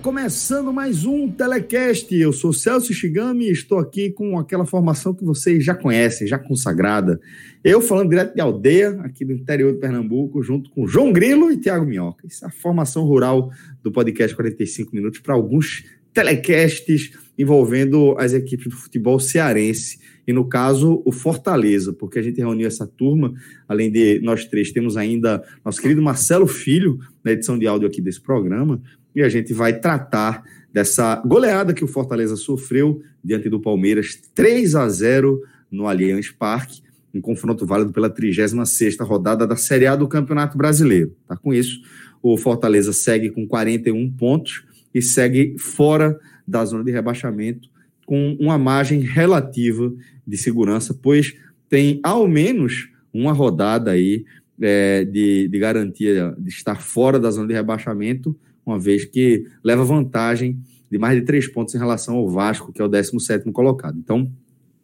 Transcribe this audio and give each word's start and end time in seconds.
Começando 0.00 0.72
mais 0.72 1.04
um 1.04 1.28
Telecast. 1.28 2.14
Eu 2.14 2.32
sou 2.32 2.52
Celso 2.52 2.94
Shigami 2.94 3.46
e 3.46 3.50
estou 3.50 3.78
aqui 3.80 4.10
com 4.10 4.38
aquela 4.38 4.64
formação 4.64 5.12
que 5.12 5.24
vocês 5.24 5.64
já 5.64 5.74
conhecem, 5.74 6.26
já 6.26 6.38
consagrada. 6.38 7.20
Eu 7.64 7.80
falando 7.80 8.10
direto 8.10 8.32
de 8.32 8.40
aldeia, 8.40 8.90
aqui 9.00 9.24
do 9.24 9.32
interior 9.32 9.72
de 9.72 9.80
Pernambuco, 9.80 10.40
junto 10.40 10.70
com 10.70 10.86
João 10.86 11.12
Grilo 11.12 11.50
e 11.50 11.56
Tiago 11.56 11.84
Minhoca. 11.84 12.24
Essa 12.26 12.46
é 12.46 12.48
a 12.48 12.52
formação 12.52 13.04
rural 13.04 13.50
do 13.82 13.90
podcast 13.90 14.36
45 14.36 14.94
Minutos 14.94 15.18
para 15.18 15.34
alguns 15.34 15.84
telecasts 16.14 17.10
envolvendo 17.36 18.14
as 18.18 18.32
equipes 18.32 18.68
do 18.68 18.76
futebol 18.76 19.18
cearense 19.18 19.98
e, 20.26 20.32
no 20.32 20.48
caso, 20.48 21.02
o 21.04 21.12
Fortaleza, 21.12 21.92
porque 21.92 22.18
a 22.18 22.22
gente 22.22 22.38
reuniu 22.38 22.66
essa 22.66 22.86
turma, 22.86 23.34
além 23.68 23.90
de 23.90 24.20
nós 24.20 24.44
três, 24.44 24.72
temos 24.72 24.96
ainda 24.96 25.42
nosso 25.64 25.80
querido 25.80 26.00
Marcelo 26.00 26.46
Filho, 26.46 26.98
na 27.22 27.32
edição 27.32 27.58
de 27.58 27.66
áudio 27.66 27.86
aqui 27.86 28.00
desse 28.00 28.20
programa, 28.20 28.80
e 29.16 29.22
a 29.22 29.28
gente 29.30 29.54
vai 29.54 29.80
tratar 29.80 30.44
dessa 30.70 31.16
goleada 31.24 31.72
que 31.72 31.82
o 31.82 31.88
Fortaleza 31.88 32.36
sofreu 32.36 33.02
diante 33.24 33.48
do 33.48 33.58
Palmeiras, 33.58 34.20
3 34.34 34.74
a 34.74 34.86
0 34.86 35.42
no 35.70 35.88
Allianz 35.88 36.30
Parque, 36.30 36.82
um 37.14 37.20
confronto 37.22 37.64
válido 37.64 37.92
pela 37.92 38.10
36ª 38.10 39.02
rodada 39.06 39.46
da 39.46 39.56
Série 39.56 39.86
A 39.86 39.96
do 39.96 40.06
Campeonato 40.06 40.58
Brasileiro. 40.58 41.16
Tá 41.26 41.34
com 41.34 41.54
isso, 41.54 41.80
o 42.22 42.36
Fortaleza 42.36 42.92
segue 42.92 43.30
com 43.30 43.48
41 43.48 44.12
pontos 44.12 44.64
e 44.94 45.00
segue 45.00 45.56
fora 45.58 46.18
da 46.46 46.62
zona 46.66 46.84
de 46.84 46.92
rebaixamento 46.92 47.70
com 48.04 48.36
uma 48.38 48.58
margem 48.58 49.00
relativa 49.00 49.92
de 50.26 50.36
segurança, 50.36 50.92
pois 50.92 51.34
tem 51.70 52.00
ao 52.02 52.28
menos 52.28 52.90
uma 53.12 53.32
rodada 53.32 53.92
aí 53.92 54.26
é, 54.60 55.04
de, 55.04 55.48
de 55.48 55.58
garantia 55.58 56.34
de 56.38 56.50
estar 56.50 56.80
fora 56.82 57.18
da 57.18 57.30
zona 57.30 57.48
de 57.48 57.54
rebaixamento 57.54 58.38
uma 58.66 58.78
vez 58.78 59.04
que 59.04 59.46
leva 59.62 59.84
vantagem 59.84 60.58
de 60.90 60.98
mais 60.98 61.18
de 61.18 61.24
três 61.24 61.48
pontos 61.48 61.74
em 61.74 61.78
relação 61.78 62.16
ao 62.16 62.28
Vasco, 62.28 62.72
que 62.72 62.82
é 62.82 62.84
o 62.84 62.88
17 62.88 63.50
colocado. 63.52 63.96
Então, 63.98 64.30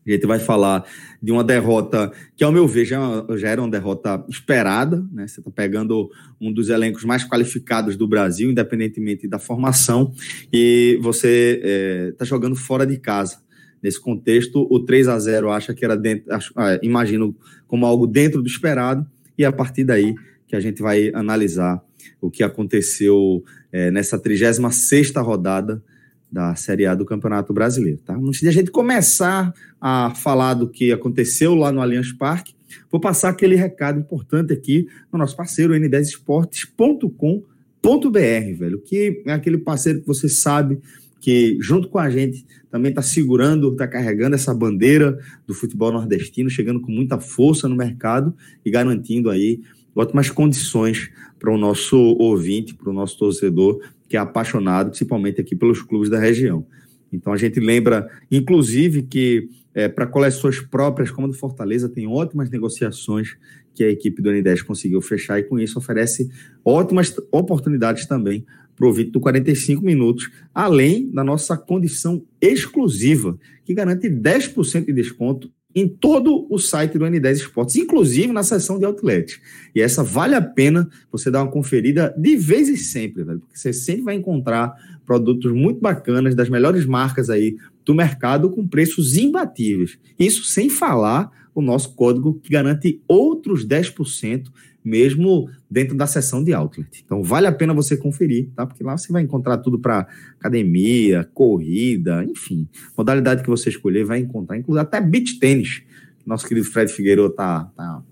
a 0.06 0.10
gente 0.10 0.26
vai 0.26 0.38
falar 0.38 0.84
de 1.22 1.30
uma 1.30 1.44
derrota 1.44 2.12
que, 2.36 2.42
ao 2.42 2.50
meu 2.50 2.66
ver, 2.66 2.84
já, 2.84 2.98
já 3.36 3.48
era 3.48 3.60
uma 3.60 3.70
derrota 3.70 4.24
esperada. 4.28 5.04
Né? 5.12 5.28
Você 5.28 5.40
está 5.40 5.50
pegando 5.50 6.10
um 6.40 6.52
dos 6.52 6.68
elencos 6.70 7.04
mais 7.04 7.24
qualificados 7.24 7.96
do 7.96 8.08
Brasil, 8.08 8.50
independentemente 8.50 9.28
da 9.28 9.38
formação, 9.38 10.12
e 10.52 10.98
você 11.00 12.10
está 12.12 12.24
é, 12.24 12.26
jogando 12.26 12.56
fora 12.56 12.84
de 12.84 12.96
casa. 12.98 13.40
Nesse 13.80 14.00
contexto, 14.00 14.66
o 14.70 14.80
3 14.80 15.08
a 15.08 15.18
0 15.18 15.50
acha 15.50 15.74
que 15.74 15.84
era 15.84 15.96
dentro, 15.96 16.32
acho, 16.32 16.52
ah, 16.56 16.78
imagino 16.82 17.34
como 17.66 17.86
algo 17.86 18.06
dentro 18.06 18.42
do 18.42 18.48
esperado, 18.48 19.06
e 19.36 19.44
a 19.44 19.52
partir 19.52 19.84
daí 19.84 20.14
que 20.46 20.54
a 20.54 20.60
gente 20.60 20.82
vai 20.82 21.10
analisar 21.14 21.82
o 22.20 22.30
que 22.30 22.42
aconteceu 22.42 23.42
é, 23.72 23.90
nessa 23.90 24.18
36 24.18 25.12
rodada 25.16 25.82
da 26.30 26.54
Série 26.54 26.86
A 26.86 26.94
do 26.94 27.04
Campeonato 27.04 27.52
Brasileiro. 27.52 27.98
Tá? 28.04 28.14
Antes 28.14 28.40
de 28.40 28.48
a 28.48 28.52
gente 28.52 28.70
começar 28.70 29.52
a 29.80 30.14
falar 30.14 30.54
do 30.54 30.68
que 30.68 30.92
aconteceu 30.92 31.54
lá 31.54 31.72
no 31.72 31.80
Allianz 31.80 32.12
Parque, 32.12 32.54
vou 32.90 33.00
passar 33.00 33.30
aquele 33.30 33.56
recado 33.56 33.98
importante 33.98 34.52
aqui 34.52 34.86
no 35.12 35.18
nosso 35.18 35.36
parceiro 35.36 35.74
n10esportes.com.br, 35.74 38.58
velho, 38.58 38.80
que 38.80 39.22
é 39.26 39.32
aquele 39.32 39.58
parceiro 39.58 40.00
que 40.00 40.06
você 40.06 40.28
sabe 40.28 40.78
que 41.20 41.56
junto 41.60 41.88
com 41.88 41.98
a 41.98 42.10
gente 42.10 42.44
também 42.68 42.88
está 42.88 43.00
segurando, 43.00 43.70
está 43.70 43.86
carregando 43.86 44.34
essa 44.34 44.52
bandeira 44.52 45.16
do 45.46 45.54
futebol 45.54 45.92
nordestino, 45.92 46.50
chegando 46.50 46.80
com 46.80 46.90
muita 46.90 47.20
força 47.20 47.68
no 47.68 47.76
mercado 47.76 48.34
e 48.64 48.70
garantindo 48.70 49.30
aí 49.30 49.60
ótimas 49.94 50.30
condições 50.30 51.10
para 51.38 51.52
o 51.52 51.58
nosso 51.58 51.96
ouvinte, 51.96 52.74
para 52.74 52.90
o 52.90 52.92
nosso 52.92 53.18
torcedor, 53.18 53.80
que 54.08 54.16
é 54.16 54.20
apaixonado, 54.20 54.90
principalmente 54.90 55.40
aqui 55.40 55.56
pelos 55.56 55.82
clubes 55.82 56.08
da 56.08 56.18
região. 56.18 56.66
Então 57.12 57.32
a 57.32 57.36
gente 57.36 57.60
lembra, 57.60 58.08
inclusive, 58.30 59.02
que 59.02 59.48
é, 59.74 59.88
para 59.88 60.06
coleções 60.06 60.60
próprias, 60.60 61.10
como 61.10 61.26
a 61.26 61.30
do 61.30 61.36
Fortaleza, 61.36 61.88
tem 61.88 62.06
ótimas 62.06 62.50
negociações 62.50 63.36
que 63.74 63.82
a 63.84 63.88
equipe 63.88 64.20
do 64.20 64.30
N10 64.30 64.62
conseguiu 64.62 65.00
fechar 65.00 65.38
e 65.38 65.44
com 65.44 65.58
isso 65.58 65.78
oferece 65.78 66.30
ótimas 66.64 67.14
oportunidades 67.30 68.06
também 68.06 68.44
para 68.76 68.84
o 68.84 68.88
ouvinte 68.88 69.10
do 69.10 69.20
45 69.20 69.84
minutos, 69.84 70.30
além 70.54 71.10
da 71.10 71.22
nossa 71.22 71.56
condição 71.56 72.24
exclusiva, 72.40 73.38
que 73.64 73.74
garante 73.74 74.08
10% 74.08 74.86
de 74.86 74.92
desconto 74.92 75.50
em 75.74 75.88
todo 75.88 76.46
o 76.50 76.58
site 76.58 76.98
do 76.98 77.04
N10 77.04 77.32
Esportes, 77.32 77.76
inclusive 77.76 78.32
na 78.32 78.42
seção 78.42 78.78
de 78.78 78.84
outlet. 78.84 79.40
E 79.74 79.80
essa 79.80 80.02
vale 80.02 80.34
a 80.34 80.42
pena 80.42 80.88
você 81.10 81.30
dar 81.30 81.42
uma 81.42 81.50
conferida 81.50 82.14
de 82.16 82.36
vez 82.36 82.68
em 82.68 82.76
sempre, 82.76 83.24
velho, 83.24 83.40
porque 83.40 83.58
você 83.58 83.72
sempre 83.72 84.02
vai 84.02 84.14
encontrar 84.14 84.74
produtos 85.04 85.52
muito 85.52 85.80
bacanas 85.80 86.34
das 86.34 86.48
melhores 86.48 86.84
marcas 86.86 87.30
aí 87.30 87.56
do 87.84 87.94
mercado 87.94 88.50
com 88.50 88.66
preços 88.66 89.16
imbatíveis. 89.16 89.98
Isso 90.18 90.44
sem 90.44 90.68
falar 90.68 91.30
o 91.54 91.60
nosso 91.60 91.94
código 91.94 92.38
que 92.42 92.50
garante 92.50 93.00
outros 93.06 93.66
10% 93.66 94.44
mesmo 94.84 95.48
dentro 95.70 95.96
da 95.96 96.06
seção 96.06 96.42
de 96.42 96.52
outlet. 96.52 97.02
Então 97.04 97.22
vale 97.22 97.46
a 97.46 97.52
pena 97.52 97.72
você 97.72 97.96
conferir, 97.96 98.48
tá? 98.54 98.66
Porque 98.66 98.82
lá 98.82 98.96
você 98.96 99.12
vai 99.12 99.22
encontrar 99.22 99.58
tudo 99.58 99.78
para 99.78 100.06
academia, 100.38 101.28
corrida, 101.32 102.24
enfim, 102.24 102.68
modalidade 102.96 103.42
que 103.42 103.50
você 103.50 103.68
escolher 103.68 104.04
vai 104.04 104.18
encontrar, 104.18 104.56
inclusive 104.58 104.82
até 104.82 105.00
beach 105.00 105.38
tênis. 105.38 105.82
Nosso 106.26 106.46
querido 106.46 106.66
Fred 106.66 106.92
Figueiredo 106.92 107.30
tá, 107.30 107.70
tá 107.76 108.02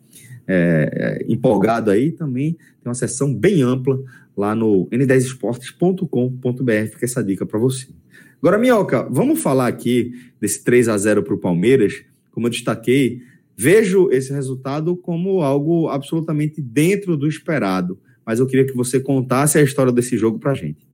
é, 0.47 0.91
é, 0.93 1.33
empolgado 1.33 1.91
aí 1.91 2.11
também. 2.13 2.53
Tem 2.53 2.87
uma 2.87 2.95
seção 2.95 3.35
bem 3.35 3.63
ampla 3.63 4.01
lá 4.37 4.55
no 4.55 4.87
n10esportes.com.br. 4.91 6.87
Fica 6.91 7.05
essa 7.05 7.23
dica 7.23 7.47
para 7.47 7.59
você. 7.59 7.89
Agora, 8.43 8.59
Minhoca, 8.59 9.07
vamos 9.11 9.43
falar 9.43 9.67
aqui 9.67 10.13
desse 10.41 10.65
3 10.65 10.89
a 10.89 10.97
0 10.97 11.23
para 11.23 11.35
o 11.35 11.39
Palmeiras. 11.39 12.03
Como 12.33 12.47
eu 12.47 12.51
destaquei, 12.51 13.23
Vejo 13.57 14.11
esse 14.11 14.33
resultado 14.33 14.97
como 14.97 15.43
algo 15.43 15.89
absolutamente 15.89 16.61
dentro 16.61 17.17
do 17.17 17.29
esperado, 17.29 17.99
mas 18.25 18.39
eu 18.39 18.47
queria 18.47 18.67
que 18.67 18.77
você 18.77 19.01
contasse 19.01 19.59
a 19.59 19.63
história 19.63 19.93
desse 19.93 20.17
jogo 20.17 20.39
para 20.39 20.53
a 20.53 20.55
gente. 20.55 20.89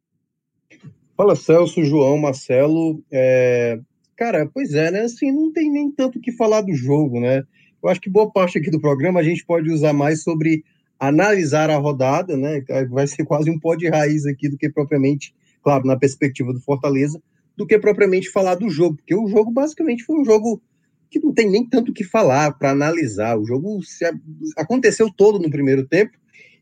Fala 1.16 1.34
Celso, 1.34 1.84
João, 1.84 2.18
Marcelo. 2.18 3.02
É... 3.10 3.80
Cara, 4.16 4.48
pois 4.52 4.74
é, 4.74 4.90
né? 4.90 5.02
Assim, 5.02 5.30
não 5.30 5.52
tem 5.52 5.70
nem 5.70 5.90
tanto 5.90 6.18
o 6.18 6.20
que 6.20 6.32
falar 6.32 6.62
do 6.62 6.74
jogo, 6.74 7.20
né? 7.20 7.42
Eu 7.82 7.88
acho 7.88 8.00
que 8.00 8.10
boa 8.10 8.30
parte 8.30 8.58
aqui 8.58 8.70
do 8.70 8.80
programa 8.80 9.20
a 9.20 9.22
gente 9.22 9.44
pode 9.44 9.70
usar 9.70 9.92
mais 9.92 10.22
sobre 10.22 10.64
analisar 10.98 11.70
a 11.70 11.76
rodada, 11.76 12.36
né? 12.36 12.62
Vai 12.90 13.06
ser 13.06 13.24
quase 13.24 13.50
um 13.50 13.58
pó 13.58 13.74
de 13.74 13.88
raiz 13.88 14.26
aqui 14.26 14.48
do 14.48 14.56
que 14.56 14.68
propriamente, 14.68 15.34
claro, 15.62 15.86
na 15.86 15.96
perspectiva 15.96 16.52
do 16.52 16.60
Fortaleza, 16.60 17.22
do 17.56 17.66
que 17.66 17.78
propriamente 17.78 18.30
falar 18.30 18.54
do 18.54 18.68
jogo, 18.68 18.96
porque 18.96 19.14
o 19.14 19.28
jogo 19.28 19.50
basicamente 19.50 20.04
foi 20.04 20.20
um 20.20 20.24
jogo 20.24 20.60
que 21.10 21.20
não 21.20 21.32
tem 21.32 21.48
nem 21.48 21.68
tanto 21.68 21.90
o 21.90 21.94
que 21.94 22.04
falar 22.04 22.52
para 22.52 22.70
analisar. 22.70 23.38
O 23.38 23.44
jogo 23.44 23.82
se, 23.82 24.04
aconteceu 24.56 25.10
todo 25.10 25.38
no 25.38 25.50
primeiro 25.50 25.86
tempo 25.86 26.16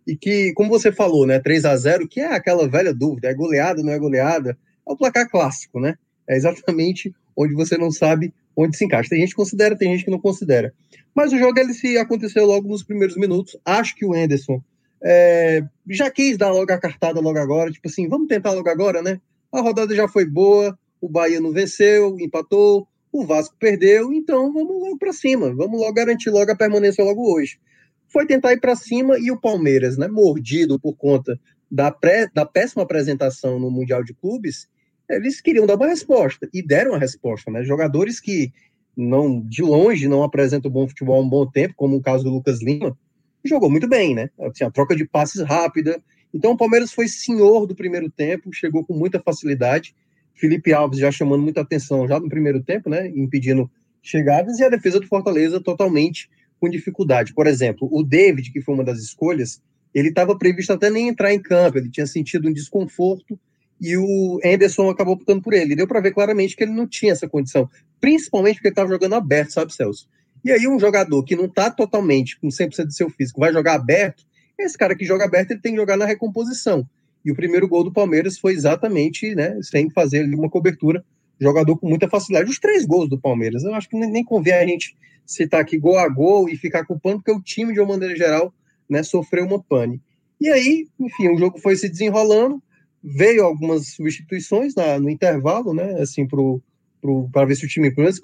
e 0.06 0.16
que, 0.16 0.52
como 0.52 0.68
você 0.68 0.92
falou, 0.92 1.26
né, 1.26 1.38
3 1.38 1.64
a 1.64 1.76
0 1.76 2.08
que 2.08 2.20
é 2.20 2.34
aquela 2.34 2.68
velha 2.68 2.92
dúvida, 2.92 3.28
é 3.28 3.34
goleada, 3.34 3.82
não 3.82 3.92
é 3.92 3.98
goleada, 3.98 4.58
é 4.86 4.92
o 4.92 4.96
placar 4.96 5.28
clássico, 5.30 5.80
né? 5.80 5.94
É 6.28 6.36
exatamente 6.36 7.14
onde 7.36 7.54
você 7.54 7.76
não 7.76 7.90
sabe 7.90 8.32
onde 8.56 8.76
se 8.76 8.84
encaixa. 8.84 9.10
Tem 9.10 9.20
gente 9.20 9.30
que 9.30 9.36
considera, 9.36 9.76
tem 9.76 9.90
gente 9.92 10.04
que 10.04 10.10
não 10.10 10.20
considera. 10.20 10.72
Mas 11.14 11.32
o 11.32 11.38
jogo 11.38 11.58
ele 11.58 11.72
se 11.72 11.96
aconteceu 11.98 12.44
logo 12.46 12.68
nos 12.68 12.82
primeiros 12.82 13.16
minutos. 13.16 13.56
Acho 13.64 13.94
que 13.94 14.04
o 14.04 14.14
Enderson 14.14 14.62
é, 15.02 15.62
já 15.88 16.10
quis 16.10 16.36
dar 16.38 16.50
logo 16.50 16.72
a 16.72 16.78
cartada 16.78 17.20
logo 17.20 17.38
agora, 17.38 17.70
tipo 17.70 17.88
assim, 17.88 18.08
vamos 18.08 18.26
tentar 18.26 18.52
logo 18.52 18.68
agora, 18.68 19.02
né? 19.02 19.20
A 19.52 19.60
rodada 19.60 19.94
já 19.94 20.08
foi 20.08 20.24
boa, 20.24 20.76
o 21.00 21.08
Bahia 21.08 21.40
não 21.40 21.52
venceu, 21.52 22.18
empatou, 22.18 22.88
o 23.14 23.24
Vasco 23.24 23.54
perdeu, 23.60 24.12
então 24.12 24.52
vamos 24.52 24.80
logo 24.80 24.98
para 24.98 25.12
cima, 25.12 25.54
vamos 25.54 25.80
logo 25.80 25.92
garantir 25.92 26.30
logo 26.30 26.50
a 26.50 26.56
permanência 26.56 27.04
logo 27.04 27.32
hoje. 27.32 27.60
foi 28.08 28.26
tentar 28.26 28.52
ir 28.52 28.60
para 28.60 28.76
cima 28.76 29.18
e 29.18 29.30
o 29.30 29.40
Palmeiras, 29.40 29.96
né, 29.96 30.06
mordido 30.08 30.78
por 30.78 30.94
conta 30.94 31.38
da, 31.70 31.90
pré, 31.90 32.28
da 32.32 32.44
péssima 32.44 32.82
apresentação 32.82 33.58
no 33.58 33.70
Mundial 33.70 34.02
de 34.04 34.14
Clubes, 34.14 34.68
eles 35.08 35.40
queriam 35.40 35.66
dar 35.66 35.76
uma 35.76 35.86
resposta 35.86 36.48
e 36.52 36.62
deram 36.62 36.94
a 36.94 36.98
resposta, 36.98 37.50
né? 37.50 37.62
Jogadores 37.64 38.20
que 38.20 38.52
não 38.96 39.40
de 39.40 39.62
longe 39.62 40.08
não 40.08 40.22
apresentam 40.22 40.70
bom 40.70 40.86
futebol 40.88 41.16
há 41.16 41.20
um 41.20 41.28
bom 41.28 41.46
tempo, 41.46 41.74
como 41.76 41.96
o 41.96 42.02
caso 42.02 42.24
do 42.24 42.30
Lucas 42.30 42.62
Lima, 42.62 42.96
jogou 43.44 43.70
muito 43.70 43.88
bem, 43.88 44.14
né? 44.14 44.30
Tinha 44.54 44.70
troca 44.70 44.96
de 44.96 45.04
passes 45.06 45.42
rápida. 45.42 46.02
Então 46.32 46.52
o 46.52 46.56
Palmeiras 46.56 46.92
foi 46.92 47.06
senhor 47.08 47.66
do 47.66 47.74
primeiro 47.74 48.10
tempo, 48.10 48.52
chegou 48.52 48.84
com 48.84 48.94
muita 48.94 49.20
facilidade. 49.20 49.94
Felipe 50.34 50.72
Alves 50.72 50.98
já 50.98 51.10
chamando 51.10 51.42
muita 51.42 51.60
atenção 51.60 52.06
já 52.06 52.18
no 52.18 52.28
primeiro 52.28 52.62
tempo, 52.62 52.90
né? 52.90 53.08
Impedindo 53.08 53.70
chegadas 54.02 54.58
e 54.58 54.64
a 54.64 54.68
defesa 54.68 55.00
do 55.00 55.06
Fortaleza 55.06 55.60
totalmente 55.60 56.28
com 56.60 56.68
dificuldade. 56.68 57.32
Por 57.32 57.46
exemplo, 57.46 57.88
o 57.90 58.02
David, 58.02 58.50
que 58.52 58.60
foi 58.60 58.74
uma 58.74 58.84
das 58.84 58.98
escolhas, 58.98 59.62
ele 59.94 60.08
estava 60.08 60.36
previsto 60.36 60.72
até 60.72 60.90
nem 60.90 61.08
entrar 61.08 61.32
em 61.32 61.40
campo, 61.40 61.78
ele 61.78 61.90
tinha 61.90 62.06
sentido 62.06 62.48
um 62.48 62.52
desconforto 62.52 63.38
e 63.80 63.96
o 63.96 64.40
Anderson 64.44 64.90
acabou 64.90 65.14
optando 65.14 65.42
por 65.42 65.52
ele. 65.52 65.76
Deu 65.76 65.86
para 65.86 66.00
ver 66.00 66.12
claramente 66.12 66.56
que 66.56 66.64
ele 66.64 66.72
não 66.72 66.86
tinha 66.86 67.12
essa 67.12 67.28
condição, 67.28 67.68
principalmente 68.00 68.56
porque 68.56 68.68
ele 68.68 68.72
estava 68.72 68.88
jogando 68.88 69.14
aberto, 69.14 69.52
sabe, 69.52 69.74
Celso? 69.74 70.08
E 70.44 70.50
aí 70.50 70.68
um 70.68 70.78
jogador 70.78 71.22
que 71.22 71.36
não 71.36 71.46
está 71.46 71.70
totalmente 71.70 72.38
com 72.38 72.48
100% 72.48 72.86
de 72.86 72.94
seu 72.94 73.08
físico 73.08 73.40
vai 73.40 73.52
jogar 73.52 73.74
aberto, 73.74 74.24
esse 74.58 74.76
cara 74.76 74.94
que 74.94 75.04
joga 75.04 75.24
aberto 75.24 75.52
ele 75.52 75.60
tem 75.60 75.72
que 75.72 75.78
jogar 75.78 75.96
na 75.96 76.04
recomposição. 76.04 76.86
E 77.24 77.32
o 77.32 77.34
primeiro 77.34 77.68
gol 77.68 77.84
do 77.84 77.92
Palmeiras 77.92 78.38
foi 78.38 78.52
exatamente, 78.52 79.34
né, 79.34 79.58
sem 79.62 79.88
fazer 79.90 80.24
uma 80.34 80.50
cobertura, 80.50 81.04
jogador 81.40 81.76
com 81.76 81.88
muita 81.88 82.08
facilidade. 82.08 82.50
Os 82.50 82.58
três 82.58 82.84
gols 82.84 83.08
do 83.08 83.18
Palmeiras, 83.18 83.64
eu 83.64 83.74
acho 83.74 83.88
que 83.88 83.96
nem, 83.96 84.10
nem 84.10 84.24
convém 84.24 84.54
a 84.54 84.66
gente 84.66 84.96
citar 85.26 85.60
aqui 85.60 85.78
gol 85.78 85.98
a 85.98 86.08
gol 86.08 86.48
e 86.48 86.56
ficar 86.56 86.84
culpando, 86.84 87.18
porque 87.18 87.32
o 87.32 87.40
time, 87.40 87.72
de 87.72 87.80
uma 87.80 87.88
maneira 87.88 88.14
geral, 88.14 88.52
né, 88.88 89.02
sofreu 89.02 89.44
uma 89.44 89.62
pane. 89.62 90.00
E 90.40 90.48
aí, 90.48 90.86
enfim, 91.00 91.28
o 91.28 91.38
jogo 91.38 91.58
foi 91.58 91.76
se 91.76 91.88
desenrolando, 91.88 92.62
veio 93.02 93.44
algumas 93.44 93.88
substituições 93.88 94.74
na, 94.74 94.98
no 94.98 95.10
intervalo, 95.10 95.74
né? 95.74 96.00
Assim, 96.00 96.26
para 96.26 97.44
ver 97.44 97.54
se 97.54 97.64
o 97.64 97.68
time, 97.68 97.90
pelo 97.90 98.06
menos, 98.06 98.20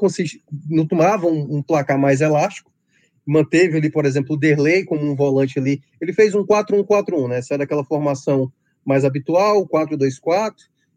não 0.69 0.87
tomava 0.87 1.26
um, 1.26 1.56
um, 1.56 1.62
placar 1.62 1.99
mais 1.99 2.20
elástico. 2.20 2.70
Manteve 3.26 3.76
ali, 3.76 3.91
por 3.91 4.06
exemplo, 4.06 4.35
o 4.35 4.38
Derlei 4.38 4.85
como 4.85 5.05
um 5.05 5.14
volante 5.14 5.58
ali. 5.58 5.82
Ele 6.00 6.12
fez 6.12 6.35
um 6.35 6.44
4-1-4-1, 6.44 7.29
né? 7.29 7.43
Saiu 7.43 7.58
daquela 7.58 7.85
formação 7.85 8.50
mais 8.84 9.04
habitual, 9.04 9.66
4-2-4, 9.68 10.54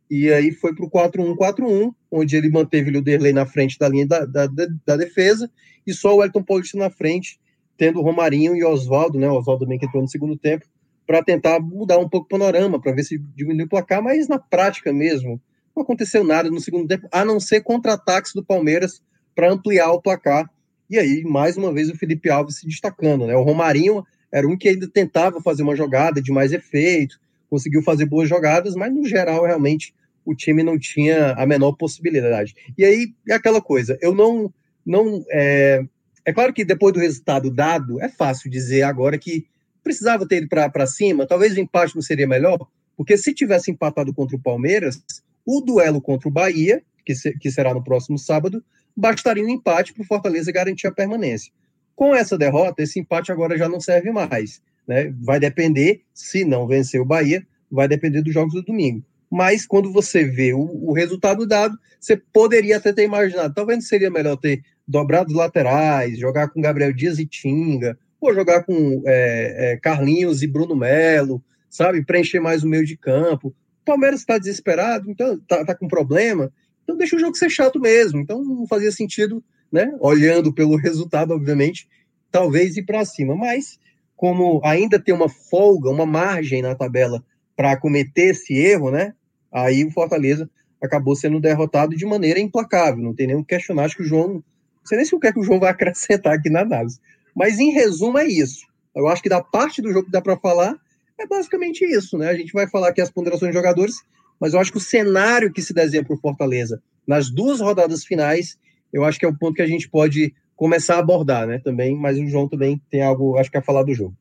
e 0.09 0.31
aí 0.31 0.51
foi 0.51 0.75
para 0.75 0.85
o 0.85 0.89
4-1-4-1, 0.89 1.93
onde 2.11 2.35
ele 2.35 2.49
manteve 2.49 2.95
o 2.95 3.01
Derlei 3.01 3.33
na 3.33 3.45
frente 3.45 3.79
da 3.79 3.89
linha 3.89 4.05
da, 4.05 4.25
da, 4.25 4.47
da 4.85 4.95
defesa, 4.95 5.49
e 5.85 5.93
só 5.93 6.15
o 6.15 6.23
Elton 6.23 6.43
Paulista 6.43 6.77
na 6.77 6.89
frente, 6.89 7.39
tendo 7.77 7.99
o 7.99 8.03
Romarinho 8.03 8.55
e 8.55 8.63
Oswaldo, 8.63 9.17
né? 9.17 9.27
O 9.27 9.35
Oswaldo 9.35 9.65
também 9.65 9.79
que 9.79 9.85
entrou 9.85 10.01
no 10.01 10.07
segundo 10.07 10.37
tempo, 10.37 10.65
para 11.05 11.23
tentar 11.23 11.59
mudar 11.59 11.97
um 11.97 12.07
pouco 12.07 12.25
o 12.25 12.29
panorama, 12.29 12.79
para 12.79 12.93
ver 12.93 13.03
se 13.03 13.17
diminui 13.35 13.65
o 13.65 13.69
placar, 13.69 14.01
mas 14.01 14.27
na 14.27 14.39
prática 14.39 14.93
mesmo, 14.93 15.41
não 15.75 15.83
aconteceu 15.83 16.23
nada 16.23 16.49
no 16.49 16.59
segundo 16.59 16.87
tempo, 16.87 17.07
a 17.11 17.25
não 17.25 17.39
ser 17.39 17.61
contra-ataques 17.61 18.33
do 18.33 18.43
Palmeiras 18.43 19.01
para 19.35 19.51
ampliar 19.51 19.91
o 19.91 20.01
placar. 20.01 20.49
E 20.89 20.97
aí, 20.97 21.23
mais 21.23 21.57
uma 21.57 21.73
vez, 21.73 21.89
o 21.89 21.97
Felipe 21.97 22.29
Alves 22.29 22.57
se 22.59 22.67
destacando. 22.67 23.25
Né? 23.25 23.35
O 23.35 23.41
Romarinho 23.41 24.05
era 24.31 24.47
um 24.47 24.57
que 24.57 24.69
ainda 24.69 24.87
tentava 24.87 25.41
fazer 25.41 25.63
uma 25.63 25.75
jogada 25.75 26.21
de 26.21 26.31
mais 26.31 26.53
efeito, 26.53 27.19
conseguiu 27.53 27.83
fazer 27.83 28.07
boas 28.07 28.27
jogadas, 28.27 28.73
mas 28.73 28.91
no 28.91 29.07
geral, 29.07 29.45
realmente, 29.45 29.93
o 30.25 30.33
time 30.33 30.63
não 30.63 30.79
tinha 30.79 31.33
a 31.33 31.45
menor 31.45 31.73
possibilidade. 31.73 32.55
E 32.75 32.83
aí, 32.83 33.13
é 33.29 33.35
aquela 33.35 33.61
coisa, 33.61 33.95
eu 34.01 34.11
não. 34.11 34.51
não 34.83 35.23
é, 35.29 35.85
é 36.25 36.33
claro 36.33 36.51
que 36.51 36.65
depois 36.65 36.91
do 36.91 36.99
resultado 36.99 37.51
dado, 37.51 38.01
é 38.01 38.09
fácil 38.09 38.49
dizer 38.49 38.81
agora 38.81 39.19
que 39.19 39.45
precisava 39.83 40.27
ter 40.27 40.37
ido 40.37 40.47
para 40.47 40.87
cima, 40.87 41.27
talvez 41.27 41.55
o 41.55 41.59
empate 41.59 41.93
não 41.93 42.01
seria 42.01 42.25
melhor, 42.25 42.57
porque 42.97 43.15
se 43.17 43.35
tivesse 43.35 43.69
empatado 43.69 44.11
contra 44.15 44.35
o 44.35 44.41
Palmeiras, 44.41 45.03
o 45.45 45.61
duelo 45.61 46.01
contra 46.01 46.27
o 46.27 46.31
Bahia, 46.31 46.81
que, 47.05 47.13
se, 47.13 47.37
que 47.37 47.51
será 47.51 47.71
no 47.71 47.83
próximo 47.83 48.17
sábado, 48.17 48.63
bastaria 48.97 49.43
um 49.43 49.49
empate 49.49 49.93
para 49.93 50.01
o 50.01 50.07
Fortaleza 50.07 50.51
garantir 50.51 50.87
a 50.87 50.91
permanência. 50.91 51.53
Com 51.95 52.15
essa 52.15 52.35
derrota, 52.35 52.81
esse 52.81 52.99
empate 52.99 53.31
agora 53.31 53.55
já 53.59 53.69
não 53.69 53.79
serve 53.79 54.11
mais. 54.11 54.59
Né? 54.87 55.13
Vai 55.21 55.39
depender, 55.39 56.01
se 56.13 56.43
não 56.43 56.67
vencer 56.67 56.99
o 56.99 57.05
Bahia, 57.05 57.45
vai 57.71 57.87
depender 57.87 58.21
dos 58.21 58.33
jogos 58.33 58.53
do 58.53 58.63
domingo. 58.63 59.03
Mas 59.31 59.65
quando 59.65 59.91
você 59.91 60.23
vê 60.23 60.53
o, 60.53 60.59
o 60.59 60.93
resultado 60.93 61.47
dado, 61.47 61.77
você 61.99 62.15
poderia 62.15 62.77
até 62.77 62.93
ter 62.93 63.03
imaginado, 63.03 63.53
talvez 63.53 63.87
seria 63.87 64.11
melhor 64.11 64.37
ter 64.37 64.63
dobrado 64.87 65.29
os 65.29 65.35
laterais, 65.35 66.19
jogar 66.19 66.49
com 66.49 66.61
Gabriel 66.61 66.93
Dias 66.93 67.17
e 67.17 67.25
Tinga, 67.25 67.97
Pô, 68.23 68.33
jogar 68.33 68.63
com 68.63 69.03
é, 69.05 69.73
é, 69.73 69.77
Carlinhos 69.81 70.41
e 70.41 70.47
Bruno 70.47 70.77
Melo, 70.77 71.43
sabe? 71.69 72.05
Preencher 72.05 72.39
mais 72.39 72.63
o 72.63 72.69
meio 72.69 72.85
de 72.85 72.95
campo. 72.95 73.49
O 73.49 73.83
Palmeiras 73.83 74.21
está 74.21 74.37
desesperado, 74.37 75.11
então 75.11 75.37
tá, 75.45 75.65
tá 75.65 75.75
com 75.75 75.89
problema. 75.89 76.49
Então 76.81 76.95
deixa 76.95 77.17
o 77.17 77.19
jogo 77.19 77.35
ser 77.35 77.49
chato 77.49 77.81
mesmo. 77.81 78.21
Então 78.21 78.41
não 78.41 78.65
fazia 78.65 78.93
sentido, 78.93 79.43
né? 79.69 79.93
Olhando 79.99 80.53
pelo 80.53 80.77
resultado, 80.77 81.33
obviamente, 81.33 81.85
talvez 82.31 82.77
ir 82.77 82.83
para 82.83 83.03
cima. 83.03 83.35
Mas 83.35 83.77
como 84.15 84.61
ainda 84.63 84.99
tem 84.99 85.13
uma 85.13 85.29
folga, 85.29 85.89
uma 85.89 86.05
margem 86.05 86.61
na 86.61 86.75
tabela 86.75 87.23
para 87.55 87.77
cometer 87.77 88.31
esse 88.31 88.53
erro, 88.53 88.91
né? 88.91 89.13
Aí 89.51 89.83
o 89.83 89.91
Fortaleza 89.91 90.49
acabou 90.81 91.15
sendo 91.15 91.39
derrotado 91.39 91.95
de 91.95 92.05
maneira 92.05 92.39
implacável. 92.39 93.03
Não 93.03 93.13
tem 93.13 93.27
nem 93.27 93.37
que 93.37 93.55
questionar. 93.55 93.85
Acho 93.85 93.97
que 93.97 94.03
o 94.03 94.05
João. 94.05 94.33
Não 94.35 94.43
sei 94.85 94.97
nem 94.97 95.05
se 95.05 95.15
o 95.15 95.19
que, 95.19 95.27
é 95.27 95.31
que 95.31 95.39
o 95.39 95.43
João 95.43 95.59
vai 95.59 95.69
acrescentar 95.71 96.33
aqui 96.33 96.49
na 96.49 96.61
análise. 96.61 96.99
Mas 97.35 97.59
em 97.59 97.71
resumo 97.71 98.17
é 98.17 98.27
isso. 98.27 98.65
Eu 98.95 99.07
acho 99.07 99.21
que 99.21 99.29
da 99.29 99.41
parte 99.41 99.81
do 99.81 99.91
jogo 99.91 100.05
que 100.05 100.11
dá 100.11 100.21
para 100.21 100.37
falar 100.37 100.75
é 101.19 101.25
basicamente 101.25 101.85
isso, 101.85 102.17
né? 102.17 102.29
A 102.29 102.35
gente 102.35 102.51
vai 102.51 102.67
falar 102.67 102.89
aqui 102.89 103.01
as 103.01 103.11
ponderações 103.11 103.51
de 103.51 103.57
jogadores, 103.57 103.95
mas 104.39 104.53
eu 104.53 104.59
acho 104.59 104.71
que 104.71 104.77
o 104.77 104.81
cenário 104.81 105.51
que 105.51 105.61
se 105.61 105.73
desenha 105.73 106.03
para 106.03 106.15
o 106.15 106.19
Fortaleza 106.19 106.81
nas 107.07 107.29
duas 107.29 107.59
rodadas 107.59 108.03
finais, 108.03 108.57
eu 108.91 109.03
acho 109.03 109.19
que 109.19 109.25
é 109.25 109.29
o 109.29 109.37
ponto 109.37 109.55
que 109.55 109.61
a 109.61 109.67
gente 109.67 109.89
pode 109.89 110.33
começar 110.55 110.95
a 110.95 110.99
abordar, 110.99 111.47
né? 111.47 111.59
Também, 111.59 111.95
mas 111.97 112.17
o 112.17 112.27
João 112.27 112.47
também 112.47 112.81
tem 112.89 113.01
algo, 113.01 113.37
acho 113.37 113.51
que 113.51 113.57
a 113.57 113.61
falar 113.61 113.83
do 113.83 113.93
jogo. 113.93 114.15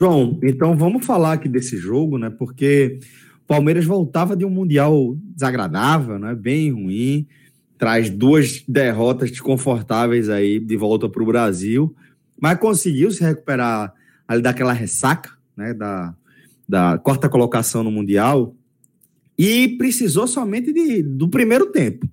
João, 0.00 0.38
então 0.42 0.76
vamos 0.76 1.06
falar 1.06 1.34
aqui 1.34 1.48
desse 1.48 1.76
jogo, 1.76 2.18
né? 2.18 2.30
Porque 2.30 2.98
o 3.44 3.46
Palmeiras 3.46 3.84
voltava 3.84 4.36
de 4.36 4.44
um 4.44 4.50
mundial 4.50 5.16
desagradável, 5.34 6.18
né? 6.18 6.34
Bem 6.34 6.70
ruim 6.70 7.26
traz 7.82 8.08
duas 8.08 8.62
derrotas 8.68 9.28
desconfortáveis 9.28 10.28
aí 10.28 10.60
de 10.60 10.76
volta 10.76 11.08
para 11.08 11.20
o 11.20 11.26
Brasil, 11.26 11.92
mas 12.40 12.56
conseguiu 12.56 13.10
se 13.10 13.24
recuperar 13.24 13.92
ali 14.28 14.40
daquela 14.40 14.72
ressaca, 14.72 15.32
né, 15.56 15.74
da, 15.74 16.14
da 16.68 16.96
quarta 16.98 17.28
colocação 17.28 17.82
no 17.82 17.90
Mundial, 17.90 18.54
e 19.36 19.76
precisou 19.78 20.28
somente 20.28 20.72
de, 20.72 21.02
do 21.02 21.28
primeiro 21.28 21.72
tempo 21.72 22.08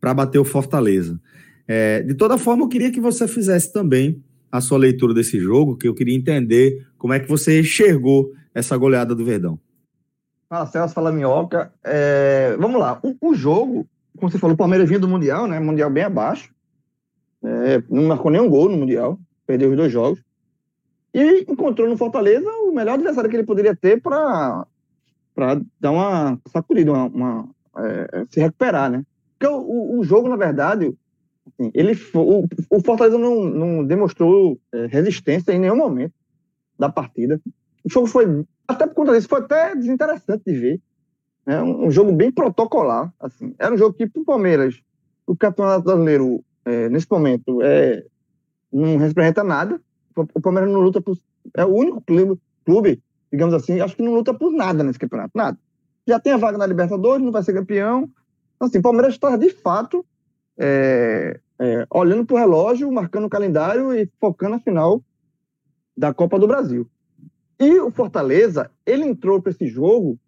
para 0.00 0.12
bater 0.12 0.40
o 0.40 0.44
Fortaleza. 0.44 1.20
É, 1.66 2.02
de 2.02 2.14
toda 2.14 2.38
forma, 2.38 2.64
eu 2.64 2.68
queria 2.68 2.90
que 2.90 3.00
você 3.00 3.26
fizesse 3.26 3.72
também 3.72 4.22
a 4.50 4.60
sua 4.60 4.78
leitura 4.78 5.14
desse 5.14 5.38
jogo, 5.40 5.76
que 5.76 5.88
eu 5.88 5.94
queria 5.94 6.16
entender 6.16 6.86
como 6.96 7.12
é 7.12 7.20
que 7.20 7.28
você 7.28 7.60
enxergou 7.60 8.30
essa 8.54 8.76
goleada 8.76 9.14
do 9.14 9.24
Verdão. 9.24 9.58
Fala 10.48 10.66
Celso, 10.66 10.94
fala 10.94 11.10
Minhoca. 11.10 11.72
É, 11.82 12.56
vamos 12.58 12.78
lá, 12.78 13.00
o, 13.02 13.30
o 13.30 13.34
jogo 13.34 13.88
como 14.16 14.30
você 14.30 14.38
falou, 14.38 14.54
o 14.54 14.58
Palmeiras 14.58 14.88
vinha 14.88 15.00
do 15.00 15.08
Mundial, 15.08 15.46
né? 15.46 15.58
Mundial 15.58 15.90
bem 15.90 16.04
abaixo. 16.04 16.54
É, 17.42 17.82
não 17.90 18.04
marcou 18.04 18.30
nenhum 18.30 18.48
gol 18.48 18.68
no 18.68 18.76
Mundial. 18.76 19.18
Perdeu 19.46 19.70
os 19.70 19.76
dois 19.76 19.92
jogos. 19.92 20.22
E 21.12 21.44
encontrou 21.48 21.88
no 21.88 21.96
Fortaleza 21.96 22.48
o 22.62 22.72
melhor 22.72 22.94
adversário 22.94 23.28
que 23.28 23.36
ele 23.36 23.44
poderia 23.44 23.74
ter 23.74 24.00
para 24.00 24.66
dar 25.80 25.90
uma 25.90 26.38
sacudida, 26.48 26.92
uma, 26.92 27.06
uma 27.06 27.48
é, 27.78 28.24
se 28.30 28.40
recuperar, 28.40 28.90
né? 28.90 29.04
Porque 29.38 29.52
o, 29.52 29.98
o 29.98 30.04
jogo, 30.04 30.28
na 30.28 30.36
verdade, 30.36 30.94
assim, 31.46 31.70
ele, 31.74 31.92
o, 32.14 32.46
o 32.70 32.80
Fortaleza 32.80 33.18
não, 33.18 33.44
não 33.44 33.84
demonstrou 33.84 34.58
é, 34.72 34.86
resistência 34.86 35.52
em 35.52 35.58
nenhum 35.58 35.76
momento 35.76 36.14
da 36.78 36.88
partida. 36.88 37.40
O 37.84 37.90
jogo 37.90 38.06
foi, 38.06 38.44
até 38.66 38.86
por 38.86 38.94
conta 38.94 39.12
disso, 39.12 39.28
foi 39.28 39.40
até 39.40 39.74
desinteressante 39.74 40.42
de 40.46 40.52
ver. 40.52 40.80
É 41.46 41.62
um, 41.62 41.90
jogo 41.90 42.12
bem 42.12 42.32
protocolar. 42.32 43.12
Assim. 43.20 43.54
Era 43.58 43.74
um 43.74 43.78
jogo 43.78 43.94
que, 43.94 44.06
para 44.06 44.22
o 44.22 44.24
Palmeiras, 44.24 44.80
o 45.26 45.36
Campeonato 45.36 45.84
Brasileiro, 45.84 46.42
é, 46.64 46.88
nesse 46.88 47.06
momento, 47.10 47.62
é, 47.62 48.04
não 48.72 48.96
representa 48.96 49.44
nada. 49.44 49.80
O 50.16 50.40
Palmeiras 50.40 50.72
não 50.72 50.80
luta 50.80 51.00
por. 51.00 51.18
É 51.54 51.64
o 51.64 51.74
único 51.74 52.00
clube, 52.00 52.40
clube, 52.64 53.02
digamos 53.30 53.54
assim, 53.54 53.80
acho 53.80 53.96
que 53.96 54.02
não 54.02 54.14
luta 54.14 54.32
por 54.32 54.50
nada 54.50 54.82
nesse 54.82 54.98
campeonato. 54.98 55.32
Nada. 55.34 55.58
Já 56.06 56.18
tem 56.18 56.32
a 56.32 56.38
vaga 56.38 56.56
na 56.56 56.66
Libertadores, 56.66 57.22
não 57.22 57.32
vai 57.32 57.42
ser 57.42 57.52
campeão. 57.52 58.08
Então, 58.56 58.68
assim, 58.68 58.78
o 58.78 58.82
Palmeiras 58.82 59.14
está, 59.14 59.36
de 59.36 59.50
fato, 59.50 60.04
é, 60.58 61.40
é, 61.58 61.86
olhando 61.90 62.24
para 62.24 62.34
o 62.34 62.38
relógio, 62.38 62.92
marcando 62.92 63.26
o 63.26 63.30
calendário 63.30 63.94
e 63.94 64.08
focando 64.20 64.56
a 64.56 64.60
final 64.60 65.02
da 65.96 66.12
Copa 66.12 66.38
do 66.38 66.46
Brasil. 66.46 66.88
E 67.58 67.78
o 67.80 67.90
Fortaleza, 67.90 68.70
ele 68.84 69.04
entrou 69.04 69.40
para 69.40 69.52
esse 69.52 69.66
jogo 69.66 70.18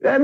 era 0.00 0.22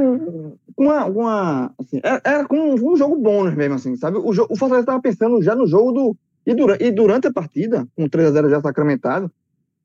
uma, 0.77 1.05
uma 1.07 1.75
assim, 1.79 2.01
era, 2.03 2.21
era 2.25 2.47
um, 2.51 2.93
um, 2.93 2.97
jogo 2.97 3.17
bônus 3.17 3.55
mesmo, 3.55 3.75
assim, 3.75 3.97
sabe? 3.97 4.19
O, 4.19 4.29
o 4.29 4.57
Fortaleza 4.57 4.81
estava 4.81 5.01
pensando 5.01 5.43
já 5.43 5.55
no 5.55 5.67
jogo 5.67 5.93
do. 5.93 6.17
E, 6.45 6.55
dura, 6.55 6.77
e 6.83 6.91
durante 6.91 7.29
a 7.29 7.33
partida, 7.33 7.87
com 7.95 8.09
3x0 8.09 8.51
já 8.51 8.61
sacramentado, 8.61 9.31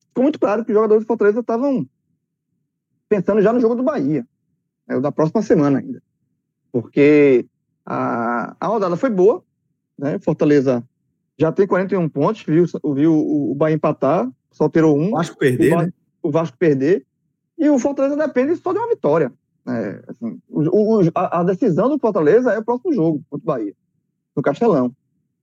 ficou 0.07 0.23
muito 0.23 0.39
claro 0.39 0.65
que 0.65 0.71
os 0.71 0.75
jogadores 0.75 1.03
do 1.03 1.07
Fortaleza 1.07 1.39
estavam 1.39 1.87
pensando 3.07 3.41
já 3.41 3.53
no 3.53 3.59
jogo 3.59 3.75
do 3.75 3.83
Bahia, 3.83 4.25
é 4.87 4.95
o 4.95 5.01
da 5.01 5.11
próxima 5.11 5.41
semana 5.41 5.79
ainda. 5.79 6.01
Porque 6.71 7.45
a, 7.89 8.53
a 8.59 8.67
rodada 8.67 8.97
foi 8.97 9.09
boa, 9.09 9.41
né? 9.97 10.19
Fortaleza 10.19 10.83
já 11.39 11.51
tem 11.53 11.65
41 11.65 12.09
pontos, 12.09 12.43
viu, 12.43 12.65
viu 12.93 13.13
o, 13.13 13.55
Bahia 13.55 13.75
empatar, 13.75 14.29
só 14.51 14.67
tirou 14.67 14.97
um. 14.97 15.07
O 15.07 15.11
Vasco 15.11 15.37
perder, 15.37 15.73
o, 15.73 15.81
né? 15.81 15.93
o 16.21 16.31
Vasco 16.31 16.57
perder. 16.57 17.05
E 17.57 17.69
o 17.69 17.79
Fortaleza 17.79 18.17
depende 18.17 18.55
só 18.57 18.73
de 18.73 18.79
uma 18.79 18.89
vitória. 18.89 19.31
É, 19.65 20.03
assim, 20.07 20.39
o, 20.49 20.99
o, 20.99 21.11
a, 21.15 21.39
a, 21.39 21.43
decisão 21.43 21.89
do 21.89 21.97
Fortaleza 21.97 22.51
é 22.51 22.59
o 22.59 22.65
próximo 22.65 22.93
jogo 22.93 23.23
contra 23.29 23.43
o 23.43 23.47
Bahia, 23.47 23.73
no 24.35 24.41
Castelão. 24.41 24.93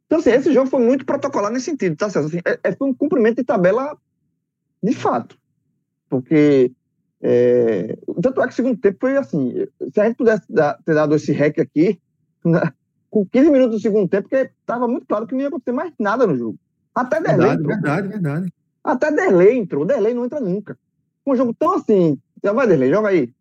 Então, 0.06 0.18
assim, 0.18 0.30
esse 0.30 0.52
jogo 0.52 0.68
foi 0.68 0.80
muito 0.80 1.06
protocolar 1.06 1.50
nesse 1.50 1.66
sentido, 1.66 1.96
tá 1.96 2.10
certo? 2.10 2.26
Assim, 2.26 2.40
é, 2.44 2.58
é, 2.62 2.72
foi 2.72 2.88
um 2.88 2.94
cumprimento 2.94 3.36
de 3.36 3.44
tabela 3.44 3.96
de 4.82 4.92
fato. 4.92 5.38
Porque. 6.10 6.72
É, 7.26 7.96
tanto 8.20 8.42
é 8.42 8.46
que 8.46 8.52
o 8.52 8.56
segundo 8.56 8.78
tempo 8.78 8.98
foi 9.00 9.16
assim. 9.16 9.54
Se 9.94 9.98
a 9.98 10.04
gente 10.04 10.16
pudesse 10.16 10.44
dar, 10.50 10.78
ter 10.84 10.94
dado 10.94 11.14
esse 11.14 11.32
rec 11.32 11.58
aqui, 11.58 11.98
com 13.10 13.24
15 13.24 13.50
minutos 13.50 13.76
do 13.76 13.82
segundo 13.82 14.08
tempo, 14.08 14.28
porque 14.28 14.50
estava 14.60 14.88
muito 14.88 15.06
claro 15.06 15.26
que 15.26 15.34
não 15.34 15.42
ia 15.42 15.48
acontecer 15.48 15.72
mais 15.72 15.92
nada 15.98 16.26
no 16.26 16.36
jogo. 16.36 16.58
Até 16.92 17.20
Derlei. 17.20 17.56
Verdade, 17.56 17.60
entrou. 17.60 17.74
verdade, 17.74 18.08
verdade. 18.08 18.52
Até 18.82 19.12
Derlei 19.12 19.58
entrou. 19.58 19.84
Derlei 19.84 20.14
não 20.14 20.24
entra 20.24 20.40
nunca. 20.40 20.76
Um 21.24 21.36
jogo 21.36 21.54
tão 21.56 21.74
assim. 21.74 22.18
Vai, 22.42 22.66
Derlei, 22.66 22.90
joga 22.90 23.08
aí. 23.08 23.32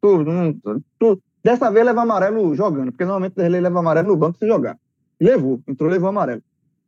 Tu, 0.00 0.24
tu, 0.62 0.82
tu, 0.98 1.22
dessa 1.42 1.70
vez 1.70 1.86
leva 1.86 2.02
amarelo 2.02 2.54
jogando, 2.54 2.90
porque 2.90 3.04
normalmente 3.04 3.32
o 3.32 3.36
Derlei 3.36 3.60
leva 3.60 3.78
amarelo 3.78 4.08
no 4.08 4.16
banco 4.16 4.38
se 4.38 4.46
jogar. 4.46 4.76
Levou, 5.20 5.60
entrou, 5.66 5.90
levou 5.90 6.08
amarelo. 6.08 6.42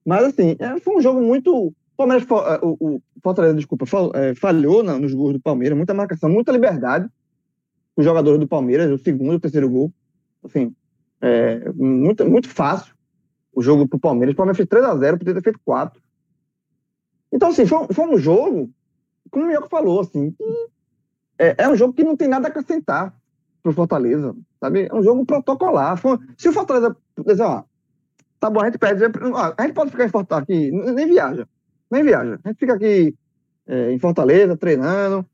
Mas 0.05 0.25
assim, 0.25 0.57
é, 0.59 0.81
foi 0.81 0.97
um 0.97 1.01
jogo 1.01 1.21
muito. 1.21 1.69
O 1.69 1.75
Palmeiras, 1.97 2.27
é, 2.29 2.59
o, 2.63 2.77
o 2.81 3.03
Fortaleza, 3.23 3.55
desculpa, 3.55 3.85
falhou 4.37 4.83
nos 4.83 5.15
gols 5.15 5.35
do 5.35 5.41
Palmeiras, 5.41 5.77
muita 5.77 5.95
marcação, 5.95 6.29
muita 6.29 6.51
liberdade. 6.51 7.09
Os 7.97 8.05
jogadores 8.05 8.41
do 8.41 8.49
Palmeiras, 8.49 8.91
o 8.91 8.99
segundo, 8.99 9.37
o 9.37 9.41
terceiro 9.41 9.69
gol. 9.69 9.93
Assim, 10.45 10.75
é, 11.23 11.73
muito, 11.73 12.29
muito 12.29 12.49
fácil 12.49 12.93
o 13.55 13.63
jogo 13.63 13.87
pro 13.87 13.99
Palmeiras. 13.99 14.35
O 14.35 14.37
Palmeiras 14.37 14.57
fez 14.57 14.69
3x0, 14.69 15.19
podia 15.19 15.35
ter 15.35 15.43
feito 15.43 15.61
4. 15.65 16.03
Então, 17.33 17.51
assim, 17.51 17.65
foi, 17.65 17.87
foi 17.93 18.07
um 18.07 18.19
jogo, 18.19 18.71
como 19.31 19.45
o 19.45 19.49
Mioco 19.49 19.69
falou, 19.69 20.01
assim, 20.01 20.35
é, 21.39 21.55
é, 21.59 21.69
um 21.69 21.77
jogo 21.77 21.95
que 21.95 22.05
não 22.05 22.17
tem 22.17 22.29
nada 22.29 22.49
a 22.49 22.51
acrescentar 22.51 23.15
pro 23.63 23.73
Fortaleza, 23.73 24.35
sabe? 24.61 24.89
É 24.91 24.95
um 24.95 25.03
jogo 25.03 25.25
protocolar. 25.25 25.97
Foi, 25.97 26.19
se 26.37 26.49
o 26.49 26.53
Fortaleza 26.53 26.97
dizer, 27.25 27.43
ó, 27.43 27.63
tá 28.41 28.51
bom, 28.51 28.61
a 28.61 28.67
gente 28.67 28.79
perde, 28.79 29.05
a 29.05 29.63
gente 29.63 29.75
pode 29.75 29.91
ficar 29.91 30.05
em 30.05 30.11
Fortaleza 30.11 30.43
aqui, 30.43 30.71
nem 30.71 31.07
viaja, 31.07 31.49
nem 31.91 32.03
viaja. 32.03 32.41
A 32.43 32.49
gente 32.49 32.59
fica 32.59 32.75
aqui 32.75 33.15
é, 33.67 33.93
em 33.93 33.99
Fortaleza, 33.99 34.57
treinando, 34.57 35.25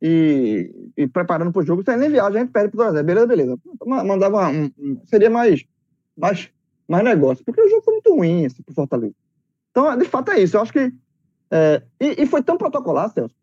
e, 0.00 0.90
e 0.96 1.06
preparando 1.08 1.52
para 1.52 1.60
o 1.60 1.64
jogo, 1.64 1.82
sem 1.84 1.96
nem 1.96 2.10
viagem, 2.10 2.40
a 2.40 2.44
gente 2.44 2.52
perde 2.52 2.76
para 2.76 2.90
o 2.90 3.04
Beleza, 3.04 3.26
beleza. 3.26 3.58
Mandava 3.84 4.48
um, 4.48 4.70
seria 5.06 5.28
mais, 5.28 5.64
mais, 6.16 6.50
mais 6.88 7.04
negócio, 7.04 7.44
porque 7.44 7.60
o 7.60 7.68
jogo 7.68 7.82
foi 7.82 7.94
muito 7.94 8.14
ruim 8.14 8.46
assim, 8.46 8.62
para 8.62 8.72
o 8.72 8.74
Fortaleza. 8.74 9.14
Então, 9.70 9.96
de 9.96 10.04
fato, 10.04 10.30
é 10.30 10.40
isso. 10.40 10.56
Eu 10.56 10.62
acho 10.62 10.72
que. 10.72 10.92
É, 11.50 11.82
e, 12.00 12.22
e, 12.22 12.26
foi 12.26 12.42
tão 12.42 12.58
protocolar, 12.58 13.10
Celso, 13.10 13.34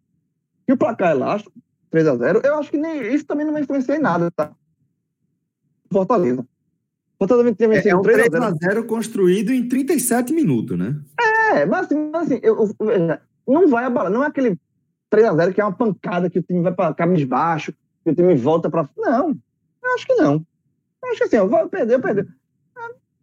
que 0.66 0.74
o 0.74 0.78
placar 0.78 1.12
elástico, 1.12 1.52
3 1.90 2.08
a 2.08 2.16
0 2.16 2.42
eu 2.44 2.56
acho 2.58 2.70
que 2.70 2.78
nem, 2.78 3.02
isso 3.14 3.26
também 3.26 3.46
não 3.46 3.54
vai 3.54 3.64
influenciar 3.64 3.96
em 3.96 4.02
nada, 4.02 4.30
tá? 4.30 4.52
Fortaleza. 5.92 6.46
Fortaleza 7.18 7.56
tinha 7.56 7.70
vencido 7.70 7.88
é, 7.88 7.92
é 7.92 7.96
um 7.96 8.02
3 8.02 8.34
a 8.34 8.52
0 8.52 8.86
construído 8.86 9.52
em 9.52 9.68
37 9.68 10.34
minutos, 10.34 10.78
né? 10.78 11.02
É, 11.54 11.66
mas 11.66 11.86
assim, 11.86 12.10
mas, 12.12 12.24
assim 12.24 12.40
eu, 12.44 12.70
eu, 12.80 13.18
não 13.48 13.68
vai 13.70 13.86
abalar, 13.86 14.12
não 14.12 14.24
é 14.24 14.28
aquele 14.28 14.60
3x0, 15.12 15.54
que 15.54 15.62
é 15.62 15.64
uma 15.64 15.76
pancada, 15.76 16.30
que 16.30 16.40
o 16.40 16.44
time 16.44 16.62
vai 16.62 16.74
para 16.74 16.94
cabisbaixo, 16.94 17.74
que 18.04 18.12
o 18.12 18.16
time 18.16 18.36
volta 18.36 18.70
para. 18.70 18.90
Não, 18.98 19.30
eu 19.30 19.94
acho 19.96 20.06
que 20.06 20.16
não. 20.16 20.46
Eu 21.04 21.10
acho 21.10 21.18
que 21.18 21.24
assim, 21.26 21.38
eu 21.38 21.50
vou 21.50 21.68
perder, 21.70 21.96
eu 21.96 22.02
perder. 22.02 22.28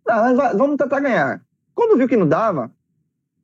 Ah, 0.08 0.52
vamos 0.54 0.76
tentar 0.76 1.00
ganhar. 1.00 1.42
Quando 1.74 1.96
viu 1.96 2.08
que 2.08 2.16
não 2.16 2.28
dava, 2.28 2.70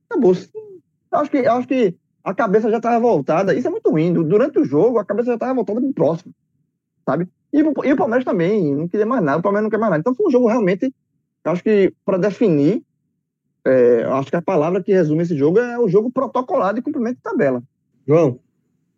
acabou. 0.08 0.32
Eu 0.32 1.18
acho 1.18 1.30
que, 1.30 1.38
eu 1.38 1.52
acho 1.52 1.68
que 1.68 1.96
a 2.22 2.34
cabeça 2.34 2.70
já 2.70 2.76
estava 2.76 3.00
voltada. 3.00 3.54
Isso 3.54 3.68
é 3.68 3.70
muito 3.70 3.90
ruim. 3.90 4.12
Durante 4.12 4.58
o 4.58 4.64
jogo, 4.64 4.98
a 4.98 5.04
cabeça 5.04 5.28
já 5.28 5.34
estava 5.34 5.54
voltada 5.54 5.80
para 5.80 5.88
o 5.88 5.94
próximo. 5.94 6.34
Sabe? 7.06 7.28
E, 7.52 7.60
e, 7.60 7.92
o 7.92 7.96
Palmeiras 7.96 8.24
também 8.24 8.74
não 8.74 8.88
queria 8.88 9.06
mais 9.06 9.22
nada. 9.22 9.38
O 9.38 9.42
Palmeiras 9.42 9.64
não 9.64 9.70
quer 9.70 9.78
mais 9.78 9.90
nada. 9.90 10.00
Então 10.00 10.14
foi 10.14 10.26
um 10.26 10.30
jogo 10.30 10.46
realmente. 10.46 10.92
Acho 11.44 11.62
que 11.62 11.94
para 12.04 12.18
definir, 12.18 12.82
é, 13.64 14.04
acho 14.04 14.30
que 14.30 14.36
a 14.36 14.42
palavra 14.42 14.82
que 14.82 14.92
resume 14.92 15.22
esse 15.22 15.36
jogo 15.36 15.58
é 15.58 15.78
o 15.78 15.88
jogo 15.88 16.10
protocolar 16.10 16.74
de 16.74 16.82
cumprimento 16.82 17.16
de 17.16 17.22
tabela. 17.22 17.62
João, 18.08 18.40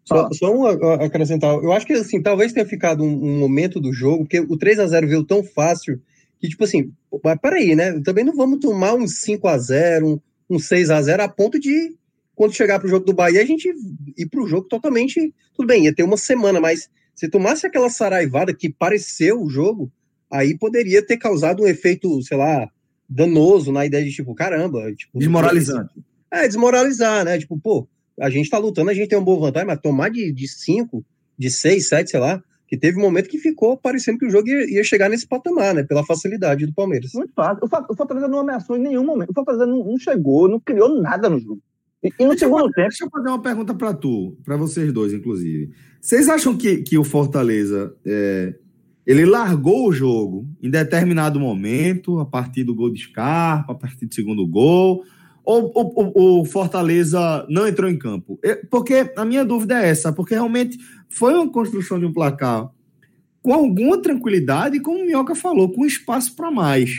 só, 0.04 0.30
só 0.32 0.54
um 0.54 0.66
acrescentar. 0.66 1.52
Eu 1.56 1.72
acho 1.72 1.84
que 1.84 1.94
assim, 1.94 2.22
talvez 2.22 2.52
tenha 2.52 2.64
ficado 2.64 3.02
um, 3.02 3.08
um 3.08 3.38
momento 3.40 3.80
do 3.80 3.92
jogo, 3.92 4.24
porque 4.24 4.38
o 4.38 4.56
3 4.56 4.78
a 4.78 4.86
0 4.86 5.08
veio 5.08 5.24
tão 5.24 5.42
fácil 5.42 6.00
que, 6.38 6.48
tipo 6.48 6.62
assim, 6.62 6.92
mas 7.22 7.38
peraí, 7.40 7.74
né? 7.74 8.00
Também 8.00 8.24
não 8.24 8.36
vamos 8.36 8.60
tomar 8.60 8.94
um 8.94 9.06
5 9.06 9.48
a 9.48 9.58
0 9.58 10.08
um, 10.08 10.20
um 10.48 10.58
6 10.58 10.90
a 10.90 11.02
0 11.02 11.22
a 11.24 11.28
ponto 11.28 11.58
de, 11.58 11.96
quando 12.36 12.54
chegar 12.54 12.78
pro 12.78 12.88
jogo 12.88 13.04
do 13.04 13.12
Bahia, 13.12 13.42
a 13.42 13.44
gente 13.44 13.68
ir 14.16 14.26
pro 14.26 14.46
jogo 14.46 14.68
totalmente. 14.68 15.34
Tudo 15.54 15.66
bem, 15.66 15.84
ia 15.84 15.94
ter 15.94 16.04
uma 16.04 16.16
semana, 16.16 16.60
mas 16.60 16.88
se 17.14 17.28
tomasse 17.28 17.66
aquela 17.66 17.90
saraivada 17.90 18.54
que 18.54 18.72
pareceu 18.72 19.42
o 19.42 19.50
jogo, 19.50 19.92
aí 20.30 20.56
poderia 20.56 21.04
ter 21.04 21.18
causado 21.18 21.64
um 21.64 21.66
efeito, 21.66 22.22
sei 22.22 22.36
lá, 22.38 22.70
danoso 23.08 23.72
na 23.72 23.84
ideia 23.84 24.04
de, 24.04 24.12
tipo, 24.12 24.34
caramba. 24.34 24.92
Tipo, 24.94 25.18
Desmoralizante. 25.18 25.92
É, 26.30 26.46
desmoralizar, 26.46 27.24
né? 27.24 27.38
Tipo, 27.38 27.58
pô, 27.58 27.88
a 28.20 28.30
gente 28.30 28.44
está 28.44 28.58
lutando, 28.58 28.90
a 28.90 28.94
gente 28.94 29.08
tem 29.08 29.18
uma 29.18 29.24
boa 29.24 29.40
vantagem, 29.40 29.66
mas 29.66 29.80
tomar 29.80 30.10
de, 30.10 30.32
de 30.32 30.46
cinco, 30.46 31.04
de 31.38 31.50
seis, 31.50 31.88
sete, 31.88 32.10
sei 32.10 32.20
lá, 32.20 32.42
que 32.68 32.76
teve 32.76 32.98
um 32.98 33.02
momento 33.02 33.28
que 33.28 33.38
ficou 33.38 33.76
parecendo 33.76 34.18
que 34.18 34.26
o 34.26 34.30
jogo 34.30 34.48
ia, 34.48 34.76
ia 34.76 34.84
chegar 34.84 35.08
nesse 35.08 35.26
patamar, 35.26 35.74
né? 35.74 35.82
Pela 35.82 36.04
facilidade 36.04 36.66
do 36.66 36.72
Palmeiras. 36.72 37.10
Muito 37.14 37.32
fácil. 37.34 37.64
O 37.88 37.96
Fortaleza 37.96 38.28
não 38.28 38.38
ameaçou 38.38 38.76
em 38.76 38.80
nenhum 38.80 39.04
momento. 39.04 39.30
O 39.30 39.34
Fortaleza 39.34 39.66
não, 39.66 39.84
não 39.84 39.98
chegou, 39.98 40.48
não 40.48 40.60
criou 40.60 41.00
nada 41.00 41.28
no 41.28 41.40
jogo. 41.40 41.60
E, 42.02 42.08
e 42.08 42.22
no 42.22 42.30
deixa 42.30 42.44
segundo 42.44 42.66
eu, 42.66 42.72
tempo. 42.72 42.88
Deixa 42.88 43.04
eu 43.04 43.10
fazer 43.10 43.28
uma 43.28 43.42
pergunta 43.42 43.74
para 43.74 43.92
tu, 43.92 44.38
para 44.44 44.56
vocês 44.56 44.92
dois, 44.92 45.12
inclusive. 45.12 45.72
Vocês 46.00 46.28
acham 46.28 46.56
que, 46.56 46.78
que 46.78 46.96
o 46.96 47.02
Fortaleza 47.02 47.92
é, 48.06 48.54
ele 49.04 49.24
largou 49.24 49.88
o 49.88 49.92
jogo 49.92 50.48
em 50.62 50.70
determinado 50.70 51.40
momento, 51.40 52.20
a 52.20 52.24
partir 52.24 52.62
do 52.62 52.74
gol 52.74 52.92
de 52.92 53.00
Scarpa, 53.00 53.72
a 53.72 53.74
partir 53.74 54.06
do 54.06 54.14
segundo 54.14 54.46
gol? 54.46 55.02
Ou, 55.50 56.40
o 56.40 56.44
Fortaleza 56.44 57.46
não 57.48 57.66
entrou 57.66 57.90
em 57.90 57.98
campo? 57.98 58.38
Porque 58.70 59.10
a 59.16 59.24
minha 59.24 59.44
dúvida 59.44 59.82
é 59.82 59.88
essa, 59.88 60.12
porque 60.12 60.34
realmente 60.34 60.78
foi 61.08 61.34
uma 61.34 61.50
construção 61.50 61.98
de 61.98 62.06
um 62.06 62.12
placar 62.12 62.70
com 63.42 63.52
alguma 63.52 64.00
tranquilidade, 64.00 64.80
como 64.80 65.00
o 65.00 65.06
Minhoca 65.06 65.34
falou, 65.34 65.72
com 65.72 65.86
espaço 65.86 66.36
para 66.36 66.50
mais. 66.50 66.90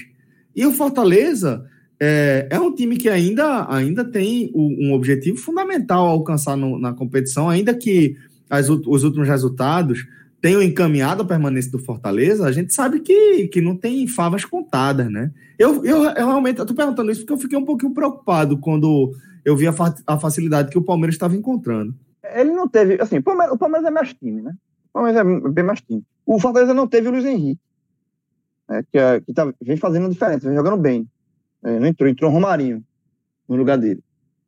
E 0.56 0.66
o 0.66 0.72
Fortaleza 0.72 1.66
é, 2.00 2.48
é, 2.50 2.60
um 2.60 2.74
time 2.74 2.98
que 2.98 3.08
ainda, 3.08 3.68
ainda 3.70 4.04
tem 4.04 4.52
um 4.56 4.92
objetivo 4.94 5.38
fundamental 5.38 6.08
a 6.08 6.10
alcançar 6.10 6.58
no, 6.58 6.80
na 6.80 6.94
competição, 6.94 7.48
ainda 7.48 7.76
que 7.76 8.18
as, 8.50 8.70
os 8.70 9.04
últimos 9.04 9.28
resultados 9.28 10.06
tenham 10.42 10.62
encaminhado 10.62 11.22
a 11.22 11.26
permanência 11.26 11.72
do 11.72 11.80
Fortaleza, 11.80 12.46
a 12.46 12.52
gente 12.52 12.74
sabe 12.74 13.00
que, 13.00 13.48
que 13.48 13.62
não 13.62 13.78
tem 13.78 14.08
favas 14.08 14.44
contadas, 14.44 15.10
né? 15.10 15.32
Eu, 15.58 15.86
eu, 15.86 16.04
eu 16.04 16.28
realmente 16.28 16.60
estou 16.60 16.76
perguntando 16.76 17.12
isso 17.12 17.22
porque 17.22 17.34
eu 17.34 17.38
fiquei 17.38 17.58
um 17.58 17.66
pouquinho 17.66 17.94
preocupado 17.94 18.58
quando 18.58 19.14
eu 19.46 19.56
vi 19.56 19.68
a, 19.68 19.74
fa 19.74 19.94
a 20.08 20.20
facilidade 20.20 20.72
que 20.72 20.78
o 20.78 20.84
Palmeiras 20.84 21.14
estava 21.14 21.36
encontrando. 21.36 21.94
Ele 22.34 22.52
não 22.52 22.68
teve, 22.68 23.00
assim, 23.00 23.20
o 23.20 23.24
Palmeiras, 23.24 23.54
o 23.54 23.58
Palmeiras 23.58 23.88
é 23.88 23.92
mais 23.92 24.14
time, 24.14 24.42
né? 24.42 24.56
O 24.90 24.94
Palmeiras 24.94 25.22
é 25.22 25.50
bem 25.50 25.64
mais 25.64 25.82
time. 25.82 26.04
O 26.26 26.40
Fortaleza 26.40 26.74
não 26.74 26.88
teve 26.88 27.08
o 27.08 27.12
Luiz 27.12 27.26
Henrique, 27.26 27.62
né? 28.68 28.84
que, 28.92 28.98
é, 28.98 29.22
que 29.22 29.34
tá, 29.34 29.54
vem 29.62 29.78
fazendo 29.78 30.10
diferença, 30.10 30.48
vem 30.48 30.58
jogando 30.58 30.78
bem. 30.78 31.08
É, 31.64 31.80
não 31.80 31.86
entrou, 31.88 32.10
entrou 32.10 32.32
o 32.32 32.34
Romarinho 32.34 32.84
no 33.48 33.56
lugar 33.56 33.78
dele. 33.78 34.04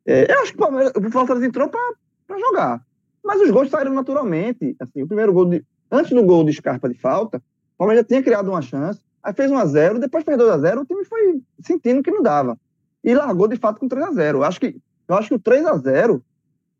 É, 0.05 0.31
eu 0.31 0.39
acho 0.41 0.53
que 0.53 0.57
o, 0.57 0.61
Palmeiras, 0.61 0.91
o 0.95 1.11
Fortaleza 1.11 1.45
entrou 1.45 1.69
para 1.69 2.39
jogar. 2.39 2.83
Mas 3.23 3.41
os 3.41 3.51
gols 3.51 3.69
saíram 3.69 3.93
naturalmente. 3.93 4.75
Assim, 4.79 5.03
o 5.03 5.07
primeiro 5.07 5.31
gol 5.31 5.45
de, 5.45 5.63
Antes 5.93 6.11
do 6.11 6.23
gol 6.23 6.43
de 6.43 6.51
Scarpa 6.51 6.89
de 6.89 6.95
falta, 6.95 7.37
o 7.37 7.77
Palmeiras 7.77 8.03
já 8.03 8.07
tinha 8.07 8.23
criado 8.23 8.47
uma 8.49 8.63
chance, 8.63 8.99
aí 9.21 9.31
fez 9.31 9.51
1 9.51 9.57
a 9.59 9.65
0 9.67 9.99
depois 9.99 10.23
fez 10.23 10.35
2 10.35 10.49
a 10.49 10.57
0 10.57 10.81
o 10.81 10.85
time 10.85 11.05
foi 11.05 11.39
sentindo 11.59 12.01
que 12.01 12.09
não 12.09 12.23
dava. 12.23 12.57
E 13.03 13.13
largou 13.13 13.47
de 13.47 13.57
fato 13.57 13.79
com 13.79 13.87
3 13.87 14.07
a 14.07 14.11
0 14.11 14.39
Eu 14.39 14.43
acho 14.43 14.59
que, 14.59 14.75
eu 15.07 15.15
acho 15.15 15.27
que 15.27 15.35
o 15.35 15.39
3 15.39 15.67
a 15.67 15.77
0 15.77 16.23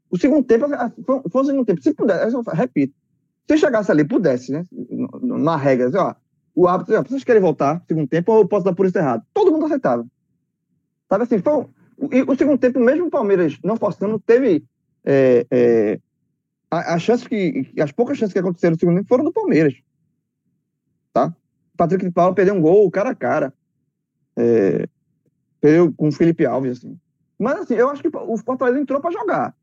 o 0.10 0.17
segundo 0.17 0.43
tempo, 0.43 0.65
foi, 1.05 1.22
o 1.41 1.46
segundo 1.46 1.65
tempo. 1.65 1.82
Se 1.82 1.93
pudesse, 1.93 2.36
eu 2.36 2.41
repito, 2.41 2.96
se 3.48 3.58
chegasse 3.58 3.91
ali, 3.91 4.03
pudesse, 4.03 4.51
né? 4.51 4.63
Na 5.22 5.55
regra, 5.58 5.88
assim, 5.88 5.98
ó, 5.98 6.15
o 6.55 6.67
árbitro, 6.67 7.00
ó, 7.00 7.03
vocês 7.03 7.24
querem 7.24 7.41
voltar 7.41 7.84
segundo 7.88 8.08
tempo 8.08 8.32
ou 8.32 8.39
eu 8.39 8.48
posso 8.48 8.65
dar 8.65 8.74
por 8.74 8.88
isso 8.88 8.98
errado? 8.98 9.24
Todo 9.32 9.51
mundo 9.51 9.65
aceitava. 9.65 10.05
Sabe 11.08 11.24
assim, 11.24 11.38
foi, 11.38 11.65
e 12.12 12.24
o 12.24 12.36
segundo 12.36 12.58
tempo, 12.58 12.79
mesmo 12.79 13.08
o 13.08 13.12
Palmeiras 13.12 13.60
não 13.63 13.75
forçando, 13.75 14.20
teve 14.20 14.63
é, 15.05 15.46
é, 15.51 16.00
a, 16.74 16.96
a 16.96 17.00
chance 17.00 17.27
que. 17.27 17.72
As 17.80 17.92
poucas 17.92 18.18
chances 18.18 18.34
que 18.34 18.39
aconteceram 18.39 18.74
no 18.74 18.80
segundo 18.80 18.96
tempo 18.98 19.08
foram 19.08 19.24
do 19.24 19.32
Palmeiras. 19.32 19.75
Tá? 21.13 21.36
Patrick 21.77 22.06
de 22.06 22.12
Paula 22.12 22.34
perdeu 22.34 22.56
um 22.56 22.62
gol 22.62 22.89
cara 22.89 23.12
a 23.12 23.15
cara. 23.15 23.53
É, 24.36 24.88
perdeu 25.62 25.94
com 25.94 26.08
o 26.08 26.12
Felipe 26.12 26.46
Alves, 26.46 26.80
assim. 26.80 27.00
Mas 27.38 27.60
assim, 27.60 27.75
eu 27.75 27.89
acho 27.89 28.01
que 28.01 28.10
o 28.12 28.38
Fortaleza 28.38 28.80
entrou 28.80 29.00
para 29.00 29.12
jogar. 29.12 29.56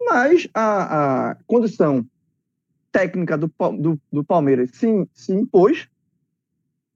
mas 0.00 0.48
a, 0.54 1.30
a 1.30 1.34
condição 1.46 2.06
técnica 2.92 3.38
do, 3.38 3.52
do, 3.78 4.00
do 4.12 4.24
Palmeiras 4.24 4.70
se, 4.72 5.08
se 5.14 5.32
impôs, 5.32 5.88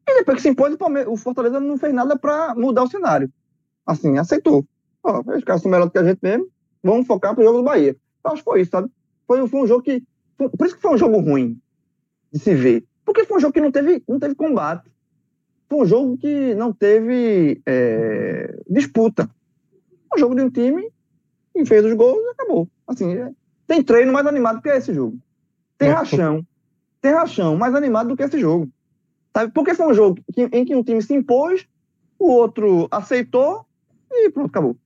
e 0.06 0.14
depois 0.18 0.36
que 0.36 0.42
se 0.42 0.48
impôs, 0.48 0.74
o, 0.74 0.78
Palmeiras, 0.78 1.12
o 1.12 1.16
Fortaleza 1.16 1.58
não 1.58 1.78
fez 1.78 1.94
nada 1.94 2.18
para 2.18 2.54
mudar 2.54 2.82
o 2.82 2.88
cenário. 2.88 3.32
Assim, 3.86 4.18
aceitou. 4.18 4.66
Ó, 5.02 5.20
os 5.20 5.44
caras 5.44 5.62
são 5.62 5.70
melhores 5.70 5.92
que 5.92 5.98
a 5.98 6.04
gente 6.04 6.18
mesmo, 6.22 6.48
vamos 6.82 7.06
focar 7.06 7.34
pro 7.34 7.44
jogo 7.44 7.58
do 7.58 7.64
Bahia. 7.64 7.96
Eu 8.24 8.30
acho 8.30 8.42
que 8.42 8.44
foi 8.44 8.60
isso, 8.60 8.70
sabe? 8.70 8.90
Foi, 9.26 9.46
foi 9.48 9.60
um 9.60 9.66
jogo 9.66 9.82
que. 9.82 10.02
Por 10.36 10.66
isso 10.66 10.76
que 10.76 10.82
foi 10.82 10.94
um 10.94 10.98
jogo 10.98 11.18
ruim 11.20 11.60
de 12.32 12.38
se 12.38 12.54
ver. 12.54 12.84
Porque 13.04 13.24
foi 13.24 13.36
um 13.36 13.40
jogo 13.40 13.52
que 13.52 13.60
não 13.60 13.70
teve, 13.70 14.02
não 14.08 14.18
teve 14.18 14.34
combate. 14.34 14.90
Foi 15.68 15.78
um 15.78 15.86
jogo 15.86 16.16
que 16.16 16.54
não 16.54 16.72
teve 16.72 17.60
é, 17.66 18.62
disputa. 18.68 19.30
Um 20.14 20.18
jogo 20.18 20.34
de 20.34 20.42
um 20.42 20.50
time 20.50 20.90
que 21.52 21.64
fez 21.64 21.84
os 21.84 21.92
gols 21.94 22.22
e 22.24 22.30
acabou. 22.30 22.68
Assim, 22.86 23.14
é, 23.14 23.30
tem 23.66 23.82
treino 23.82 24.12
mais 24.12 24.26
animado 24.26 24.60
que 24.60 24.68
esse 24.68 24.92
jogo. 24.92 25.18
Tem 25.78 25.90
rachão. 25.90 26.46
Tem 27.00 27.12
rachão 27.12 27.56
mais 27.56 27.74
animado 27.74 28.08
do 28.08 28.16
que 28.16 28.22
esse 28.22 28.38
jogo. 28.38 28.68
Sabe? 29.36 29.52
Porque 29.52 29.74
foi 29.74 29.86
um 29.86 29.94
jogo 29.94 30.20
que, 30.32 30.42
em 30.52 30.64
que 30.64 30.74
um 30.74 30.82
time 30.82 31.02
se 31.02 31.14
impôs, 31.14 31.66
o 32.18 32.30
outro 32.30 32.88
aceitou 32.90 33.66
e 34.10 34.30
pronto, 34.30 34.48
acabou. 34.48 34.76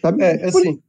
Sabe? 0.00 0.22
É, 0.22 0.44
assim, 0.44 0.82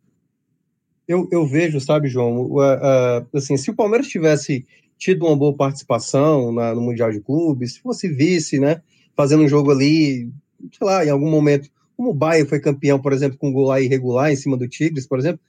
eu, 1.07 1.27
eu 1.31 1.45
vejo, 1.45 1.79
sabe, 1.79 2.07
João, 2.07 2.41
uh, 2.41 2.59
uh, 2.59 3.27
assim, 3.33 3.55
se 3.55 3.71
o 3.71 3.75
Palmeiras 3.75 4.07
tivesse 4.07 4.65
tido 4.97 5.25
uma 5.25 5.35
boa 5.35 5.55
participação 5.55 6.51
na, 6.51 6.73
no 6.75 6.81
Mundial 6.81 7.11
de 7.11 7.21
Clubes, 7.21 7.75
se 7.75 7.79
fosse 7.79 8.09
vice, 8.09 8.59
né, 8.59 8.81
fazendo 9.15 9.43
um 9.43 9.47
jogo 9.47 9.71
ali, 9.71 10.29
sei 10.77 10.87
lá, 10.87 11.05
em 11.05 11.09
algum 11.09 11.29
momento, 11.29 11.69
como 11.95 12.09
o 12.09 12.13
Bahia 12.13 12.45
foi 12.45 12.59
campeão, 12.59 12.99
por 12.99 13.13
exemplo, 13.13 13.37
com 13.37 13.49
um 13.49 13.53
gol 13.53 13.75
irregular 13.77 14.31
em 14.31 14.35
cima 14.35 14.57
do 14.57 14.67
Tigres, 14.67 15.07
por 15.07 15.17
exemplo, 15.17 15.39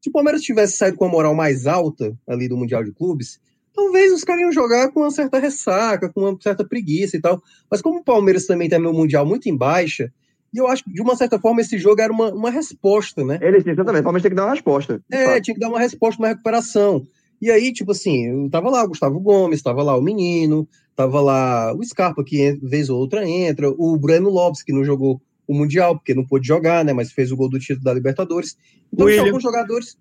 se 0.00 0.08
o 0.08 0.12
Palmeiras 0.12 0.42
tivesse 0.42 0.76
saído 0.76 0.96
com 0.96 1.06
a 1.06 1.08
moral 1.08 1.34
mais 1.34 1.66
alta 1.66 2.16
ali 2.28 2.48
do 2.48 2.56
Mundial 2.56 2.84
de 2.84 2.92
Clubes, 2.92 3.40
talvez 3.74 4.12
os 4.12 4.24
caras 4.24 4.42
iam 4.42 4.52
jogar 4.52 4.90
com 4.90 5.00
uma 5.00 5.10
certa 5.10 5.38
ressaca, 5.38 6.08
com 6.08 6.20
uma 6.20 6.40
certa 6.40 6.64
preguiça 6.64 7.16
e 7.16 7.20
tal. 7.20 7.42
Mas 7.70 7.82
como 7.82 8.00
o 8.00 8.04
Palmeiras 8.04 8.46
também 8.46 8.68
tem 8.68 8.78
no 8.78 8.92
Mundial 8.92 9.26
muito 9.26 9.48
em 9.48 9.56
baixa, 9.56 10.12
e 10.56 10.58
eu 10.58 10.66
acho 10.66 10.84
que, 10.84 10.90
de 10.90 11.02
uma 11.02 11.14
certa 11.14 11.38
forma, 11.38 11.60
esse 11.60 11.76
jogo 11.76 12.00
era 12.00 12.10
uma, 12.10 12.32
uma 12.32 12.50
resposta, 12.50 13.22
né? 13.22 13.38
Ele, 13.42 13.58
exatamente, 13.58 14.00
o 14.00 14.04
Palmeiras 14.04 14.22
tem 14.22 14.30
que 14.30 14.36
dar 14.36 14.46
uma 14.46 14.54
resposta. 14.54 15.02
É, 15.12 15.26
fato. 15.26 15.42
tinha 15.42 15.54
que 15.54 15.60
dar 15.60 15.68
uma 15.68 15.78
resposta, 15.78 16.22
uma 16.22 16.28
recuperação. 16.28 17.06
E 17.42 17.50
aí, 17.50 17.74
tipo 17.74 17.92
assim, 17.92 18.24
eu 18.24 18.48
tava 18.48 18.70
lá 18.70 18.82
o 18.82 18.88
Gustavo 18.88 19.20
Gomes, 19.20 19.60
tava 19.60 19.82
lá 19.82 19.94
o 19.94 20.00
Menino, 20.00 20.66
tava 20.94 21.20
lá 21.20 21.74
o 21.74 21.84
Scarpa, 21.84 22.24
que 22.24 22.58
vez 22.62 22.88
ou 22.88 22.98
outra 22.98 23.28
entra, 23.28 23.68
o 23.68 23.98
Breno 23.98 24.30
Lopes, 24.30 24.62
que 24.62 24.72
não 24.72 24.82
jogou 24.82 25.20
o 25.46 25.54
Mundial, 25.54 25.94
porque 25.94 26.14
não 26.14 26.24
pôde 26.24 26.48
jogar, 26.48 26.82
né? 26.82 26.94
Mas 26.94 27.12
fez 27.12 27.30
o 27.30 27.36
gol 27.36 27.50
do 27.50 27.58
título 27.58 27.84
da 27.84 27.92
Libertadores. 27.92 28.56
Então, 28.90 29.06
tinha 29.06 29.22
alguns 29.22 29.42
jogadores. 29.42 29.98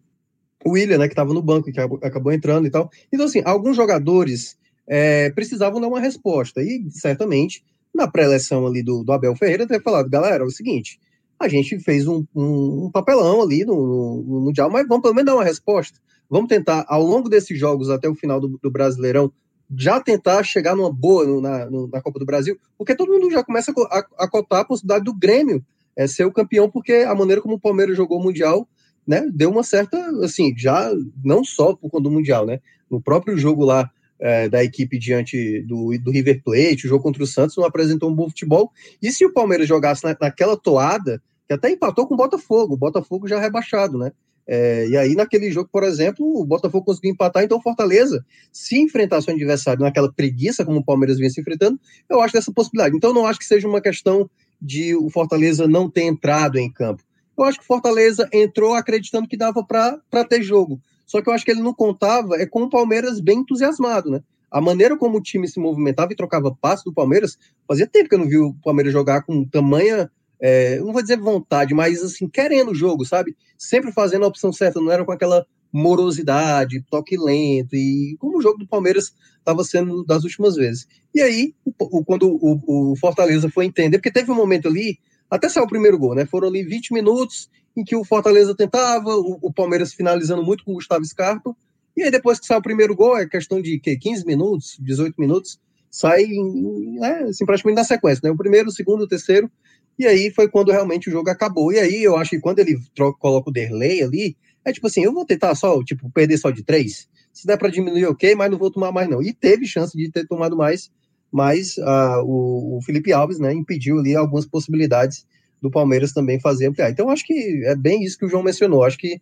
O 0.64 0.72
William, 0.72 1.00
né, 1.00 1.08
que 1.08 1.14
estava 1.14 1.34
no 1.34 1.42
banco, 1.42 1.70
que 1.70 1.80
acabou 1.80 2.32
entrando 2.32 2.66
e 2.66 2.72
tal. 2.72 2.90
Então, 3.12 3.26
assim, 3.26 3.42
alguns 3.44 3.76
jogadores 3.76 4.58
é, 4.88 5.30
precisavam 5.32 5.82
dar 5.82 5.90
uma 5.90 6.00
resposta. 6.00 6.64
E 6.64 6.90
certamente, 6.92 7.62
na 7.96 8.08
pré-eleção 8.08 8.68
ali 8.68 8.84
do, 8.84 9.04
do 9.04 9.12
Abel 9.14 9.36
Ferreira, 9.36 9.66
ter 9.66 9.82
falado, 9.82 10.10
galera, 10.10 10.44
é 10.44 10.48
o 10.48 10.52
seguinte. 10.52 11.00
A 11.40 11.48
gente 11.48 11.80
fez 11.80 12.08
um, 12.08 12.25
um, 12.36 12.86
um 12.86 12.92
papelão 12.92 13.42
ali 13.42 13.66
no, 13.66 13.75
no, 13.75 14.24
no, 14.24 14.42
Mundial, 14.42 14.70
mas 14.70 14.88
vamos 14.88 15.02
pelo 15.02 15.16
menos 15.16 15.28
dar 15.28 15.36
uma 15.36 15.44
resposta. 15.44 16.00
Vamos 16.30 16.48
tentar, 16.48 16.86
ao 16.88 17.04
longo 17.04 17.30
desses 17.30 17.58
jogos 17.58 17.90
até 17.90 18.08
o 18.10 18.16
final 18.16 18.40
do, 18.40 18.60
do 18.62 18.72
Brasileirão, 18.72 19.32
já 19.75 20.00
tentar 20.00 20.44
chegar 20.44 20.75
numa 20.75 20.92
boa 20.92 21.25
no, 21.25 21.42
na, 21.42 21.70
na 21.70 22.02
Copa 22.02 22.20
do 22.20 22.25
Brasil, 22.25 22.58
porque 22.78 22.96
todo 22.96 23.12
mundo 23.12 23.32
já 23.32 23.44
começa 23.44 23.72
a, 23.72 24.00
a, 24.00 24.25
a 24.25 24.30
cotar 24.30 24.62
a 24.62 24.66
possibilidade 24.66 25.06
do 25.06 25.14
Grêmio 25.14 25.64
é, 25.96 26.08
ser 26.08 26.25
o 26.25 26.32
campeão, 26.32 26.70
porque 26.70 26.94
a 26.94 27.16
maneira 27.16 27.42
como 27.42 27.56
o 27.56 27.60
Palmeiras 27.60 27.96
jogou 27.96 28.20
o 28.20 28.24
Mundial, 28.24 28.68
né, 29.08 29.28
deu 29.34 29.50
uma 29.50 29.64
certa, 29.64 29.98
assim, 30.24 30.54
já 30.58 30.92
não 31.24 31.44
só 31.44 31.75
por 31.75 31.90
conta 31.90 32.04
do 32.04 32.12
Mundial, 32.12 32.46
né, 32.46 32.60
no 32.90 33.02
próprio 33.02 33.38
jogo 33.38 33.64
lá 33.64 33.90
é, 34.20 34.50
da 34.50 34.64
equipe 34.64 34.98
diante 34.98 35.62
do, 35.62 35.98
do 36.00 36.12
River 36.12 36.42
Plate, 36.44 36.86
o 36.86 36.90
jogo 36.90 37.04
contra 37.04 37.24
o 37.24 37.28
Santos 37.28 37.58
não 37.58 37.66
apresentou 37.66 38.10
um 38.10 38.16
bom 38.16 38.30
futebol, 38.30 38.72
e 39.01 39.12
se 39.12 39.25
o 39.25 39.34
Palmeiras 39.34 39.68
jogasse 39.68 40.04
na, 40.04 40.16
naquela 40.20 40.58
toada, 40.58 41.22
que 41.48 41.54
até 41.54 41.70
empatou 41.70 42.08
com 42.08 42.14
o 42.14 42.18
Botafogo, 42.18 42.74
o 42.74 42.78
Botafogo 42.78 43.28
já 43.28 43.40
rebaixado, 43.40 43.98
né, 43.98 44.12
é, 44.48 44.88
e 44.88 44.96
aí, 44.96 45.16
naquele 45.16 45.51
jogo, 45.51 45.70
por 45.72 45.84
exemplo, 45.84 46.24
o 46.40 46.46
Botafogo 46.46 46.86
conseguiu 46.86 47.12
empatar, 47.12 47.44
então 47.44 47.58
o 47.58 47.62
Fortaleza, 47.62 48.24
se 48.51 48.80
enfrentar 48.80 49.22
seu 49.22 49.34
adversário 49.34 49.82
naquela 49.82 50.12
preguiça, 50.12 50.64
como 50.64 50.80
o 50.80 50.86
Palmeiras 50.86 51.18
vinha 51.18 51.30
se 51.30 51.42
enfrentando, 51.42 51.80
eu 52.08 52.22
acho 52.22 52.34
dessa 52.34 52.51
possibilidade. 52.51 52.96
Então, 52.96 53.14
não 53.14 53.25
acho 53.25 53.40
que 53.40 53.46
seja 53.46 53.68
uma 53.68 53.82
questão 53.82 54.30
de 54.62 54.96
o 54.96 55.10
Fortaleza 55.10 55.68
não 55.68 55.90
ter 55.90 56.04
entrado 56.04 56.58
em 56.58 56.72
campo. 56.72 57.04
Eu 57.38 57.44
acho 57.44 57.58
que 57.58 57.64
o 57.64 57.68
Fortaleza 57.68 58.30
entrou 58.32 58.74
acreditando 58.74 59.28
que 59.28 59.36
dava 59.36 59.64
para 59.64 60.24
ter 60.25 60.42
jogo. 60.42 60.80
Só 61.05 61.22
que 61.22 61.29
eu 61.29 61.33
acho 61.33 61.46
que 61.46 61.51
ele 61.51 61.61
não 61.61 61.74
contava 61.74 62.35
é 62.35 62.46
com 62.46 62.63
o 62.63 62.70
Palmeiras 62.70 63.20
bem 63.20 63.39
entusiasmado, 63.39 64.09
né? 64.09 64.22
A 64.50 64.61
maneira 64.61 64.98
como 64.98 65.18
o 65.18 65.22
time 65.22 65.48
se 65.48 65.59
movimentava 65.59 66.13
e 66.13 66.15
trocava 66.15 66.55
passos 66.55 66.85
do 66.85 66.94
Palmeiras, 66.94 67.37
fazia 67.68 67.87
tempo 67.87 68.09
que 68.09 68.15
eu 68.15 68.20
não 68.20 68.27
vi 68.27 68.37
o 68.37 68.53
Palmeiras 68.63 68.94
jogar 68.94 69.24
com 69.24 69.44
tamanha 69.44 70.09
é, 70.39 70.79
não 70.79 70.94
vou 70.94 71.01
dizer 71.01 71.18
vontade, 71.18 71.74
mas 71.74 72.03
assim, 72.03 72.27
querendo 72.27 72.72
o 72.72 72.75
jogo, 72.75 73.05
sabe? 73.05 73.35
Sempre 73.57 73.91
fazendo 73.91 74.25
a 74.25 74.27
opção 74.27 74.51
certa, 74.51 74.79
não 74.79 74.91
era 74.91 75.05
com 75.05 75.11
aquela 75.11 75.46
morosidade, 75.72 76.83
toque 76.89 77.18
lento, 77.18 77.75
e 77.75 78.15
como 78.20 78.37
o 78.37 78.41
jogo 78.41 78.59
do 78.59 78.68
Palmeiras 78.68 79.13
estava 79.37 79.63
sendo 79.63 80.03
das 80.05 80.24
últimas 80.24 80.55
vezes. 80.55 80.87
E 81.13 81.22
aí, 81.22 81.53
o, 81.65 82.00
o, 82.00 82.05
quando 82.05 82.29
o, 82.29 82.91
o, 82.91 82.96
Fortaleza 82.96 83.50
foi 83.50 83.65
entender, 83.65 83.98
porque 83.98 84.11
teve 84.11 84.31
um 84.31 84.35
momento 84.35 84.68
ali, 84.68 85.00
até 85.29 85.50
saiu 85.50 85.65
o 85.65 85.70
primeiro 85.70 85.98
gol, 85.98 86.15
né? 86.15 86.25
Foram 86.25 86.48
ali 86.48 86.63
20 86.63 86.94
minutos 86.94 87.50
em 87.75 87.83
que 87.83 87.96
o 87.96 88.03
Fortaleza 88.03 88.55
tentava, 88.55 89.16
o, 89.16 89.40
o 89.42 89.53
Palmeiras 89.53 89.94
finalizando 89.94 90.44
muito 90.44 90.64
com 90.64 90.72
o 90.72 90.75
Gustavo 90.75 91.03
Scarpa, 91.05 91.55
e 91.96 92.03
aí 92.03 92.11
depois 92.11 92.40
que 92.40 92.46
sai 92.46 92.57
o 92.57 92.61
primeiro 92.61 92.96
gol, 92.96 93.18
é 93.18 93.27
questão 93.27 93.61
de 93.61 93.79
que, 93.79 93.98
15 93.98 94.25
minutos, 94.25 94.77
18 94.79 95.16
minutos, 95.18 95.59
sai 95.90 96.25
né, 96.25 97.25
assim, 97.29 97.46
praticamente 97.46 97.77
na 97.77 97.83
sequência, 97.85 98.22
né? 98.24 98.31
O 98.31 98.38
primeiro, 98.38 98.68
o 98.68 98.72
segundo, 98.72 99.03
o 99.03 99.07
terceiro, 99.07 99.50
e 99.98 100.05
aí 100.05 100.29
foi 100.29 100.50
quando 100.50 100.72
realmente 100.72 101.07
o 101.07 101.11
jogo 101.11 101.29
acabou. 101.29 101.72
E 101.72 101.79
aí 101.79 102.03
eu 102.03 102.18
acho 102.18 102.31
que 102.31 102.40
quando 102.40 102.59
ele 102.59 102.77
troca, 102.94 103.18
coloca 103.18 103.50
o 103.50 103.53
Derley 103.53 104.03
ali, 104.03 104.38
é 104.66 104.74
tipo 104.74 104.88
assim, 104.88 105.03
eu 105.03 105.14
vou 105.14 105.25
tentar 105.25 105.55
só, 105.55 105.81
tipo, 105.83 106.09
perder 106.11 106.38
só 106.38 106.50
de 106.51 106.64
três. 106.64 107.07
Se 107.31 107.48
der 107.48 107.57
para 107.57 107.70
diminuir, 107.70 108.05
ok, 108.07 108.35
mas 108.35 108.51
não 108.51 108.57
vou 108.57 108.72
tomar 108.72 108.92
mais, 108.92 109.09
não. 109.09 109.22
E 109.22 109.33
teve 109.33 109.66
chance 109.66 109.98
de 109.98 110.11
ter 110.11 110.27
tomado 110.27 110.57
mais, 110.57 110.92
mas 111.31 111.77
uh, 111.77 112.24
o, 112.25 112.77
o, 112.77 112.81
Felipe 112.81 113.14
Alves, 113.14 113.40
né, 113.40 113.53
impediu 113.53 114.00
ali 114.00 114.16
algumas 114.16 114.46
possibilidades 114.46 115.25
do 115.66 115.72
Palmeiras 115.72 116.14
também 116.14 116.40
fazer 116.40 116.68
ampliar. 116.68 116.92
Então 116.92 117.10
acho 117.10 117.25
que 117.25 117.64
é 117.66 117.75
bem 117.75 118.04
isso 118.04 118.18
que 118.18 118.25
o 118.25 118.30
João 118.30 118.44
mencionou. 118.44 118.84
Acho 118.84 118.98
que 118.98 119.20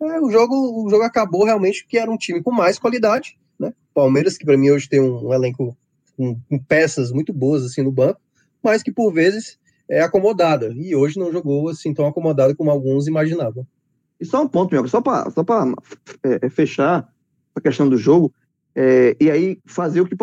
é, 0.00 0.20
o, 0.20 0.30
jogo, 0.30 0.84
o 0.84 0.90
jogo 0.90 1.02
acabou 1.02 1.44
realmente 1.44 1.86
que 1.86 1.98
era 1.98 2.10
um 2.10 2.18
time 2.18 2.42
com 2.42 2.52
mais 2.52 2.78
qualidade, 2.78 3.38
né? 3.58 3.72
Palmeiras, 3.94 4.36
que 4.36 4.44
para 4.44 4.56
mim 4.56 4.70
hoje 4.70 4.88
tem 4.88 5.00
um, 5.00 5.28
um 5.28 5.34
elenco 5.34 5.76
com, 6.16 6.38
com, 6.48 6.58
peças 6.58 7.10
muito 7.10 7.32
boas 7.32 7.64
assim 7.64 7.82
no 7.82 7.90
banco, 7.90 8.20
mas 8.62 8.82
que 8.82 8.92
por 8.92 9.10
vezes 9.12 9.58
é, 9.88 10.02
acomodada. 10.02 10.72
E 10.76 10.94
hoje 10.94 11.18
não 11.18 11.32
jogou 11.32 11.70
assim 11.70 11.94
tão 11.94 12.06
acomodada 12.06 12.54
como 12.54 12.70
alguns 12.70 13.06
imaginavam. 13.06 13.66
E 14.20 14.24
só 14.24 14.42
um 14.42 14.48
ponto, 14.48 14.74
meu, 14.74 14.86
só 14.88 15.00
para 15.00 15.30
só 15.30 15.42
é, 16.22 16.46
é, 16.46 16.50
fechar 16.50 17.08
a 17.54 17.60
questão 17.60 17.88
do 17.88 17.96
jogo, 17.96 18.32
é, 18.74 19.16
e 19.18 19.30
aí 19.30 19.58
fazer 19.64 20.02
o 20.02 20.06
que. 20.06 20.14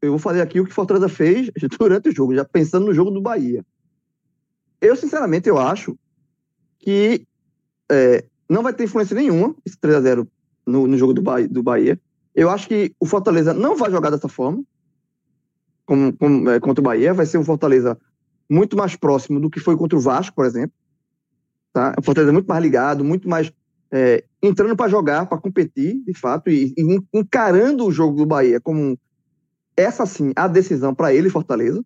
Eu 0.00 0.10
vou 0.10 0.18
fazer 0.18 0.40
aqui 0.40 0.60
o 0.60 0.64
que 0.64 0.72
Fortaleza 0.72 1.08
fez 1.08 1.50
durante 1.78 2.08
o 2.08 2.14
jogo, 2.14 2.34
já 2.34 2.44
pensando 2.44 2.86
no 2.86 2.94
jogo 2.94 3.10
do 3.10 3.20
Bahia. 3.20 3.64
Eu, 4.80 4.96
sinceramente, 4.96 5.48
eu 5.48 5.58
acho 5.58 5.96
que 6.78 7.26
é, 7.90 8.24
não 8.48 8.62
vai 8.62 8.72
ter 8.72 8.84
influência 8.84 9.14
nenhuma 9.14 9.54
esse 9.64 9.76
3x0 9.76 10.26
no, 10.66 10.86
no, 10.86 10.96
jogo 10.96 11.12
do 11.12 11.22
Bahia, 11.22 11.48
do 11.48 11.62
Bahia. 11.62 12.00
Eu 12.34 12.48
acho 12.48 12.68
que 12.68 12.94
o 12.98 13.06
Fortaleza 13.06 13.52
não 13.52 13.76
vai 13.76 13.90
jogar 13.90 14.10
dessa 14.10 14.28
forma, 14.28 14.62
como, 15.84 16.16
como 16.16 16.48
é, 16.50 16.60
contra 16.60 16.80
o 16.80 16.84
Bahia. 16.84 17.12
Vai 17.12 17.26
ser 17.26 17.38
um 17.38 17.44
Fortaleza 17.44 17.98
muito 18.48 18.76
mais 18.76 18.96
próximo 18.96 19.38
do 19.38 19.50
que 19.50 19.60
foi 19.60 19.76
contra 19.76 19.98
o 19.98 20.00
Vasco, 20.00 20.34
por 20.34 20.46
exemplo. 20.46 20.74
Tá? 21.72 21.94
O 21.98 22.02
Fortaleza 22.02 22.30
é 22.30 22.32
muito 22.32 22.48
mais 22.48 22.62
ligado, 22.62 23.04
muito 23.04 23.28
mais 23.28 23.52
é, 23.90 24.24
entrando 24.42 24.76
para 24.76 24.88
jogar, 24.88 25.26
para 25.26 25.38
competir, 25.38 26.02
de 26.04 26.14
fato, 26.14 26.48
e, 26.48 26.72
e, 26.76 27.00
encarando 27.12 27.84
o 27.84 27.92
jogo 27.92 28.16
do 28.16 28.26
Bahia 28.26 28.60
como 28.60 28.98
essa 29.76 30.06
sim 30.06 30.32
a 30.36 30.46
decisão 30.46 30.94
para 30.94 31.12
ele, 31.12 31.30
Fortaleza, 31.30 31.84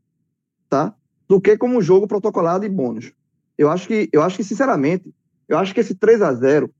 tá? 0.68 0.94
Do 1.34 1.40
que 1.40 1.56
como 1.56 1.78
um 1.78 1.82
jogo 1.82 2.06
protocolado 2.06 2.64
e 2.64 2.68
bônus. 2.68 3.12
Eu 3.58 3.68
acho 3.68 3.88
que, 3.88 4.08
eu 4.12 4.22
acho 4.22 4.36
que 4.36 4.44
sinceramente, 4.44 5.12
eu 5.48 5.58
acho 5.58 5.74
que 5.74 5.80
esse 5.80 5.94
3 5.94 6.22
a 6.22 6.32
0 6.32 6.70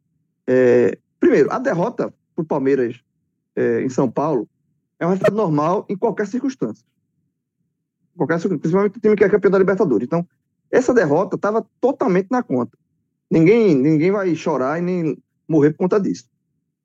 é, 0.47 0.97
primeiro, 1.19 1.51
a 1.53 1.59
derrota 1.59 2.15
para 2.37 2.43
o 2.43 2.47
Palmeiras 2.47 3.01
é, 3.57 3.83
em 3.83 3.89
São 3.89 4.09
Paulo 4.09 4.49
é 5.01 5.05
um 5.05 5.11
resultado 5.11 5.35
normal 5.35 5.85
em 5.89 5.97
qualquer 5.97 6.29
circunstância 6.29 6.85
qualquer, 8.17 8.41
principalmente 8.41 8.97
o 8.97 9.01
time 9.01 9.17
que 9.17 9.25
é 9.25 9.29
campeão 9.29 9.51
da 9.51 9.59
Libertadores. 9.59 10.07
Então, 10.07 10.25
essa 10.71 10.95
derrota 10.95 11.35
estava 11.35 11.67
totalmente 11.81 12.29
na 12.31 12.45
conta. 12.45 12.79
Ninguém, 13.29 13.75
ninguém 13.75 14.13
vai 14.13 14.33
chorar 14.37 14.79
e 14.79 14.83
nem 14.83 15.19
morrer 15.49 15.71
por 15.71 15.79
conta 15.79 16.01
disso. 16.01 16.29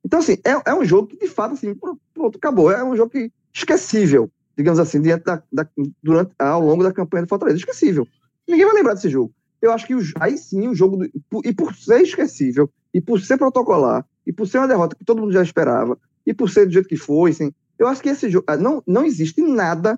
Então, 0.04 0.20
assim, 0.20 0.38
é, 0.44 0.72
é 0.72 0.74
um 0.74 0.84
jogo 0.84 1.10
que, 1.10 1.18
de 1.18 1.28
fato, 1.28 1.54
assim, 1.54 1.76
pronto, 2.14 2.36
acabou. 2.36 2.72
É 2.72 2.84
um 2.84 2.96
jogo 2.96 3.12
que, 3.12 3.32
esquecível, 3.54 4.32
digamos 4.60 4.78
assim, 4.78 5.02
da, 5.02 5.42
da, 5.52 5.70
durante, 6.04 6.34
ao 6.38 6.62
longo 6.62 6.84
da 6.84 6.92
campanha 6.92 7.24
do 7.24 7.30
Fortaleza. 7.30 7.58
Esquecível. 7.58 8.06
Ninguém 8.46 8.66
vai 8.66 8.76
lembrar 8.76 8.94
desse 8.94 9.08
jogo. 9.08 9.34
Eu 9.62 9.72
acho 9.72 9.88
que 9.88 9.96
o, 9.96 10.02
aí 10.20 10.38
sim 10.38 10.68
o 10.68 10.76
jogo. 10.76 10.98
Do, 10.98 11.10
e 11.46 11.54
por 11.54 11.74
ser 11.74 12.02
esquecível, 12.02 12.70
e 12.94 13.00
por 13.00 13.22
ser 13.22 13.38
protocolar, 13.38 14.06
e 14.28 14.34
por 14.34 14.48
ser 14.48 14.58
uma 14.58 14.68
derrota 14.68 14.98
que 14.98 15.06
todo 15.06 15.22
mundo 15.22 15.32
já 15.32 15.42
esperava, 15.42 15.98
e 16.28 16.34
por 16.34 16.50
ser 16.50 16.66
do 16.66 16.74
jeito 16.74 16.90
que 16.90 16.98
foi, 16.98 17.32
assim, 17.32 17.54
eu 17.78 17.88
acho 17.88 18.02
que 18.02 18.10
esse 18.10 18.30
jogo. 18.30 18.44
Ah, 18.48 18.58
não, 18.58 18.84
não 18.86 19.06
existe 19.06 19.42
nada 19.42 19.98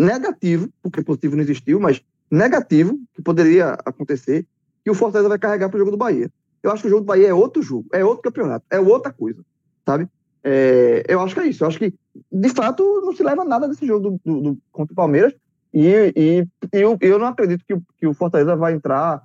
negativo, 0.00 0.68
porque 0.82 1.04
positivo 1.04 1.36
não 1.36 1.44
existiu, 1.44 1.78
mas 1.78 2.02
negativo 2.28 2.98
que 3.14 3.22
poderia 3.22 3.78
acontecer, 3.84 4.44
que 4.82 4.90
o 4.90 4.94
Fortaleza 4.94 5.28
vai 5.28 5.38
carregar 5.38 5.68
para 5.68 5.76
o 5.76 5.78
jogo 5.78 5.92
do 5.92 5.96
Bahia. 5.96 6.28
Eu 6.60 6.72
acho 6.72 6.82
que 6.82 6.88
o 6.88 6.90
jogo 6.90 7.02
do 7.02 7.06
Bahia 7.06 7.28
é 7.28 7.34
outro 7.34 7.62
jogo, 7.62 7.86
é 7.92 8.04
outro 8.04 8.22
campeonato, 8.22 8.66
é 8.68 8.80
outra 8.80 9.12
coisa, 9.12 9.44
sabe? 9.86 10.08
É, 10.44 11.02
eu 11.08 11.20
acho 11.20 11.34
que 11.34 11.40
é 11.40 11.46
isso. 11.46 11.64
Eu 11.64 11.68
acho 11.68 11.78
que, 11.78 11.94
de 12.30 12.48
fato, 12.50 13.00
não 13.02 13.14
se 13.14 13.22
leva 13.22 13.44
nada 13.44 13.66
desse 13.66 13.86
jogo 13.86 14.10
do, 14.10 14.20
do, 14.24 14.40
do 14.42 14.58
contra 14.70 14.92
o 14.92 14.96
Palmeiras. 14.96 15.34
E, 15.72 16.12
e, 16.14 16.46
eu, 16.70 16.96
eu 17.00 17.18
não 17.18 17.26
acredito 17.26 17.64
que, 17.66 17.74
que 17.98 18.06
o 18.06 18.14
Fortaleza 18.14 18.54
vai 18.54 18.74
entrar 18.74 19.24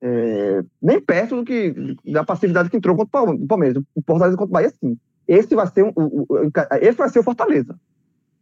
é, 0.00 0.62
nem 0.80 1.00
perto 1.00 1.36
do 1.36 1.44
que 1.44 1.96
da 2.04 2.22
passividade 2.22 2.70
que 2.70 2.76
entrou 2.76 2.94
contra 2.94 3.22
o 3.22 3.46
Palmeiras. 3.46 3.82
O 3.94 4.02
Fortaleza 4.06 4.36
contra 4.36 4.50
o 4.50 4.52
Bahia, 4.52 4.70
sim. 4.70 4.96
Esse 5.26 5.54
vai 5.54 5.66
ser, 5.66 5.84
um, 5.84 5.92
esse 6.80 6.96
vai 6.96 7.08
ser 7.08 7.18
o 7.18 7.24
Fortaleza. 7.24 7.74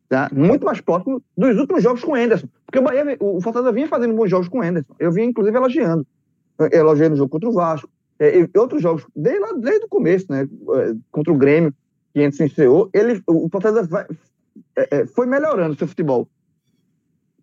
Tá? 0.08 0.28
Muito 0.32 0.64
mais 0.64 0.80
próximo 0.80 1.20
dos 1.36 1.56
últimos 1.58 1.82
jogos 1.82 2.04
com 2.04 2.12
o 2.12 2.16
Enderson. 2.16 2.48
Porque 2.64 2.78
o, 2.78 2.82
Bahia, 2.82 3.16
o 3.20 3.40
Fortaleza 3.40 3.72
vinha 3.72 3.88
fazendo 3.88 4.14
bons 4.14 4.30
jogos 4.30 4.48
com 4.48 4.58
o 4.58 4.64
Enderson. 4.64 4.94
Eu 4.98 5.10
vinha, 5.10 5.26
inclusive, 5.26 5.56
elogiando. 5.56 6.06
Elogiando 6.72 7.14
o 7.14 7.18
jogo 7.18 7.30
contra 7.30 7.48
o 7.48 7.52
Vasco. 7.52 7.88
É, 8.18 8.48
outros 8.56 8.80
jogos, 8.80 9.06
desde, 9.14 9.40
lá, 9.40 9.52
desde 9.52 9.84
o 9.84 9.88
começo, 9.88 10.26
né? 10.30 10.42
É, 10.42 10.94
contra 11.10 11.32
o 11.32 11.36
Grêmio, 11.36 11.74
que 12.16 12.24
antes 12.24 12.40
estreou, 12.40 12.88
ele, 12.94 13.22
o 13.26 13.46
Fortaleza 13.50 13.86
vai, 13.86 14.06
é, 14.74 15.00
é, 15.00 15.06
foi 15.06 15.26
melhorando 15.26 15.76
seu 15.76 15.86
futebol. 15.86 16.26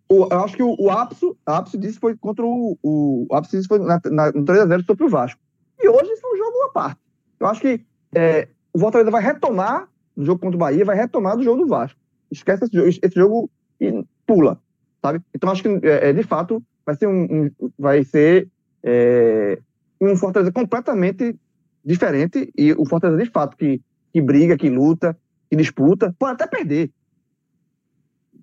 O, 0.08 0.26
eu 0.28 0.40
acho 0.42 0.56
que 0.56 0.64
o, 0.64 0.74
o 0.80 0.90
ápice, 0.90 1.32
ápice 1.46 1.78
disso 1.78 2.00
foi 2.00 2.16
contra 2.16 2.44
o. 2.44 2.76
O, 2.82 3.24
o 3.30 3.36
ápice 3.36 3.56
disso 3.56 3.68
foi 3.68 3.78
na, 3.78 4.00
na, 4.06 4.32
no 4.32 4.44
3x0 4.44 4.84
sobre 4.84 5.04
o 5.04 5.08
Vasco. 5.08 5.40
E 5.80 5.88
hoje 5.88 6.10
isso 6.10 6.26
é 6.26 6.28
um 6.28 6.36
jogo 6.36 6.62
à 6.64 6.68
parte. 6.70 7.00
Eu 7.38 7.46
acho 7.46 7.60
que 7.60 7.86
é, 8.16 8.48
o 8.72 8.80
Fortaleza 8.80 9.12
vai 9.12 9.22
retomar 9.22 9.88
no 10.16 10.24
jogo 10.24 10.40
contra 10.40 10.56
o 10.56 10.58
Bahia, 10.58 10.84
vai 10.84 10.96
retomar 10.96 11.36
do 11.36 11.44
jogo 11.44 11.62
do 11.62 11.68
Vasco. 11.68 12.00
Esquece 12.28 12.64
esse 12.64 12.76
jogo, 12.76 12.88
esse 12.88 13.14
jogo 13.14 13.50
e 13.80 14.04
pula, 14.26 14.60
sabe? 15.00 15.22
Então 15.32 15.52
acho 15.52 15.62
que 15.62 15.68
é, 15.86 16.08
é, 16.08 16.12
de 16.12 16.24
fato 16.24 16.60
vai 16.84 16.96
ser 16.96 17.06
um, 17.06 17.44
um 17.60 17.70
vai 17.78 18.02
ser 18.02 18.48
é, 18.82 19.56
um 20.00 20.16
Fortaleza 20.16 20.50
completamente 20.50 21.38
diferente 21.84 22.52
e 22.58 22.72
o 22.72 22.84
Fortaleza 22.84 23.22
de 23.22 23.30
fato 23.30 23.56
que, 23.56 23.80
que 24.14 24.20
briga, 24.20 24.56
que 24.56 24.70
luta, 24.70 25.18
que 25.50 25.56
disputa, 25.56 26.14
pode 26.16 26.34
até 26.34 26.46
perder, 26.46 26.88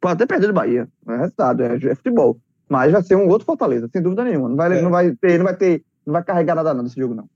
pode 0.01 0.15
até 0.15 0.25
perder 0.25 0.47
do 0.47 0.53
Bahia, 0.53 0.85
não 1.05 1.15
é 1.15 1.19
resultado, 1.19 1.63
é, 1.63 1.75
é, 1.77 1.95
futebol, 1.95 2.37
mas 2.67 2.91
vai 2.91 3.01
ser 3.01 3.15
um 3.15 3.29
outro 3.29 3.45
Fortaleza, 3.45 3.89
sem 3.89 4.01
dúvida 4.01 4.25
nenhuma. 4.25 4.49
Não 4.49 4.57
vai, 4.57 4.77
é. 4.77 4.81
não 4.81 4.91
vai 4.91 5.15
ter, 5.15 5.37
não 5.37 5.45
vai 5.45 5.55
ter, 5.55 5.81
não 6.05 6.11
vai 6.11 6.23
carregar 6.25 6.55
nada 6.55 6.73
não 6.73 6.83
nesse 6.83 6.99
jogo 6.99 7.15
não. 7.15 7.29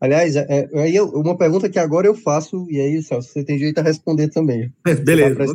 Aliás, 0.00 0.34
é, 0.34 0.46
é, 0.48 0.80
aí 0.80 1.00
uma 1.00 1.36
pergunta 1.36 1.68
que 1.68 1.78
agora 1.78 2.06
eu 2.06 2.14
faço, 2.14 2.66
e 2.68 2.80
aí, 2.80 3.00
Celso, 3.02 3.32
você 3.32 3.44
tem 3.44 3.56
direito 3.56 3.78
a 3.78 3.82
responder 3.82 4.28
também. 4.28 4.72
Beleza. 5.04 5.54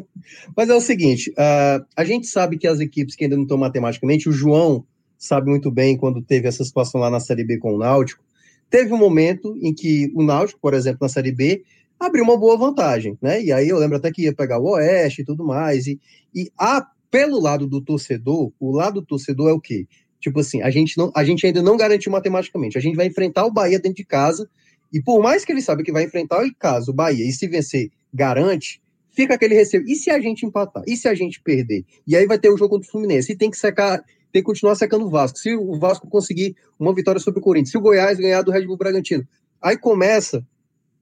Mas 0.56 0.68
é 0.68 0.74
o 0.74 0.80
seguinte: 0.80 1.30
uh, 1.30 1.84
a 1.96 2.04
gente 2.04 2.26
sabe 2.26 2.58
que 2.58 2.66
as 2.66 2.80
equipes 2.80 3.14
que 3.14 3.24
ainda 3.24 3.36
não 3.36 3.44
estão 3.44 3.56
matematicamente, 3.56 4.28
o 4.28 4.32
João 4.32 4.84
sabe 5.16 5.48
muito 5.48 5.70
bem 5.70 5.96
quando 5.96 6.22
teve 6.22 6.46
essa 6.46 6.64
situação 6.64 7.00
lá 7.00 7.10
na 7.10 7.20
Série 7.20 7.44
B 7.44 7.58
com 7.58 7.74
o 7.74 7.78
Náutico. 7.78 8.22
Teve 8.70 8.92
um 8.92 8.98
momento 8.98 9.56
em 9.62 9.74
que 9.74 10.10
o 10.14 10.22
Náutico, 10.22 10.60
por 10.60 10.74
exemplo, 10.74 10.98
na 11.02 11.08
Série 11.08 11.32
B, 11.32 11.62
abriu 11.98 12.22
uma 12.22 12.36
boa 12.36 12.56
vantagem, 12.56 13.18
né? 13.20 13.42
E 13.42 13.52
aí 13.52 13.68
eu 13.68 13.78
lembro 13.78 13.96
até 13.96 14.10
que 14.12 14.22
ia 14.22 14.34
pegar 14.34 14.58
o 14.58 14.70
Oeste 14.72 15.22
e 15.22 15.24
tudo 15.24 15.44
mais. 15.44 15.86
E, 15.86 15.98
e 16.34 16.50
a, 16.58 16.86
pelo 17.10 17.40
lado 17.40 17.66
do 17.66 17.80
torcedor, 17.80 18.52
o 18.58 18.70
lado 18.70 19.00
do 19.00 19.06
torcedor 19.06 19.50
é 19.50 19.52
o 19.52 19.60
quê? 19.60 19.86
Tipo 20.20 20.40
assim, 20.40 20.62
a 20.62 20.70
gente, 20.70 20.98
não, 20.98 21.10
a 21.14 21.24
gente 21.24 21.46
ainda 21.46 21.62
não 21.62 21.76
garantiu 21.76 22.12
matematicamente. 22.12 22.76
A 22.76 22.80
gente 22.80 22.96
vai 22.96 23.06
enfrentar 23.06 23.46
o 23.46 23.52
Bahia 23.52 23.78
dentro 23.78 23.96
de 23.96 24.04
casa, 24.04 24.48
e 24.92 25.00
por 25.00 25.22
mais 25.22 25.44
que 25.44 25.52
ele 25.52 25.62
saiba 25.62 25.82
que 25.82 25.92
vai 25.92 26.04
enfrentar 26.04 26.44
o 26.44 26.54
caso 26.54 26.90
o 26.90 26.94
Bahia, 26.94 27.26
e 27.26 27.32
se 27.32 27.46
vencer, 27.46 27.90
garante, 28.12 28.80
fica 29.10 29.34
aquele 29.34 29.54
receio. 29.54 29.84
E 29.86 29.94
se 29.94 30.10
a 30.10 30.20
gente 30.20 30.46
empatar? 30.46 30.82
E 30.86 30.96
se 30.96 31.08
a 31.08 31.14
gente 31.14 31.40
perder? 31.40 31.84
E 32.06 32.16
aí 32.16 32.26
vai 32.26 32.38
ter 32.38 32.50
o 32.50 32.56
jogo 32.56 32.70
contra 32.70 32.88
o 32.88 32.90
Fluminense. 32.90 33.32
E 33.32 33.36
tem 33.36 33.50
que 33.50 33.56
secar, 33.56 34.02
tem 34.32 34.42
que 34.42 34.46
continuar 34.46 34.74
secando 34.74 35.06
o 35.06 35.10
Vasco. 35.10 35.38
Se 35.38 35.54
o 35.54 35.78
Vasco 35.78 36.08
conseguir 36.08 36.56
uma 36.78 36.94
vitória 36.94 37.20
sobre 37.20 37.40
o 37.40 37.42
Corinthians, 37.42 37.70
se 37.70 37.78
o 37.78 37.80
Goiás 37.80 38.18
ganhar 38.18 38.42
do 38.42 38.50
Red 38.50 38.66
Bull 38.66 38.76
Bragantino, 38.76 39.26
aí 39.60 39.76
começa 39.76 40.46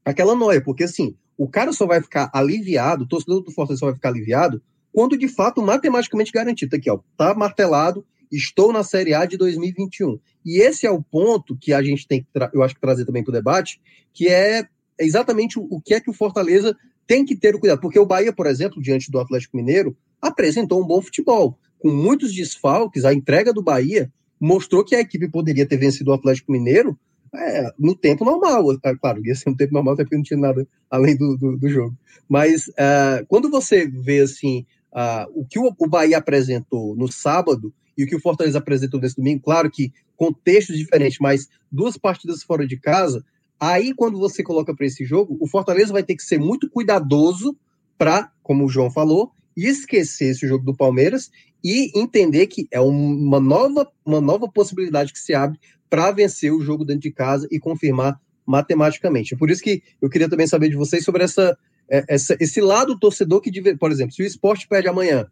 aquela 0.04 0.34
noia, 0.34 0.60
porque 0.62 0.84
assim, 0.84 1.16
o 1.36 1.48
cara 1.48 1.72
só 1.72 1.86
vai 1.86 2.00
ficar 2.00 2.30
aliviado, 2.32 3.04
o 3.04 3.08
torcedor 3.08 3.42
do 3.42 3.50
Fortaleza 3.50 3.80
só 3.80 3.86
vai 3.86 3.94
ficar 3.94 4.08
aliviado 4.08 4.62
quando 4.92 5.18
de 5.18 5.28
fato 5.28 5.60
matematicamente 5.60 6.32
garantido. 6.32 6.70
Tá 6.70 6.76
aqui, 6.78 6.90
ó, 6.90 6.98
tá 7.16 7.34
martelado, 7.34 8.04
estou 8.32 8.72
na 8.72 8.82
Série 8.82 9.12
A 9.12 9.26
de 9.26 9.36
2021. 9.36 10.18
E 10.44 10.62
esse 10.62 10.86
é 10.86 10.90
o 10.90 11.02
ponto 11.02 11.56
que 11.60 11.72
a 11.72 11.82
gente 11.82 12.06
tem 12.06 12.22
que, 12.22 12.28
eu 12.54 12.62
acho 12.62 12.74
que 12.74 12.80
trazer 12.80 13.04
também 13.04 13.22
para 13.22 13.30
o 13.30 13.34
debate, 13.34 13.80
que 14.14 14.28
é 14.28 14.66
exatamente 14.98 15.58
o, 15.58 15.66
o 15.70 15.80
que 15.82 15.92
é 15.92 16.00
que 16.00 16.08
o 16.08 16.14
Fortaleza 16.14 16.74
tem 17.06 17.24
que 17.24 17.36
ter 17.36 17.54
o 17.54 17.60
cuidado. 17.60 17.80
Porque 17.80 17.98
o 17.98 18.06
Bahia, 18.06 18.32
por 18.32 18.46
exemplo, 18.46 18.80
diante 18.80 19.10
do 19.10 19.20
Atlético 19.20 19.56
Mineiro, 19.56 19.94
apresentou 20.20 20.82
um 20.82 20.86
bom 20.86 21.02
futebol. 21.02 21.58
Com 21.86 21.92
muitos 21.92 22.34
desfalques, 22.34 23.04
a 23.04 23.14
entrega 23.14 23.52
do 23.52 23.62
Bahia 23.62 24.12
mostrou 24.40 24.84
que 24.84 24.96
a 24.96 25.00
equipe 25.00 25.28
poderia 25.28 25.64
ter 25.64 25.76
vencido 25.76 26.10
o 26.10 26.14
Atlético 26.14 26.50
Mineiro 26.50 26.98
é, 27.32 27.72
no 27.78 27.94
tempo 27.94 28.24
normal. 28.24 28.72
É, 28.82 28.96
claro, 28.96 29.24
ia 29.24 29.36
ser 29.36 29.50
um 29.50 29.54
tempo 29.54 29.72
normal, 29.72 29.94
até 29.94 30.02
porque 30.02 30.16
não 30.16 30.22
tinha 30.24 30.40
nada 30.40 30.66
além 30.90 31.16
do, 31.16 31.36
do, 31.36 31.56
do 31.56 31.68
jogo. 31.68 31.96
Mas 32.28 32.66
uh, 32.66 33.24
quando 33.28 33.48
você 33.48 33.86
vê 33.86 34.18
assim 34.18 34.66
uh, 34.92 35.30
o 35.32 35.46
que 35.46 35.60
o, 35.60 35.72
o 35.78 35.88
Bahia 35.88 36.18
apresentou 36.18 36.96
no 36.96 37.06
sábado 37.06 37.72
e 37.96 38.02
o 38.02 38.06
que 38.08 38.16
o 38.16 38.20
Fortaleza 38.20 38.58
apresentou 38.58 39.00
nesse 39.00 39.14
domingo, 39.14 39.44
claro 39.44 39.70
que 39.70 39.92
contextos 40.16 40.76
diferentes, 40.76 41.20
mas 41.20 41.48
duas 41.70 41.96
partidas 41.96 42.42
fora 42.42 42.66
de 42.66 42.76
casa, 42.76 43.24
aí 43.60 43.94
quando 43.94 44.18
você 44.18 44.42
coloca 44.42 44.74
para 44.74 44.86
esse 44.86 45.04
jogo, 45.04 45.36
o 45.38 45.46
Fortaleza 45.46 45.92
vai 45.92 46.02
ter 46.02 46.16
que 46.16 46.24
ser 46.24 46.40
muito 46.40 46.68
cuidadoso 46.68 47.56
para, 47.96 48.32
como 48.42 48.64
o 48.64 48.68
João 48.68 48.90
falou, 48.90 49.30
esquecer 49.56 50.30
esse 50.30 50.46
jogo 50.46 50.64
do 50.64 50.76
Palmeiras 50.76 51.30
e 51.64 51.90
entender 51.98 52.46
que 52.46 52.68
é 52.70 52.80
uma 52.80 53.40
nova, 53.40 53.90
uma 54.04 54.20
nova 54.20 54.48
possibilidade 54.48 55.12
que 55.12 55.18
se 55.18 55.34
abre 55.34 55.58
para 55.88 56.10
vencer 56.10 56.52
o 56.52 56.60
jogo 56.60 56.84
dentro 56.84 57.02
de 57.02 57.12
casa 57.12 57.48
e 57.50 57.58
confirmar 57.58 58.20
matematicamente. 58.46 59.36
Por 59.36 59.50
isso 59.50 59.62
que 59.62 59.82
eu 60.00 60.08
queria 60.08 60.28
também 60.28 60.46
saber 60.46 60.68
de 60.68 60.76
vocês 60.76 61.04
sobre 61.04 61.24
essa, 61.24 61.56
é, 61.90 62.04
essa 62.08 62.36
esse 62.38 62.60
lado 62.60 62.98
torcedor 62.98 63.40
que, 63.40 63.76
por 63.76 63.90
exemplo, 63.90 64.14
se 64.14 64.22
o 64.22 64.26
esporte 64.26 64.68
perde 64.68 64.88
amanhã 64.88 65.26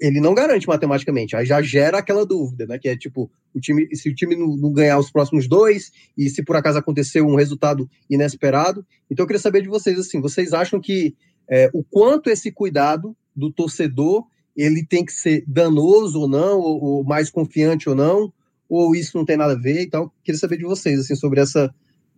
ele 0.00 0.20
não 0.20 0.34
garante 0.34 0.68
matematicamente, 0.68 1.34
aí 1.34 1.44
já 1.44 1.60
gera 1.60 1.98
aquela 1.98 2.24
dúvida, 2.24 2.66
né? 2.66 2.78
Que 2.78 2.88
é 2.88 2.96
tipo, 2.96 3.30
o 3.52 3.60
time, 3.60 3.88
se 3.94 4.08
o 4.08 4.14
time 4.14 4.36
não, 4.36 4.56
não, 4.56 4.72
ganhar 4.72 4.98
os 4.98 5.10
próximos 5.10 5.48
dois, 5.48 5.90
e 6.16 6.30
se 6.30 6.42
por 6.44 6.54
acaso 6.54 6.78
acontecer 6.78 7.20
um 7.20 7.34
resultado 7.34 7.90
inesperado. 8.08 8.86
Então 9.10 9.24
eu 9.24 9.26
queria 9.26 9.40
saber 9.40 9.62
de 9.62 9.68
vocês, 9.68 9.98
assim, 9.98 10.20
vocês 10.20 10.52
acham 10.52 10.80
que 10.80 11.16
é, 11.50 11.68
o 11.72 11.82
quanto 11.82 12.30
esse 12.30 12.52
cuidado 12.52 13.16
do 13.34 13.50
torcedor 13.50 14.26
ele 14.56 14.84
tem 14.84 15.04
que 15.04 15.12
ser 15.12 15.44
danoso 15.46 16.20
ou 16.20 16.28
não, 16.28 16.58
ou, 16.58 16.82
ou, 16.82 17.04
mais 17.04 17.30
confiante 17.30 17.88
ou 17.88 17.94
não, 17.94 18.32
ou 18.68 18.94
isso 18.94 19.16
não 19.16 19.24
tem 19.24 19.36
nada 19.36 19.54
a 19.54 19.58
ver 19.58 19.82
e 19.82 19.86
tal. 19.88 20.12
Queria 20.22 20.38
saber 20.38 20.58
de 20.58 20.64
vocês, 20.64 21.00
assim, 21.00 21.14
sobre 21.14 21.40
essa, 21.40 21.74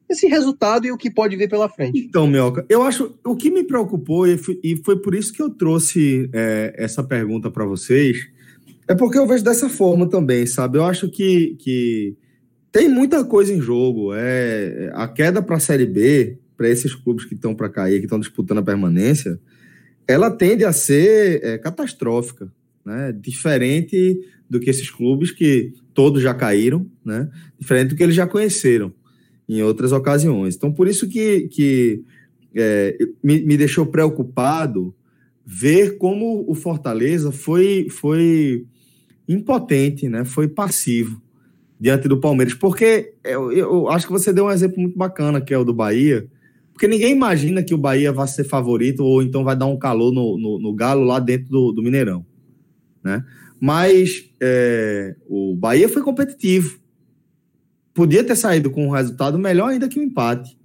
esse 0.09 0.27
resultado 0.27 0.87
e 0.87 0.93
o 0.93 0.97
que 0.97 1.11
pode 1.11 1.37
vir 1.37 1.49
pela 1.49 1.69
frente. 1.69 1.99
Então, 1.99 2.27
Melca, 2.27 2.67
eu 2.69 2.83
acho 2.83 3.15
o 3.25 3.37
que 3.37 3.51
me 3.51 3.63
preocupou 3.63 4.27
e 4.27 4.37
foi, 4.37 4.59
e 4.65 4.77
foi 4.77 5.01
por 5.01 5.15
isso 5.15 5.33
que 5.33 5.41
eu 5.41 5.51
trouxe 5.51 6.29
é, 6.33 6.75
essa 6.77 7.03
pergunta 7.03 7.51
para 7.51 7.65
vocês 7.65 8.35
é 8.87 8.95
porque 8.95 9.19
eu 9.19 9.27
vejo 9.27 9.43
dessa 9.43 9.69
forma 9.69 10.09
também, 10.09 10.47
sabe? 10.47 10.79
Eu 10.79 10.85
acho 10.85 11.09
que, 11.09 11.57
que 11.59 12.17
tem 12.71 12.89
muita 12.89 13.25
coisa 13.25 13.53
em 13.53 13.61
jogo. 13.61 14.13
É 14.15 14.91
a 14.95 15.09
queda 15.09 15.41
para 15.43 15.57
a 15.57 15.61
Série 15.61 15.87
B 15.87 16.39
para 16.57 16.69
esses 16.69 16.95
clubes 16.95 17.25
que 17.25 17.35
estão 17.35 17.55
para 17.55 17.69
cair, 17.69 17.99
que 17.99 18.05
estão 18.05 18.21
disputando 18.21 18.59
a 18.59 18.63
permanência, 18.63 19.41
ela 20.07 20.31
tende 20.31 20.65
a 20.65 20.73
ser 20.73 21.41
é, 21.43 21.59
catastrófica, 21.59 22.53
né? 22.85 23.13
Diferente 23.13 24.21
do 24.49 24.61
que 24.61 24.71
esses 24.71 24.91
clubes 24.91 25.31
que 25.31 25.73
todos 25.93 26.23
já 26.23 26.35
caíram, 26.35 26.87
né? 27.05 27.31
Diferente 27.59 27.91
do 27.91 27.97
que 27.97 28.03
eles 28.03 28.15
já 28.15 28.27
conheceram 28.27 28.93
em 29.49 29.63
outras 29.63 29.93
ocasiões. 29.93 30.57
Então, 30.57 30.73
por 30.73 30.89
isso 30.89 31.09
que, 31.09 31.49
que 31.49 32.03
é, 32.55 32.97
me, 33.23 33.41
me 33.43 33.57
deixou 33.57 33.87
preocupado 33.87 34.95
ver 35.45 35.99
como 35.99 36.45
o 36.49 36.55
Fortaleza 36.55 37.31
foi, 37.31 37.89
foi 37.91 38.65
impotente, 39.29 40.09
né? 40.09 40.25
foi 40.25 40.49
passivo 40.49 41.21
diante 41.79 42.09
do 42.09 42.19
Palmeiras. 42.19 42.55
Porque 42.55 43.13
eu, 43.23 43.53
eu, 43.53 43.89
acho 43.89 44.07
que 44.07 44.13
você 44.13 44.33
deu 44.33 44.47
um 44.47 44.51
exemplo 44.51 44.81
muito 44.81 44.97
bacana, 44.97 45.41
que 45.41 45.53
é 45.53 45.59
o 45.59 45.65
do 45.65 45.75
Bahia, 45.75 46.27
porque 46.75 46.87
ninguém 46.87 47.13
imagina 47.13 47.63
que 47.63 47.73
o 47.73 47.79
Bahia 47.79 48.13
vai 48.13 48.29
ser 48.29 48.45
favorito 48.45 49.03
ou 49.03 49.23
então 49.23 49.43
vai 49.43 49.57
dar 49.57 49.67
um 49.67 49.79
calor 49.79 50.13
no, 50.13 50.37
no, 50.37 50.59
no 50.59 50.75
Galo 50.75 51.05
lá 51.05 51.19
dentro 51.19 51.49
do, 51.49 51.73
do 51.73 51.83
Mineirão. 51.83 52.27
Né? 53.03 53.25
Mas 53.59 54.29
é, 54.39 55.17
o 55.27 55.57
Bahia 55.57 55.89
foi 55.89 56.03
competitivo 56.03 56.85
podia 57.95 58.25
ter 58.25 58.35
saído 58.35 58.71
com 58.71 58.89
um 58.89 58.91
resultado 58.91 59.39
melhor 59.39 59.71
ainda 59.71 59.89
que 59.89 59.99
um 59.99 60.03
empate. 60.03 60.59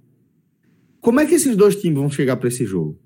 Como 1.00 1.20
é 1.20 1.24
que 1.24 1.34
esses 1.34 1.56
dois 1.56 1.76
times 1.76 1.98
vão 1.98 2.10
chegar 2.10 2.36
para 2.36 2.48
esse 2.48 2.66
jogo? 2.66 2.98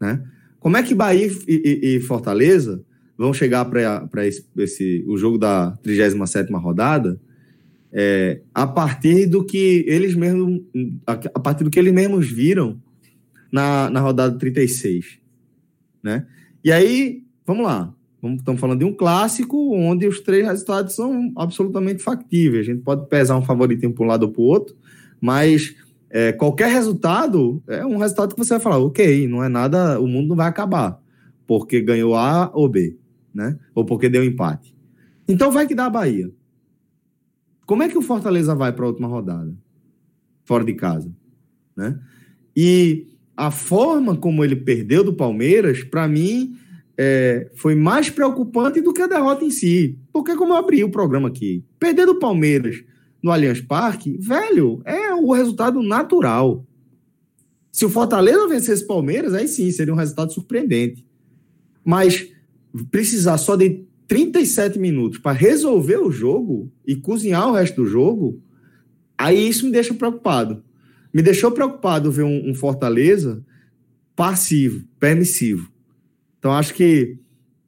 Né? 0.00 0.24
Como 0.58 0.76
é 0.76 0.82
que 0.82 0.94
Bahia 0.94 1.26
e, 1.26 1.32
e, 1.46 1.96
e 1.96 2.00
Fortaleza 2.00 2.82
vão 3.16 3.32
chegar 3.32 3.66
para 3.66 4.26
esse, 4.26 4.44
esse, 4.56 5.04
o 5.06 5.16
jogo 5.16 5.38
da 5.38 5.78
37ª 5.84 6.58
rodada 6.58 7.20
é, 7.92 8.40
a 8.54 8.66
partir 8.66 9.26
do 9.26 9.44
que 9.44 9.84
eles 9.86 10.14
mesmos, 10.14 10.62
a 11.06 11.40
partir 11.40 11.64
do 11.64 11.70
que 11.70 11.78
eles 11.78 11.92
mesmos 11.92 12.30
viram 12.30 12.80
na, 13.50 13.90
na 13.90 14.00
rodada 14.00 14.38
36, 14.38 15.18
né? 16.02 16.26
E 16.64 16.72
aí, 16.72 17.22
vamos 17.46 17.64
lá, 17.64 17.94
estamos 18.36 18.60
falando 18.60 18.78
de 18.78 18.84
um 18.84 18.94
clássico 18.94 19.74
onde 19.74 20.06
os 20.06 20.20
três 20.20 20.46
resultados 20.46 20.94
são 20.94 21.32
absolutamente 21.36 22.02
factíveis. 22.02 22.66
A 22.66 22.72
gente 22.72 22.82
pode 22.82 23.08
pesar 23.08 23.36
um 23.36 23.42
favoritinho 23.42 23.92
para 23.92 24.04
um 24.04 24.08
lado 24.08 24.22
ou 24.24 24.32
para 24.32 24.40
o 24.40 24.44
outro, 24.44 24.76
mas 25.20 25.74
é, 26.08 26.32
qualquer 26.32 26.70
resultado 26.70 27.62
é 27.68 27.84
um 27.84 27.98
resultado 27.98 28.34
que 28.34 28.42
você 28.42 28.54
vai 28.54 28.60
falar, 28.60 28.78
ok, 28.78 29.26
não 29.28 29.44
é 29.44 29.48
nada, 29.48 30.00
o 30.00 30.06
mundo 30.06 30.28
não 30.28 30.36
vai 30.36 30.48
acabar 30.48 31.02
porque 31.46 31.82
ganhou 31.82 32.14
A 32.14 32.50
ou 32.54 32.68
B, 32.68 32.96
né? 33.34 33.58
Ou 33.74 33.84
porque 33.84 34.08
deu 34.08 34.24
empate. 34.24 34.74
Então 35.28 35.50
vai 35.50 35.66
que 35.66 35.74
dá 35.74 35.86
a 35.86 35.90
Bahia. 35.90 36.30
Como 37.72 37.82
é 37.82 37.88
que 37.88 37.96
o 37.96 38.02
Fortaleza 38.02 38.54
vai 38.54 38.70
para 38.70 38.84
a 38.84 38.88
última 38.88 39.08
rodada? 39.08 39.50
Fora 40.44 40.62
de 40.62 40.74
casa, 40.74 41.10
né? 41.74 41.98
E 42.54 43.06
a 43.34 43.50
forma 43.50 44.14
como 44.14 44.44
ele 44.44 44.56
perdeu 44.56 45.02
do 45.02 45.14
Palmeiras, 45.14 45.82
para 45.82 46.06
mim, 46.06 46.54
é, 46.98 47.50
foi 47.54 47.74
mais 47.74 48.10
preocupante 48.10 48.82
do 48.82 48.92
que 48.92 49.00
a 49.00 49.06
derrota 49.06 49.46
em 49.46 49.50
si. 49.50 49.98
Porque, 50.12 50.36
como 50.36 50.52
eu 50.52 50.58
abri 50.58 50.84
o 50.84 50.90
programa 50.90 51.28
aqui, 51.28 51.64
perder 51.78 52.04
do 52.04 52.18
Palmeiras 52.18 52.84
no 53.22 53.30
Allianz 53.30 53.62
Parque, 53.62 54.18
velho, 54.20 54.82
é 54.84 55.14
o 55.14 55.32
resultado 55.32 55.82
natural. 55.82 56.66
Se 57.72 57.86
o 57.86 57.88
Fortaleza 57.88 58.48
vencesse 58.48 58.86
Palmeiras, 58.86 59.32
aí 59.32 59.48
sim 59.48 59.70
seria 59.70 59.94
um 59.94 59.96
resultado 59.96 60.30
surpreendente. 60.30 61.06
Mas 61.82 62.28
precisar 62.90 63.38
só 63.38 63.56
de 63.56 63.82
37 64.12 64.78
minutos 64.78 65.18
para 65.18 65.32
resolver 65.32 65.96
o 65.96 66.10
jogo 66.10 66.70
e 66.86 66.94
cozinhar 66.94 67.48
o 67.48 67.52
resto 67.52 67.76
do 67.76 67.86
jogo, 67.86 68.42
aí 69.16 69.48
isso 69.48 69.64
me 69.64 69.72
deixa 69.72 69.94
preocupado. 69.94 70.62
Me 71.14 71.22
deixou 71.22 71.50
preocupado 71.50 72.12
ver 72.12 72.22
um, 72.22 72.50
um 72.50 72.54
Fortaleza 72.54 73.42
passivo, 74.14 74.86
permissivo. 75.00 75.72
Então 76.38 76.52
acho 76.52 76.74
que 76.74 77.16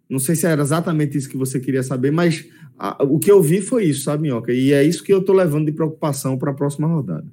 não 0.07 0.19
sei 0.19 0.37
se 0.37 0.47
era 0.47 0.61
exatamente 0.61 1.17
isso 1.17 1.31
que 1.31 1.37
você 1.39 1.59
queria 1.59 1.83
saber, 1.83 2.11
mas 2.11 2.47
a, 2.79 3.03
o 3.05 3.19
que 3.19 3.33
eu 3.33 3.41
vi 3.43 3.63
foi 3.63 3.87
isso, 3.87 4.03
sabe, 4.03 4.25
Minhoca? 4.25 4.53
E 4.53 4.71
é 4.71 4.85
isso 4.85 5.03
que 5.03 5.15
eu 5.15 5.21
estou 5.21 5.35
levando 5.35 5.65
de 5.65 5.73
preocupação 5.73 6.37
para 6.37 6.51
a 6.51 6.55
próxima 6.55 6.87
rodada. 6.87 7.27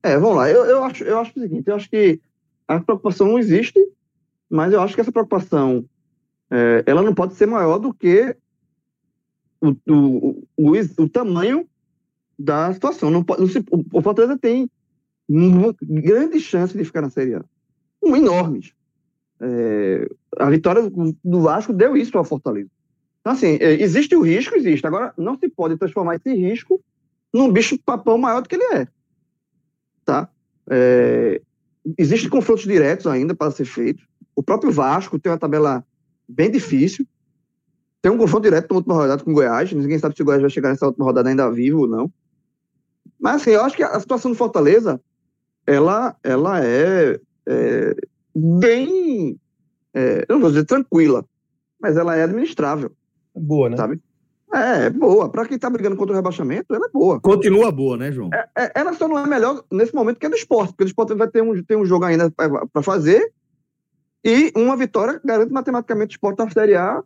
É, 0.00 0.16
vamos 0.16 0.36
lá. 0.36 0.48
Eu, 0.48 0.64
eu, 0.64 0.84
acho, 0.84 1.02
eu 1.02 1.18
acho 1.18 1.32
o 1.36 1.42
seguinte: 1.42 1.66
eu 1.66 1.74
acho 1.74 1.90
que 1.90 2.20
a 2.68 2.78
preocupação 2.78 3.26
não 3.26 3.38
existe, 3.40 3.80
mas 4.50 4.72
eu 4.72 4.80
acho 4.82 4.94
que 4.94 5.00
essa 5.00 5.12
preocupação 5.12 5.84
é, 6.50 6.82
ela 6.86 7.02
não 7.02 7.14
pode 7.14 7.34
ser 7.34 7.46
maior 7.46 7.78
do 7.78 7.94
que 7.94 8.36
o, 9.60 9.70
o, 9.88 10.48
o, 10.56 10.72
o 10.98 11.08
tamanho 11.08 11.66
da 12.38 12.72
situação. 12.72 13.10
Não 13.10 13.22
pode, 13.22 13.40
não 13.40 13.48
se, 13.48 13.64
o 13.92 14.02
Fortaleza 14.02 14.36
tem 14.36 14.68
uma 15.28 15.74
grande 15.80 16.40
chance 16.40 16.76
de 16.76 16.84
ficar 16.84 17.02
na 17.02 17.10
Série 17.10 17.34
A. 17.34 17.44
Um, 18.02 18.16
enormes. 18.16 18.72
É, 19.40 20.08
a 20.36 20.50
vitória 20.50 20.90
do 21.24 21.40
Vasco 21.40 21.72
deu 21.72 21.96
isso 21.96 22.18
ao 22.18 22.24
Fortaleza. 22.24 22.70
Então, 23.20 23.32
assim, 23.32 23.58
é, 23.60 23.80
existe 23.80 24.16
o 24.16 24.22
risco, 24.22 24.56
existe. 24.56 24.86
Agora, 24.86 25.14
não 25.16 25.38
se 25.38 25.48
pode 25.48 25.76
transformar 25.76 26.16
esse 26.16 26.34
risco 26.34 26.82
num 27.32 27.52
bicho 27.52 27.78
papão 27.78 28.18
maior 28.18 28.42
do 28.42 28.48
que 28.48 28.56
ele 28.56 28.74
é. 28.74 28.88
Tá? 30.04 30.28
É, 30.68 31.40
Existem 31.96 32.28
confrontos 32.28 32.64
diretos 32.64 33.06
ainda 33.06 33.34
para 33.34 33.50
ser 33.50 33.64
feitos. 33.64 34.04
O 34.40 34.42
próprio 34.42 34.72
Vasco 34.72 35.18
tem 35.18 35.30
uma 35.30 35.36
tabela 35.36 35.84
bem 36.26 36.50
difícil. 36.50 37.06
Tem 38.00 38.10
um 38.10 38.16
confronto 38.16 38.44
direto 38.44 38.70
na 38.70 38.76
última 38.76 38.94
rodada 38.94 39.22
com 39.22 39.32
o 39.32 39.34
Goiás. 39.34 39.70
Ninguém 39.70 39.98
sabe 39.98 40.16
se 40.16 40.22
o 40.22 40.24
Goiás 40.24 40.40
vai 40.40 40.50
chegar 40.50 40.70
nessa 40.70 40.86
última 40.86 41.04
rodada 41.04 41.28
ainda 41.28 41.50
vivo 41.50 41.80
ou 41.80 41.86
não. 41.86 42.10
Mas, 43.20 43.42
assim, 43.42 43.50
eu 43.50 43.60
acho 43.60 43.76
que 43.76 43.82
a 43.82 44.00
situação 44.00 44.30
do 44.30 44.36
Fortaleza, 44.38 44.98
ela, 45.66 46.16
ela 46.24 46.64
é, 46.64 47.20
é 47.46 47.94
bem, 48.34 49.38
é, 49.92 50.24
eu 50.26 50.36
não 50.36 50.40
vou 50.40 50.48
dizer 50.48 50.64
tranquila, 50.64 51.22
mas 51.78 51.98
ela 51.98 52.16
é 52.16 52.22
administrável. 52.22 52.90
Boa, 53.36 53.68
né? 53.68 53.76
Sabe? 53.76 54.00
É, 54.54 54.86
é 54.86 54.90
boa. 54.90 55.28
Para 55.28 55.44
quem 55.44 55.56
está 55.56 55.68
brigando 55.68 55.96
contra 55.96 56.14
o 56.14 56.16
rebaixamento, 56.16 56.74
ela 56.74 56.86
é 56.86 56.90
boa. 56.90 57.20
Continua 57.20 57.70
boa, 57.70 57.98
né, 57.98 58.10
João? 58.10 58.30
É, 58.32 58.48
é, 58.56 58.72
ela 58.74 58.94
só 58.94 59.06
não 59.06 59.18
é 59.18 59.26
melhor 59.26 59.62
nesse 59.70 59.94
momento 59.94 60.18
que 60.18 60.24
a 60.24 60.30
do 60.30 60.34
esporte, 60.34 60.70
porque 60.70 60.84
o 60.84 60.86
esporte 60.86 61.12
vai 61.12 61.28
ter 61.28 61.42
um, 61.42 61.62
ter 61.62 61.76
um 61.76 61.84
jogo 61.84 62.06
ainda 62.06 62.30
para 62.30 62.82
fazer 62.82 63.30
e 64.24 64.52
uma 64.56 64.76
vitória 64.76 65.20
garante 65.24 65.52
matematicamente 65.52 66.14
o 66.14 66.16
esporte 66.16 66.38
na 66.38 66.50
Série 66.50 66.76
A, 66.76 67.02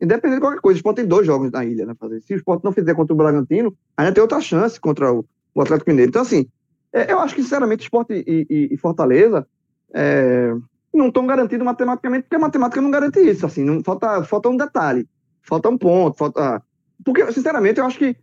independente 0.00 0.36
de 0.36 0.40
qualquer 0.40 0.60
coisa. 0.60 0.76
O 0.76 0.78
esporte 0.78 0.96
tem 0.96 1.06
dois 1.06 1.26
jogos 1.26 1.50
na 1.50 1.64
ilha, 1.64 1.86
né? 1.86 1.94
Fazer. 1.98 2.20
Se 2.22 2.34
o 2.34 2.36
esporte 2.36 2.64
não 2.64 2.72
fizer 2.72 2.94
contra 2.94 3.14
o 3.14 3.16
Bragantino, 3.16 3.76
ainda 3.96 4.12
tem 4.12 4.22
outra 4.22 4.40
chance 4.40 4.80
contra 4.80 5.12
o, 5.12 5.24
o 5.54 5.62
Atlético 5.62 5.90
Mineiro. 5.90 6.10
Então, 6.10 6.22
assim, 6.22 6.46
é, 6.92 7.12
eu 7.12 7.20
acho 7.20 7.34
que, 7.34 7.42
sinceramente, 7.42 7.84
esporte 7.84 8.12
e, 8.12 8.46
e, 8.48 8.74
e 8.74 8.76
Fortaleza 8.76 9.46
é, 9.94 10.54
não 10.92 11.08
estão 11.08 11.26
garantidos 11.26 11.64
matematicamente, 11.64 12.24
porque 12.24 12.36
a 12.36 12.40
matemática 12.40 12.80
não 12.80 12.90
garante 12.90 13.20
isso. 13.20 13.46
Assim, 13.46 13.64
não, 13.64 13.82
falta, 13.82 14.24
falta 14.24 14.48
um 14.48 14.56
detalhe, 14.56 15.08
falta 15.42 15.68
um 15.68 15.78
ponto, 15.78 16.18
falta 16.18 16.62
porque, 17.04 17.30
sinceramente, 17.32 17.78
eu 17.78 17.86
acho 17.86 17.98
que 17.98 18.16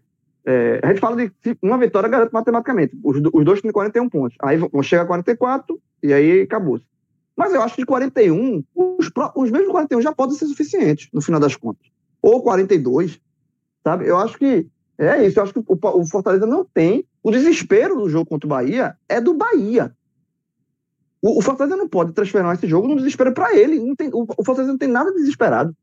é, 0.46 0.80
a 0.84 0.88
gente 0.88 1.00
fala 1.00 1.16
de 1.16 1.32
uma 1.62 1.78
vitória 1.78 2.10
garante 2.10 2.34
matematicamente. 2.34 2.98
Os, 3.04 3.18
os 3.34 3.46
dois 3.46 3.62
têm 3.62 3.72
41 3.72 4.10
pontos. 4.10 4.38
Aí 4.42 4.58
vão 4.58 4.84
chegar 4.84 5.04
a 5.04 5.06
44 5.06 5.80
e 6.02 6.14
aí 6.14 6.42
acabou. 6.42 6.78
-se. 6.78 6.86
Mas 7.36 7.54
eu 7.54 7.62
acho 7.62 7.76
que 7.76 7.82
de 7.82 7.86
41, 7.88 8.63
os, 8.76 9.12
os 9.36 9.52
mesmos 9.52 9.72
41 9.72 10.02
já 10.02 10.13
podem 10.13 10.38
ser 10.38 10.46
suficientes, 10.46 11.10
no 11.12 11.22
final 11.22 11.39
das 11.39 11.56
contas. 11.56 11.88
Ou 12.22 12.41
42, 12.43 13.19
sabe? 13.84 14.08
Eu 14.08 14.17
acho 14.17 14.38
que 14.38 14.67
é 14.98 15.26
isso. 15.26 15.39
Eu 15.39 15.43
acho 15.43 15.54
que 15.54 15.60
o, 15.60 15.65
o 15.67 16.06
Fortaleza 16.08 16.46
não 16.46 16.63
tem. 16.63 17.06
O 17.22 17.32
desespero 17.32 17.96
do 17.96 18.10
jogo 18.10 18.30
contra 18.30 18.48
o 18.48 18.50
Bahia 18.50 18.96
é 19.10 19.19
do 19.19 19.34
Bahia. 19.34 19.96
O, 21.22 21.39
o 21.39 21.41
Fortaleza 21.41 21.76
não 21.76 21.88
pode 21.88 22.13
transformar 22.13 22.54
esse 22.54 22.67
jogo 22.67 22.88
num 22.88 22.98
desespero 22.98 23.34
para 23.34 23.56
ele. 23.56 23.80
Não 23.80 23.96
tem, 23.96 24.10
o, 24.13 24.24
o 24.38 24.43
Fortaleza 24.43 24.72
não 24.72 24.78
tem 24.78 24.89
nada 24.89 25.12
desesperado. 25.12 25.76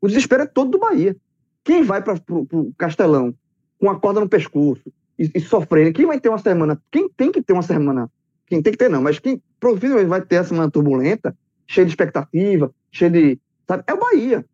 O 0.00 0.08
desespero 0.08 0.44
é 0.44 0.46
todo 0.46 0.70
do 0.70 0.78
Bahia. 0.78 1.16
Quem 1.62 1.82
vai 1.82 2.02
para 2.02 2.14
o 2.28 2.72
Castelão 2.78 3.34
com 3.78 3.90
a 3.90 3.98
corda 3.98 4.20
no 4.20 4.28
pescoço 4.28 4.90
e, 5.18 5.30
e 5.34 5.40
sofrendo, 5.40 5.92
quem 5.92 6.06
vai 6.06 6.18
ter 6.18 6.28
uma 6.28 6.38
semana, 6.38 6.80
quem 6.90 7.08
tem 7.08 7.30
que 7.30 7.42
ter 7.42 7.52
uma 7.52 7.62
semana, 7.62 8.10
quem 8.50 8.60
tem 8.60 8.72
que 8.72 8.78
ter 8.78 8.90
não, 8.90 9.00
mas 9.00 9.18
quem 9.18 9.42
provavelmente 9.58 10.08
vai 10.08 10.20
ter 10.20 10.36
a 10.36 10.44
semana 10.44 10.70
turbulenta, 10.70 11.34
cheia 11.66 11.86
de 11.86 11.92
expectativa, 11.92 12.70
cheia 12.92 13.10
de. 13.10 13.40
Sabe, 13.66 13.84
é 13.86 13.94
o 13.94 13.98
Bahia. 13.98 14.44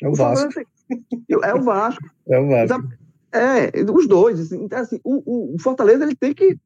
É 0.00 0.06
o, 0.06 0.12
o 0.12 0.14
Vasco. 0.14 0.60
É 1.28 1.54
o 1.54 1.62
Vasco. 1.62 2.04
É 2.28 2.38
o 2.38 2.46
Vasco. 2.48 2.88
É, 3.32 3.72
os 3.90 4.06
dois. 4.06 4.38
Assim, 4.38 4.62
então, 4.62 4.78
assim, 4.78 5.00
o, 5.02 5.54
o, 5.54 5.58
Fortaleza 5.58 6.04
ele 6.04 6.14
tem 6.14 6.32
que 6.32 6.56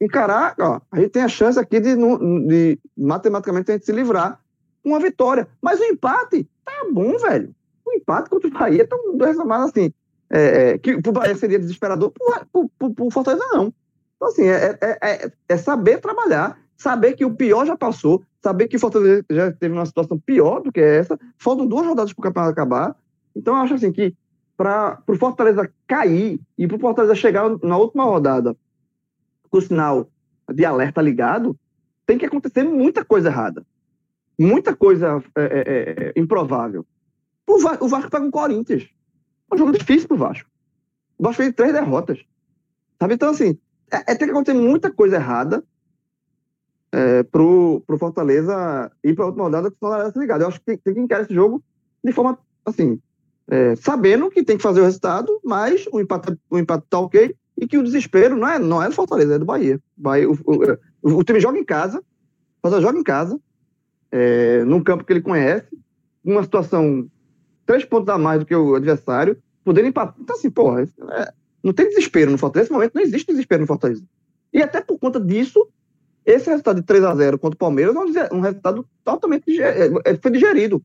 encarar. 0.00 0.54
Ó, 0.60 0.80
a 0.92 1.00
gente 1.00 1.10
tem 1.10 1.22
a 1.22 1.28
chance 1.28 1.58
aqui 1.58 1.80
de, 1.80 1.94
de 2.46 2.78
matematicamente 2.96 3.70
a 3.70 3.74
gente 3.74 3.86
se 3.86 3.92
livrar 3.92 4.38
com 4.82 4.90
uma 4.90 5.00
vitória. 5.00 5.48
Mas 5.62 5.80
o 5.80 5.84
empate 5.84 6.46
tá 6.64 6.86
bom, 6.92 7.16
velho 7.16 7.54
empate 7.96 8.28
contra 8.28 8.48
o 8.48 8.52
Bahia 8.52 8.82
estão 8.82 9.16
dois 9.16 9.36
mais 9.36 9.70
assim. 9.70 9.92
É, 10.30 10.70
é, 10.70 10.78
que 10.78 11.00
pro 11.00 11.12
Bahia 11.12 11.34
seria 11.36 11.58
desesperador, 11.58 12.10
pro, 12.10 12.68
pro, 12.78 12.94
pro 12.94 13.10
Fortaleza 13.10 13.44
não. 13.52 13.72
Então, 14.24 14.28
assim, 14.28 14.44
é, 14.44 14.78
é, 14.80 14.98
é, 15.02 15.32
é, 15.50 15.56
saber 15.58 16.00
trabalhar, 16.00 16.58
saber 16.76 17.12
que 17.12 17.24
o 17.24 17.34
pior 17.34 17.66
já 17.66 17.76
passou, 17.76 18.22
saber 18.42 18.68
que 18.68 18.76
o 18.76 18.80
Fortaleza 18.80 19.24
já 19.30 19.52
teve 19.52 19.74
uma 19.74 19.84
situação 19.84 20.18
pior 20.18 20.62
do 20.62 20.72
que 20.72 20.80
essa. 20.80 21.18
Faltam 21.36 21.66
duas 21.66 21.86
rodadas 21.86 22.12
para 22.12 22.20
o 22.20 22.22
campeonato 22.22 22.52
acabar. 22.52 22.96
Então, 23.36 23.54
eu 23.54 23.60
acho 23.60 23.74
assim 23.74 23.92
que 23.92 24.14
para 24.56 25.02
o 25.06 25.16
Fortaleza 25.16 25.70
cair 25.86 26.40
e 26.56 26.66
para 26.66 26.76
o 26.76 26.80
Fortaleza 26.80 27.14
chegar 27.14 27.50
na 27.62 27.76
última 27.76 28.04
rodada 28.04 28.56
com 29.50 29.58
o 29.58 29.60
sinal 29.60 30.08
de 30.52 30.64
alerta 30.64 31.02
ligado, 31.02 31.56
tem 32.06 32.16
que 32.16 32.24
acontecer 32.24 32.64
muita 32.64 33.04
coisa 33.04 33.28
errada. 33.28 33.64
Muita 34.38 34.74
coisa 34.74 35.22
é, 35.36 35.42
é, 35.42 36.12
é 36.16 36.20
improvável. 36.20 36.86
O, 37.46 37.58
Va 37.58 37.78
o 37.80 37.88
Vasco 37.88 38.10
pega 38.10 38.24
o 38.24 38.30
Corinthians. 38.30 38.88
É 39.50 39.54
um 39.54 39.58
jogo 39.58 39.72
difícil 39.72 40.08
pro 40.08 40.16
Vasco. 40.16 40.48
O 41.18 41.24
Vasco 41.24 41.42
fez 41.42 41.54
três 41.54 41.72
derrotas. 41.72 42.24
Sabe? 42.98 43.14
Então, 43.14 43.30
assim, 43.30 43.58
é, 43.90 44.12
é 44.12 44.14
tem 44.14 44.28
que 44.28 44.32
acontecer 44.32 44.56
muita 44.56 44.90
coisa 44.90 45.16
errada 45.16 45.62
é, 46.92 47.22
pro, 47.24 47.82
pro 47.86 47.98
Fortaleza 47.98 48.90
ir 49.02 49.14
pra 49.14 49.26
última 49.26 49.44
rodada 49.44 49.70
com 49.70 49.86
o 49.86 50.20
ligado. 50.20 50.42
Eu 50.42 50.48
acho 50.48 50.60
que 50.60 50.66
tem, 50.66 50.78
tem, 50.78 50.94
que 50.94 51.00
encarar 51.00 51.22
esse 51.22 51.34
jogo 51.34 51.62
de 52.04 52.12
forma, 52.12 52.38
assim, 52.64 53.00
é, 53.48 53.74
sabendo 53.76 54.30
que 54.30 54.44
tem 54.44 54.56
que 54.56 54.62
fazer 54.62 54.80
o 54.80 54.84
resultado, 54.84 55.40
mas 55.44 55.86
o 55.92 56.00
empate, 56.00 56.38
o 56.48 56.58
empate 56.58 56.86
tá 56.88 56.98
ok 56.98 57.34
e 57.56 57.66
que 57.66 57.78
o 57.78 57.82
desespero 57.82 58.36
não 58.36 58.48
é, 58.48 58.58
não 58.58 58.82
é 58.82 58.88
do 58.88 58.94
Fortaleza, 58.94 59.34
é 59.34 59.38
do 59.38 59.44
Bahia. 59.44 59.80
Bahia 59.96 60.28
o, 60.28 60.34
o, 60.44 60.78
o, 61.02 61.18
o 61.18 61.24
time 61.24 61.40
joga 61.40 61.58
em 61.58 61.64
casa, 61.64 62.02
Fortaleza 62.62 62.86
joga 62.86 62.98
em 62.98 63.04
casa, 63.04 63.40
é, 64.10 64.64
num 64.64 64.82
campo 64.82 65.04
que 65.04 65.12
ele 65.12 65.20
conhece, 65.20 65.68
uma 66.24 66.42
situação 66.42 67.08
três 67.66 67.84
pontos 67.84 68.08
a 68.08 68.18
mais 68.18 68.40
do 68.40 68.46
que 68.46 68.54
o 68.54 68.74
adversário, 68.74 69.36
podendo 69.64 69.88
empatar. 69.88 70.14
Então, 70.20 70.36
assim, 70.36 70.50
porra, 70.50 70.82
é, 70.82 71.32
não 71.64 71.72
tem 71.72 71.88
desespero 71.88 72.30
no 72.30 72.38
Fortaleza. 72.38 72.66
Nesse 72.66 72.72
momento 72.72 72.94
não 72.94 73.02
existe 73.02 73.32
desespero 73.32 73.62
no 73.62 73.66
Fortaleza. 73.66 74.04
E 74.52 74.62
até 74.62 74.80
por 74.80 74.98
conta 74.98 75.18
disso, 75.18 75.66
esse 76.24 76.48
resultado 76.48 76.76
de 76.76 76.86
3 76.86 77.04
a 77.04 77.14
0 77.14 77.38
contra 77.38 77.56
o 77.56 77.58
Palmeiras 77.58 77.96
é 77.96 78.28
um 78.32 78.40
resultado 78.40 78.86
totalmente 79.02 79.44
diger... 79.46 79.66
É, 79.66 80.12
é, 80.12 80.16
foi 80.16 80.30
digerido. 80.30 80.82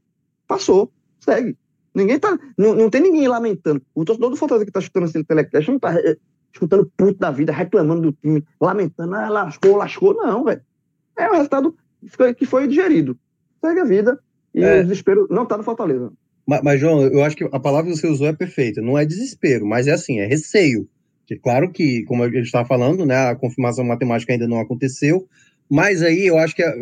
Passou, 0.48 0.92
segue. 1.20 1.58
Ninguém 1.94 2.18
tá. 2.18 2.38
Não, 2.58 2.74
não 2.74 2.90
tem 2.90 3.02
ninguém 3.02 3.28
lamentando. 3.28 3.82
O 3.94 4.06
torcedor 4.06 4.30
do 4.30 4.38
Fortaleza 4.38 4.66
que 4.66 4.72
tá 4.72 4.80
escutando 4.80 5.06
esse 5.06 5.24
telecast 5.24 5.70
não 5.70 5.80
tá 5.80 5.94
é, 6.00 6.18
escutando 6.54 6.92
puto 6.96 7.20
da 7.20 7.30
vida, 7.30 7.52
reclamando 7.52 8.02
do 8.02 8.12
time, 8.14 8.44
lamentando, 8.60 9.16
ah, 9.16 9.30
lascou, 9.30 9.76
lascou. 9.76 10.14
Não, 10.14 10.44
velho. 10.44 10.62
É 11.18 11.30
o 11.30 11.34
resultado 11.34 11.76
que 12.38 12.46
foi, 12.46 12.68
digerido. 12.68 13.18
Segue 13.64 13.82
a 13.82 13.86
vida. 13.86 14.20
E 14.54 14.64
é. 14.64 14.80
o 14.80 14.84
desespero 14.84 15.28
não 15.30 15.46
tá 15.46 15.58
no 15.58 15.64
Fortaleza. 15.64 16.12
Mas, 16.50 16.62
mas, 16.64 16.82
João, 16.82 17.04
eu 17.04 17.24
acho 17.24 17.36
que 17.36 17.44
a 17.44 17.60
palavra 17.60 17.92
que 17.92 17.96
você 17.96 18.08
usou 18.08 18.26
é 18.26 18.34
perfeita. 18.34 18.82
Não 18.82 18.98
é 18.98 19.06
desespero, 19.06 19.68
mas 19.68 19.86
é 19.86 19.92
assim, 19.92 20.20
é 20.20 20.26
receio. 20.26 20.90
Claro 21.44 21.72
que, 21.72 22.04
como 22.06 22.24
a 22.24 22.26
gente 22.28 22.46
estava 22.46 22.68
falando, 22.68 23.06
né, 23.06 23.16
a 23.16 23.36
confirmação 23.36 23.86
matemática 23.86 24.34
ainda 24.34 24.48
não 24.48 24.60
aconteceu, 24.60 25.28
mas 25.70 26.02
aí 26.02 26.26
eu 26.26 26.40
acho 26.40 26.56
que 26.56 26.64
é, 26.64 26.74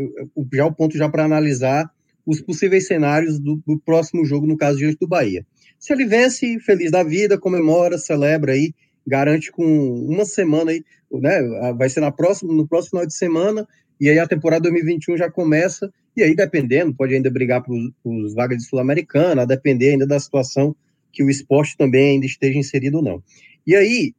já 0.53 0.65
o 0.65 0.73
ponto 0.73 0.97
já 0.97 1.09
para 1.09 1.25
analisar 1.25 1.91
os 2.25 2.39
possíveis 2.39 2.87
cenários 2.87 3.39
do, 3.39 3.61
do, 3.67 3.77
próximo 3.77 4.23
jogo, 4.23 4.47
no 4.47 4.55
caso 4.55 4.77
diante 4.77 4.99
do 4.99 5.07
Bahia. 5.07 5.45
Se 5.77 5.91
ele 5.91 6.05
vence, 6.05 6.57
feliz 6.61 6.89
da 6.89 7.03
vida, 7.03 7.37
comemora, 7.37 7.97
celebra 7.97 8.53
aí, 8.53 8.73
garante 9.05 9.51
com 9.51 9.65
uma 9.65 10.23
semana 10.23 10.71
aí, 10.71 10.81
né? 11.11 11.41
Vai 11.77 11.89
ser 11.89 11.99
na 11.99 12.11
próxima, 12.11 12.53
no 12.53 12.65
próximo 12.65 12.91
final 12.91 13.05
de 13.05 13.13
semana, 13.13 13.67
e 13.99 14.09
aí 14.09 14.17
a 14.17 14.27
temporada 14.27 14.61
2021 14.63 15.17
já 15.17 15.29
começa, 15.29 15.91
e 16.17 16.23
aí 16.23 16.35
dependendo, 16.35 16.93
pode 16.93 17.13
ainda 17.13 17.29
brigar 17.29 17.63
por, 17.63 17.77
por 18.03 18.33
vagas 18.33 18.57
de 18.57 18.65
Sul-Americana, 18.65 19.43
a 19.43 19.45
depender 19.45 19.91
ainda 19.91 20.07
da 20.07 20.19
situação 20.19 20.75
que 21.13 21.23
o 21.23 21.29
esporte 21.29 21.77
também 21.77 22.11
ainda 22.11 22.25
esteja 22.25 22.57
inserido 22.57 22.97
ou 22.97 23.03
não. 23.03 23.23
E 23.65 23.75
aí, 23.75 24.13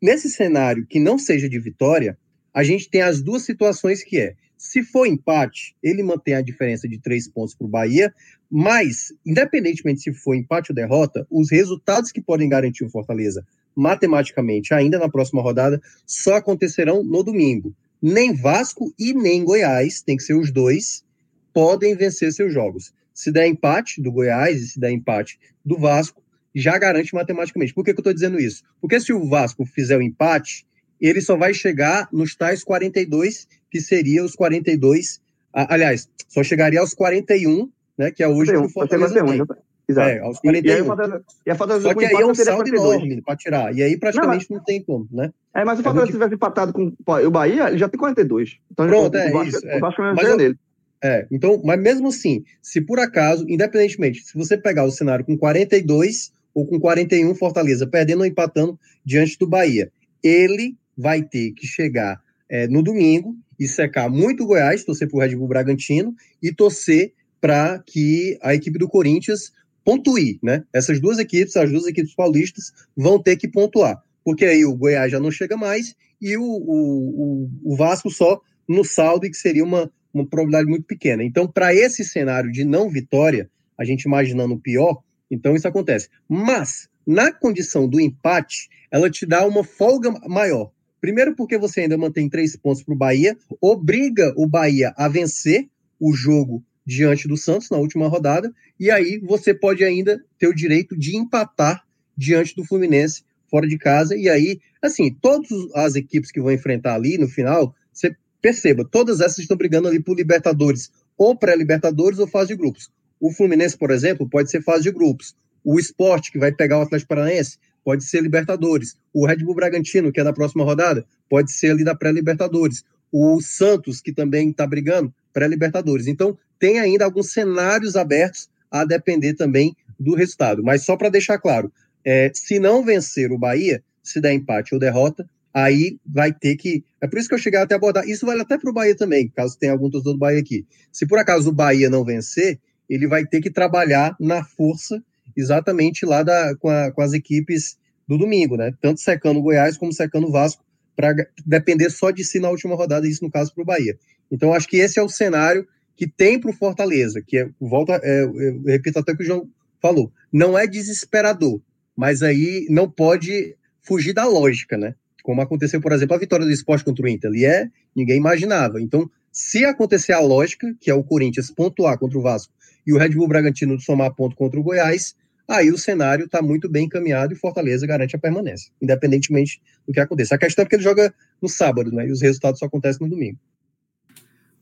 nesse 0.00 0.30
cenário 0.30 0.86
que 0.86 0.98
não 0.98 1.18
seja 1.18 1.48
de 1.48 1.58
vitória, 1.58 2.16
a 2.52 2.62
gente 2.62 2.88
tem 2.90 3.02
as 3.02 3.22
duas 3.22 3.42
situações 3.42 4.02
que 4.02 4.18
é, 4.18 4.34
se 4.56 4.82
for 4.82 5.06
empate, 5.06 5.74
ele 5.82 6.02
mantém 6.02 6.34
a 6.34 6.40
diferença 6.40 6.88
de 6.88 6.98
três 6.98 7.28
pontos 7.28 7.54
para 7.54 7.66
o 7.66 7.70
Bahia, 7.70 8.14
mas, 8.50 9.12
independentemente 9.26 10.02
se 10.02 10.12
for 10.12 10.34
empate 10.34 10.70
ou 10.70 10.76
derrota, 10.76 11.26
os 11.30 11.50
resultados 11.50 12.12
que 12.12 12.20
podem 12.20 12.48
garantir 12.48 12.84
o 12.84 12.90
Fortaleza 12.90 13.44
matematicamente 13.74 14.74
ainda 14.74 14.98
na 14.98 15.08
próxima 15.08 15.42
rodada 15.42 15.80
só 16.06 16.36
acontecerão 16.36 17.02
no 17.02 17.22
domingo. 17.22 17.74
Nem 18.00 18.34
Vasco 18.34 18.92
e 18.98 19.14
nem 19.14 19.44
Goiás, 19.44 20.02
tem 20.02 20.16
que 20.16 20.22
ser 20.22 20.34
os 20.34 20.50
dois, 20.50 21.04
podem 21.52 21.94
vencer 21.94 22.32
seus 22.32 22.52
jogos. 22.52 22.92
Se 23.14 23.30
der 23.30 23.46
empate 23.46 24.00
do 24.00 24.10
Goiás 24.10 24.60
e 24.60 24.68
se 24.68 24.80
der 24.80 24.90
empate 24.90 25.38
do 25.64 25.78
Vasco, 25.78 26.22
já 26.54 26.78
garante 26.78 27.14
matematicamente. 27.14 27.74
Por 27.74 27.84
que, 27.84 27.92
que 27.92 27.98
eu 27.98 28.02
estou 28.02 28.14
dizendo 28.14 28.38
isso? 28.38 28.62
Porque 28.80 29.00
se 29.00 29.12
o 29.12 29.28
Vasco 29.28 29.64
fizer 29.64 29.96
o 29.96 30.02
empate, 30.02 30.66
ele 31.00 31.20
só 31.20 31.36
vai 31.36 31.52
chegar 31.52 32.08
nos 32.12 32.34
tais 32.34 32.62
42, 32.62 33.48
que 33.70 33.80
seria 33.80 34.24
os 34.24 34.34
42, 34.34 35.20
aliás, 35.52 36.08
só 36.28 36.42
chegaria 36.42 36.80
aos 36.80 36.94
41, 36.94 37.70
né, 37.98 38.10
que 38.10 38.22
é 38.22 38.28
hoje 38.28 38.52
41, 38.52 38.60
que 38.60 38.66
o 38.66 38.70
Fortaleza 38.70 39.14
41, 39.14 39.46
tem. 39.46 39.56
Exato. 39.88 40.08
É, 40.08 40.18
aos 40.20 40.38
41. 40.38 40.64
E, 40.64 40.68
e 40.68 41.50
aí, 41.50 41.56
só 41.82 41.94
que 41.94 42.04
aí 42.04 42.14
é 42.14 42.26
um 42.26 42.34
saldo 42.34 42.68
enorme 42.68 43.20
para 43.20 43.36
tirar. 43.36 43.74
E 43.74 43.82
aí 43.82 43.98
praticamente 43.98 44.50
não, 44.50 44.58
não, 44.58 44.64
tem 44.64 44.82
como, 44.82 45.08
né? 45.10 45.32
É, 45.54 45.64
mas 45.64 45.76
se 45.76 45.80
o 45.80 45.84
Fortaleza 45.84 46.10
é 46.10 46.12
tivesse 46.12 46.34
empatado 46.34 46.72
com 46.72 46.92
o 47.06 47.30
Bahia, 47.30 47.68
ele 47.68 47.78
já 47.78 47.88
tem 47.88 47.98
42. 47.98 48.58
Então, 48.70 48.86
Pronto, 48.86 49.16
é 49.16 49.34
o 49.34 49.42
isso. 49.42 49.66
É. 49.66 49.76
O 49.76 49.80
Vasco 49.80 50.02
é. 50.02 50.14
mas 50.14 50.36
dele. 50.36 50.56
É, 51.02 51.26
então, 51.32 51.60
mas 51.64 51.80
mesmo 51.80 52.08
assim, 52.08 52.44
se 52.60 52.80
por 52.80 53.00
acaso, 53.00 53.44
independentemente, 53.48 54.22
se 54.22 54.34
você 54.34 54.56
pegar 54.56 54.84
o 54.84 54.90
cenário 54.90 55.24
com 55.24 55.36
42 55.36 56.32
ou 56.54 56.64
com 56.64 56.78
41 56.78 57.34
Fortaleza, 57.34 57.86
perdendo 57.86 58.20
ou 58.20 58.26
empatando 58.26 58.78
diante 59.04 59.36
do 59.36 59.46
Bahia, 59.46 59.90
ele 60.22 60.76
vai 60.96 61.22
ter 61.22 61.52
que 61.52 61.66
chegar 61.66 62.22
é, 62.48 62.68
no 62.68 62.82
domingo 62.82 63.36
e 63.58 63.66
secar 63.66 64.08
muito 64.08 64.44
o 64.44 64.46
Goiás, 64.46 64.84
torcer 64.84 65.08
para 65.08 65.16
o 65.16 65.20
Red 65.20 65.34
Bull 65.34 65.48
Bragantino 65.48 66.14
e 66.40 66.52
torcer 66.52 67.12
para 67.40 67.82
que 67.84 68.38
a 68.40 68.54
equipe 68.54 68.78
do 68.78 68.88
Corinthians 68.88 69.52
pontue, 69.84 70.38
né? 70.40 70.62
Essas 70.72 71.00
duas 71.00 71.18
equipes, 71.18 71.56
as 71.56 71.70
duas 71.70 71.86
equipes 71.86 72.14
paulistas, 72.14 72.72
vão 72.96 73.20
ter 73.20 73.36
que 73.36 73.48
pontuar, 73.48 74.00
porque 74.24 74.44
aí 74.44 74.64
o 74.64 74.76
Goiás 74.76 75.10
já 75.10 75.18
não 75.18 75.30
chega 75.30 75.56
mais 75.56 75.96
e 76.20 76.36
o, 76.36 76.44
o, 76.44 77.50
o 77.64 77.76
Vasco 77.76 78.08
só 78.08 78.40
no 78.68 78.84
saldo, 78.84 79.26
e 79.26 79.30
que 79.30 79.36
seria 79.36 79.64
uma, 79.64 79.90
uma 80.12 80.26
probabilidade 80.26 80.68
muito 80.68 80.84
pequena. 80.84 81.24
Então, 81.24 81.46
para 81.46 81.74
esse 81.74 82.04
cenário 82.04 82.50
de 82.50 82.64
não 82.64 82.88
vitória, 82.88 83.50
a 83.78 83.84
gente 83.84 84.02
imaginando 84.02 84.54
o 84.54 84.60
pior, 84.60 85.02
então 85.30 85.56
isso 85.56 85.66
acontece. 85.66 86.08
Mas, 86.28 86.88
na 87.06 87.32
condição 87.32 87.88
do 87.88 88.00
empate, 88.00 88.68
ela 88.90 89.10
te 89.10 89.24
dá 89.26 89.46
uma 89.46 89.64
folga 89.64 90.10
maior. 90.28 90.70
Primeiro, 91.00 91.34
porque 91.34 91.58
você 91.58 91.80
ainda 91.80 91.98
mantém 91.98 92.28
três 92.28 92.54
pontos 92.54 92.82
para 92.82 92.94
o 92.94 92.96
Bahia, 92.96 93.36
obriga 93.60 94.32
o 94.36 94.46
Bahia 94.46 94.92
a 94.96 95.08
vencer 95.08 95.68
o 95.98 96.12
jogo 96.12 96.62
diante 96.86 97.26
do 97.26 97.36
Santos 97.36 97.70
na 97.70 97.78
última 97.78 98.08
rodada, 98.08 98.52
e 98.78 98.90
aí 98.90 99.18
você 99.18 99.54
pode 99.54 99.82
ainda 99.82 100.22
ter 100.38 100.48
o 100.48 100.54
direito 100.54 100.96
de 100.96 101.16
empatar 101.16 101.82
diante 102.16 102.54
do 102.54 102.64
Fluminense 102.64 103.24
fora 103.48 103.66
de 103.66 103.78
casa, 103.78 104.16
e 104.16 104.28
aí, 104.28 104.60
assim, 104.80 105.12
todas 105.12 105.48
as 105.74 105.94
equipes 105.94 106.30
que 106.30 106.40
vão 106.40 106.52
enfrentar 106.52 106.94
ali 106.94 107.18
no 107.18 107.28
final, 107.28 107.74
você 107.92 108.14
perceba, 108.42 108.84
todas 108.84 109.20
essas 109.20 109.38
estão 109.38 109.56
brigando 109.56 109.86
ali 109.88 110.02
por 110.02 110.16
Libertadores, 110.16 110.90
ou 111.16 111.36
pré-Libertadores 111.36 112.18
ou 112.18 112.26
fase 112.26 112.48
de 112.48 112.56
grupos. 112.56 112.90
O 113.20 113.32
Fluminense, 113.32 113.78
por 113.78 113.92
exemplo, 113.92 114.28
pode 114.28 114.50
ser 114.50 114.62
fase 114.62 114.82
de 114.82 114.90
grupos. 114.90 115.36
O 115.64 115.78
esporte, 115.78 116.32
que 116.32 116.38
vai 116.38 116.50
pegar 116.50 116.80
o 116.80 116.82
Atlético 116.82 117.10
Paranaense, 117.10 117.56
pode 117.84 118.04
ser 118.04 118.20
Libertadores. 118.20 118.96
O 119.14 119.24
Red 119.24 119.36
Bull 119.36 119.54
Bragantino, 119.54 120.10
que 120.10 120.20
é 120.20 120.24
da 120.24 120.32
próxima 120.32 120.64
rodada, 120.64 121.06
pode 121.30 121.52
ser 121.52 121.70
ali 121.70 121.84
da 121.84 121.94
pré-Libertadores. 121.94 122.84
O 123.12 123.40
Santos, 123.40 124.00
que 124.00 124.12
também 124.12 124.50
está 124.50 124.66
brigando, 124.66 125.14
pré-Libertadores. 125.32 126.08
Então, 126.08 126.36
tem 126.58 126.80
ainda 126.80 127.04
alguns 127.04 127.32
cenários 127.32 127.94
abertos 127.94 128.48
a 128.70 128.84
depender 128.84 129.34
também 129.34 129.76
do 129.98 130.14
resultado. 130.14 130.64
Mas 130.64 130.84
só 130.84 130.96
para 130.96 131.08
deixar 131.08 131.38
claro, 131.38 131.72
é, 132.04 132.30
se 132.34 132.58
não 132.58 132.84
vencer 132.84 133.30
o 133.30 133.38
Bahia, 133.38 133.82
se 134.02 134.20
der 134.20 134.32
empate 134.32 134.74
ou 134.74 134.80
derrota, 134.80 135.28
aí 135.52 135.98
vai 136.06 136.32
ter 136.32 136.56
que. 136.56 136.84
É 137.00 137.06
por 137.06 137.18
isso 137.18 137.28
que 137.28 137.34
eu 137.34 137.38
cheguei 137.38 137.60
até 137.60 137.74
a 137.74 137.76
abordar. 137.76 138.08
Isso 138.08 138.26
vale 138.26 138.42
até 138.42 138.58
para 138.58 138.70
o 138.70 138.72
Bahia 138.72 138.96
também, 138.96 139.28
caso 139.28 139.58
tenha 139.58 139.72
algum 139.72 139.90
torcedor 139.90 140.14
do 140.14 140.18
Bahia 140.18 140.40
aqui. 140.40 140.66
Se 140.90 141.06
por 141.06 141.18
acaso 141.18 141.50
o 141.50 141.52
Bahia 141.52 141.90
não 141.90 142.04
vencer, 142.04 142.60
ele 142.88 143.06
vai 143.06 143.26
ter 143.26 143.40
que 143.40 143.50
trabalhar 143.50 144.16
na 144.18 144.44
força 144.44 145.02
exatamente 145.36 146.04
lá 146.04 146.22
da, 146.22 146.54
com, 146.56 146.68
a, 146.68 146.90
com 146.90 147.00
as 147.00 147.12
equipes 147.12 147.76
do 148.06 148.18
domingo, 148.18 148.56
né? 148.56 148.72
Tanto 148.80 149.00
secando 149.00 149.38
o 149.38 149.42
Goiás 149.42 149.76
como 149.76 149.92
secando 149.92 150.28
o 150.28 150.32
Vasco, 150.32 150.64
para 150.94 151.14
depender 151.46 151.90
só 151.90 152.10
de 152.10 152.24
si 152.24 152.38
na 152.38 152.50
última 152.50 152.74
rodada, 152.74 153.08
isso 153.08 153.24
no 153.24 153.30
caso 153.30 153.54
para 153.54 153.62
o 153.62 153.66
Bahia. 153.66 153.98
Então, 154.30 154.52
acho 154.52 154.68
que 154.68 154.76
esse 154.76 154.98
é 154.98 155.02
o 155.02 155.08
cenário 155.08 155.66
que 155.96 156.06
tem 156.06 156.38
para 156.38 156.50
o 156.50 156.54
Fortaleza, 156.54 157.22
que 157.22 157.38
é, 157.38 157.48
volta, 157.60 158.00
é, 158.02 158.22
eu 158.24 158.62
repito 158.64 158.98
até 158.98 159.12
o 159.12 159.16
que 159.16 159.22
o 159.22 159.26
João 159.26 159.48
falou, 159.80 160.12
não 160.32 160.58
é 160.58 160.66
desesperador, 160.66 161.60
mas 161.96 162.22
aí 162.22 162.66
não 162.70 162.90
pode 162.90 163.56
fugir 163.82 164.12
da 164.12 164.24
lógica, 164.24 164.76
né? 164.76 164.94
Como 165.22 165.40
aconteceu, 165.40 165.80
por 165.80 165.92
exemplo, 165.92 166.14
a 166.14 166.18
vitória 166.18 166.44
do 166.44 166.52
esporte 166.52 166.84
contra 166.84 167.04
o 167.04 167.08
Inter, 167.08 167.30
ali 167.30 167.44
é, 167.44 167.68
ninguém 167.94 168.16
imaginava. 168.16 168.80
Então, 168.80 169.10
se 169.30 169.64
acontecer 169.64 170.12
a 170.12 170.20
lógica, 170.20 170.74
que 170.80 170.90
é 170.90 170.94
o 170.94 171.02
Corinthians 171.02 171.50
pontuar 171.50 171.98
contra 171.98 172.18
o 172.18 172.22
Vasco 172.22 172.52
e 172.86 172.92
o 172.92 172.98
Red 172.98 173.10
Bull 173.10 173.28
Bragantino 173.28 173.80
somar 173.80 174.14
ponto 174.14 174.36
contra 174.36 174.60
o 174.60 174.62
Goiás, 174.62 175.14
aí 175.48 175.70
o 175.70 175.78
cenário 175.78 176.26
está 176.26 176.42
muito 176.42 176.68
bem 176.68 176.84
encaminhado 176.84 177.32
e 177.32 177.36
Fortaleza 177.36 177.86
garante 177.86 178.16
a 178.16 178.18
permanência, 178.18 178.70
independentemente 178.80 179.60
do 179.86 179.92
que 179.92 180.00
aconteça. 180.00 180.34
A 180.34 180.38
questão 180.38 180.64
é 180.64 180.68
que 180.68 180.76
ele 180.76 180.82
joga 180.82 181.14
no 181.40 181.48
sábado, 181.48 181.90
né? 181.92 182.06
E 182.06 182.12
os 182.12 182.20
resultados 182.20 182.58
só 182.58 182.66
acontecem 182.66 183.06
no 183.06 183.14
domingo. 183.14 183.38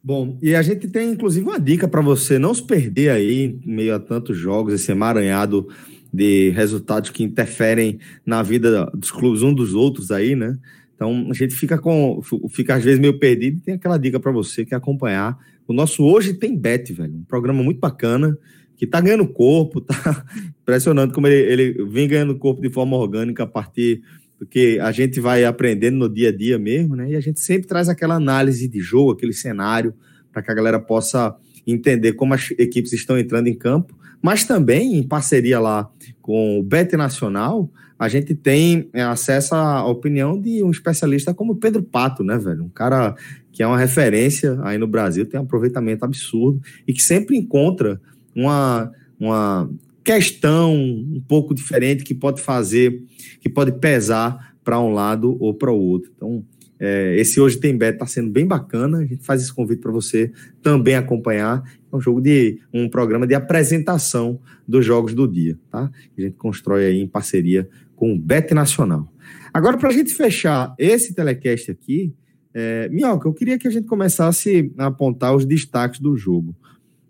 Bom, 0.03 0.39
e 0.41 0.55
a 0.55 0.63
gente 0.63 0.89
tem 0.89 1.11
inclusive 1.11 1.47
uma 1.47 1.61
dica 1.61 1.87
para 1.87 2.01
você 2.01 2.39
não 2.39 2.55
se 2.55 2.63
perder 2.63 3.11
aí, 3.11 3.59
meio 3.65 3.95
a 3.95 4.01
tantos 4.01 4.39
jogos, 4.39 4.73
esse 4.73 4.91
emaranhado 4.91 5.69
de 6.13 6.51
resultados 6.51 7.11
que 7.11 7.23
interferem 7.23 7.99
na 8.25 8.43
vida 8.43 8.87
dos 8.95 9.11
clubes 9.11 9.43
um 9.43 9.55
dos 9.55 9.75
outros 9.75 10.11
aí, 10.11 10.35
né? 10.35 10.59
Então 10.95 11.29
a 11.31 11.35
gente 11.35 11.55
fica 11.55 11.79
com 11.79 12.21
fica 12.51 12.75
às 12.75 12.85
vezes 12.85 13.01
meio 13.01 13.19
perdido 13.19 13.59
e 13.59 13.61
tem 13.61 13.75
aquela 13.75 13.97
dica 13.97 14.21
para 14.21 14.31
você 14.33 14.65
que 14.65 14.75
é 14.75 14.77
acompanhar 14.77 15.39
o 15.67 15.73
nosso 15.73 16.05
Hoje 16.05 16.35
Tem 16.35 16.57
Bet, 16.57 16.93
velho. 16.93 17.15
Um 17.15 17.25
programa 17.25 17.63
muito 17.63 17.79
bacana, 17.79 18.37
que 18.77 18.87
tá 18.87 19.01
ganhando 19.01 19.27
corpo, 19.29 19.81
tá 19.81 20.25
impressionante 20.63 21.15
como 21.15 21.27
ele, 21.27 21.53
ele 21.53 21.85
vem 21.85 22.09
ganhando 22.09 22.37
corpo 22.37 22.61
de 22.61 22.71
forma 22.71 22.97
orgânica 22.97 23.45
a 23.45 23.47
partir 23.47 24.03
do 24.39 24.47
que 24.47 24.81
a 24.81 24.91
gente 24.91 25.21
vai 25.21 25.45
aprendendo 25.45 25.97
no 25.97 26.09
dia 26.09 26.31
a 26.31 26.37
dia 26.37 26.59
mesmo, 26.59 26.97
né? 26.97 27.11
E 27.11 27.15
a 27.15 27.21
gente 27.21 27.41
sempre 27.41 27.69
traz 27.69 27.89
aquela 27.89 28.17
análise 28.17 28.67
de 28.67 28.81
jogo, 28.81 29.13
aquele 29.13 29.33
cenário, 29.33 29.95
para 30.33 30.43
que 30.43 30.51
a 30.51 30.55
galera 30.55 30.81
possa 30.81 31.37
entender 31.67 32.15
como 32.15 32.35
as 32.35 32.51
equipes 32.53 32.93
estão 32.93 33.19
entrando 33.19 33.47
em 33.47 33.55
campo, 33.55 33.95
mas 34.23 34.45
também 34.45 34.97
em 34.97 35.03
parceria 35.03 35.59
lá 35.59 35.91
com 36.21 36.59
o 36.59 36.63
Bet 36.63 36.97
Nacional, 36.97 37.71
a 37.99 38.09
gente 38.09 38.35
tem 38.35 38.89
é, 38.93 39.03
acesso 39.03 39.55
à 39.55 39.87
opinião 39.87 40.41
de 40.41 40.63
um 40.63 40.71
especialista 40.71 41.35
como 41.35 41.57
Pedro 41.57 41.83
Pato, 41.83 42.25
né, 42.25 42.39
velho? 42.39 42.65
Um 42.65 42.69
cara 42.71 43.15
que 43.53 43.63
é 43.63 43.67
uma 43.67 43.79
referência 43.79 44.59
aí 44.63 44.79
no 44.79 44.87
Brasil, 44.87 45.27
tem 45.27 45.39
um 45.39 45.43
aproveitamento 45.43 46.05
absurdo 46.05 46.63
e 46.89 46.95
que 46.95 47.03
sempre 47.03 47.37
encontra 47.37 48.01
uma, 48.35 48.91
uma 49.19 49.71
questão 50.03 50.75
um 50.75 51.23
pouco 51.29 51.55
diferente 51.55 52.05
que 52.05 52.15
pode 52.15 52.41
fazer, 52.41 53.03
que 53.41 53.49
pode 53.49 53.73
pesar 53.73 54.55
para 54.65 54.81
um 54.81 54.93
lado 54.93 55.37
ou 55.39 55.53
para 55.53 55.71
o 55.71 55.79
outro. 55.79 56.11
Então, 56.17 56.45
É, 56.81 57.15
esse 57.17 57.39
hoje 57.39 57.59
tem 57.59 57.77
bet 57.77 57.93
está 57.93 58.07
sendo 58.07 58.31
bem 58.31 58.47
bacana. 58.47 58.99
A 58.99 59.05
gente 59.05 59.23
faz 59.23 59.43
esse 59.43 59.53
convite 59.53 59.81
para 59.81 59.93
você 59.93 60.33
também 60.63 60.95
acompanhar. 60.95 61.63
É 61.93 61.95
um 61.95 62.01
jogo 62.01 62.23
de 62.23 62.59
um 62.73 62.89
programa 62.89 63.27
de 63.27 63.35
apresentação 63.35 64.41
dos 64.67 64.87
jogos 64.87 65.13
do 65.13 65.29
dia, 65.29 65.59
tá? 65.71 65.91
A 66.17 66.21
gente 66.21 66.37
constrói 66.37 66.87
aí 66.87 66.99
em 66.99 67.07
parceria 67.07 67.69
com 67.95 68.15
o 68.15 68.19
Bet 68.19 68.55
Nacional. 68.55 69.13
Agora, 69.53 69.77
para 69.77 69.91
a 69.91 69.93
gente 69.93 70.15
fechar 70.15 70.75
esse 70.79 71.15
telecast 71.15 71.71
aqui, 71.71 72.15
é, 72.55 72.89
Minhoca, 72.89 73.29
eu 73.29 73.35
queria 73.35 73.59
que 73.59 73.69
a 73.69 73.71
gente 73.71 73.87
começasse 73.87 74.73
a 74.79 74.87
apontar 74.87 75.37
os 75.37 75.45
destaques 75.45 76.01
do 76.01 76.17
jogo. 76.17 76.57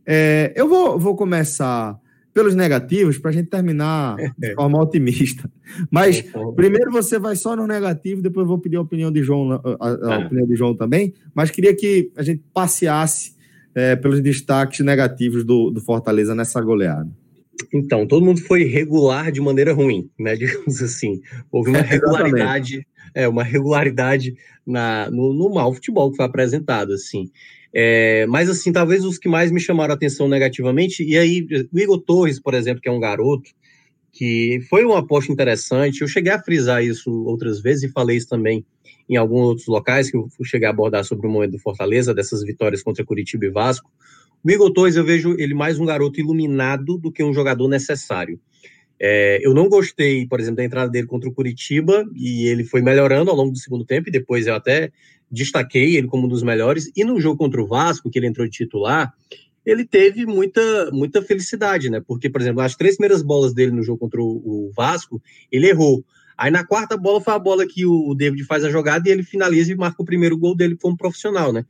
É, 0.04 0.52
eu 0.56 0.68
vou, 0.68 0.98
vou 0.98 1.14
começar 1.14 1.96
pelos 2.32 2.54
negativos 2.54 3.18
para 3.18 3.30
a 3.30 3.34
gente 3.34 3.48
terminar 3.48 4.16
de 4.38 4.54
forma 4.54 4.80
otimista. 4.80 5.50
Mas 5.90 6.24
primeiro 6.54 6.90
você 6.90 7.18
vai 7.18 7.36
só 7.36 7.56
no 7.56 7.66
negativo, 7.66 8.22
depois 8.22 8.44
eu 8.44 8.48
vou 8.48 8.58
pedir 8.58 8.76
a 8.76 8.80
opinião 8.80 9.10
de 9.10 9.22
João, 9.22 9.52
a, 9.52 9.58
a, 9.58 10.14
ah. 10.14 10.18
opinião 10.26 10.46
de 10.46 10.56
João 10.56 10.74
também. 10.74 11.12
Mas 11.34 11.50
queria 11.50 11.74
que 11.74 12.10
a 12.16 12.22
gente 12.22 12.42
passeasse 12.52 13.34
é, 13.74 13.96
pelos 13.96 14.20
destaques 14.20 14.80
negativos 14.80 15.44
do, 15.44 15.70
do 15.70 15.80
Fortaleza 15.80 16.34
nessa 16.34 16.60
goleada. 16.60 17.10
Então, 17.72 18.06
todo 18.06 18.24
mundo 18.24 18.40
foi 18.40 18.64
regular 18.64 19.30
de 19.30 19.40
maneira 19.40 19.72
ruim, 19.72 20.08
né? 20.18 20.34
Digamos 20.36 20.82
assim. 20.82 21.20
Houve 21.50 21.70
uma 21.70 21.82
regularidade, 21.82 22.86
é, 23.14 23.28
uma 23.28 23.44
regularidade 23.44 24.34
na, 24.66 25.10
no, 25.10 25.32
no 25.32 25.50
mau 25.50 25.72
futebol 25.74 26.10
que 26.10 26.16
foi 26.16 26.24
apresentado, 26.24 26.92
assim. 26.92 27.30
É, 27.72 28.26
mas, 28.26 28.48
assim, 28.50 28.72
talvez 28.72 29.04
os 29.04 29.18
que 29.18 29.28
mais 29.28 29.50
me 29.50 29.60
chamaram 29.60 29.92
a 29.92 29.96
atenção 29.96 30.28
negativamente, 30.28 31.04
e 31.04 31.16
aí, 31.16 31.46
o 31.72 31.78
Igor 31.78 32.00
Torres, 32.00 32.40
por 32.40 32.54
exemplo, 32.54 32.80
que 32.82 32.88
é 32.88 32.92
um 32.92 33.00
garoto, 33.00 33.50
que 34.12 34.60
foi 34.68 34.84
uma 34.84 34.98
aposta 34.98 35.30
interessante, 35.32 36.02
eu 36.02 36.08
cheguei 36.08 36.32
a 36.32 36.42
frisar 36.42 36.84
isso 36.84 37.10
outras 37.24 37.60
vezes 37.60 37.84
e 37.84 37.92
falei 37.92 38.16
isso 38.16 38.28
também 38.28 38.64
em 39.08 39.16
alguns 39.16 39.42
outros 39.42 39.66
locais, 39.66 40.10
que 40.10 40.16
eu 40.16 40.28
cheguei 40.44 40.68
a 40.68 40.70
abordar 40.70 41.04
sobre 41.04 41.26
o 41.26 41.30
momento 41.30 41.52
do 41.52 41.58
Fortaleza, 41.58 42.14
dessas 42.14 42.42
vitórias 42.42 42.82
contra 42.82 43.04
Curitiba 43.04 43.44
e 43.44 43.50
Vasco. 43.50 43.90
O 44.42 44.50
Igor 44.50 44.72
Torres, 44.72 44.96
eu 44.96 45.04
vejo 45.04 45.34
ele 45.38 45.52
mais 45.52 45.78
um 45.78 45.84
garoto 45.84 46.20
iluminado 46.20 46.96
do 46.96 47.10
que 47.10 47.22
um 47.22 47.34
jogador 47.34 47.68
necessário. 47.68 48.40
É, 49.02 49.40
eu 49.42 49.54
não 49.54 49.66
gostei, 49.66 50.26
por 50.26 50.38
exemplo, 50.38 50.58
da 50.58 50.64
entrada 50.64 50.90
dele 50.90 51.06
contra 51.06 51.28
o 51.28 51.32
Curitiba, 51.32 52.04
e 52.14 52.46
ele 52.46 52.64
foi 52.64 52.82
melhorando 52.82 53.30
ao 53.30 53.36
longo 53.36 53.50
do 53.50 53.58
segundo 53.58 53.84
tempo, 53.84 54.08
e 54.08 54.12
depois 54.12 54.46
eu 54.46 54.54
até 54.54 54.92
destaquei 55.30 55.96
ele 55.96 56.06
como 56.06 56.26
um 56.26 56.28
dos 56.28 56.42
melhores. 56.42 56.90
E 56.94 57.02
no 57.02 57.18
jogo 57.18 57.38
contra 57.38 57.62
o 57.62 57.66
Vasco, 57.66 58.10
que 58.10 58.18
ele 58.18 58.26
entrou 58.26 58.46
de 58.46 58.52
titular, 58.52 59.14
ele 59.64 59.86
teve 59.86 60.26
muita, 60.26 60.90
muita 60.92 61.22
felicidade, 61.22 61.88
né? 61.88 62.02
Porque, 62.06 62.28
por 62.28 62.42
exemplo, 62.42 62.60
as 62.60 62.76
três 62.76 62.96
primeiras 62.96 63.22
bolas 63.22 63.54
dele 63.54 63.72
no 63.72 63.82
jogo 63.82 63.98
contra 63.98 64.20
o 64.20 64.70
Vasco, 64.76 65.22
ele 65.50 65.68
errou. 65.68 66.04
Aí 66.36 66.50
na 66.50 66.64
quarta 66.64 66.96
bola 66.96 67.20
foi 67.20 67.34
a 67.34 67.38
bola 67.38 67.66
que 67.66 67.84
o 67.84 68.14
David 68.14 68.44
faz 68.44 68.64
a 68.64 68.70
jogada 68.70 69.08
e 69.08 69.12
ele 69.12 69.22
finaliza 69.22 69.72
e 69.72 69.76
marca 69.76 70.02
o 70.02 70.06
primeiro 70.06 70.36
gol 70.38 70.56
dele 70.56 70.74
como 70.74 70.96
profissional, 70.96 71.52
né? 71.52 71.64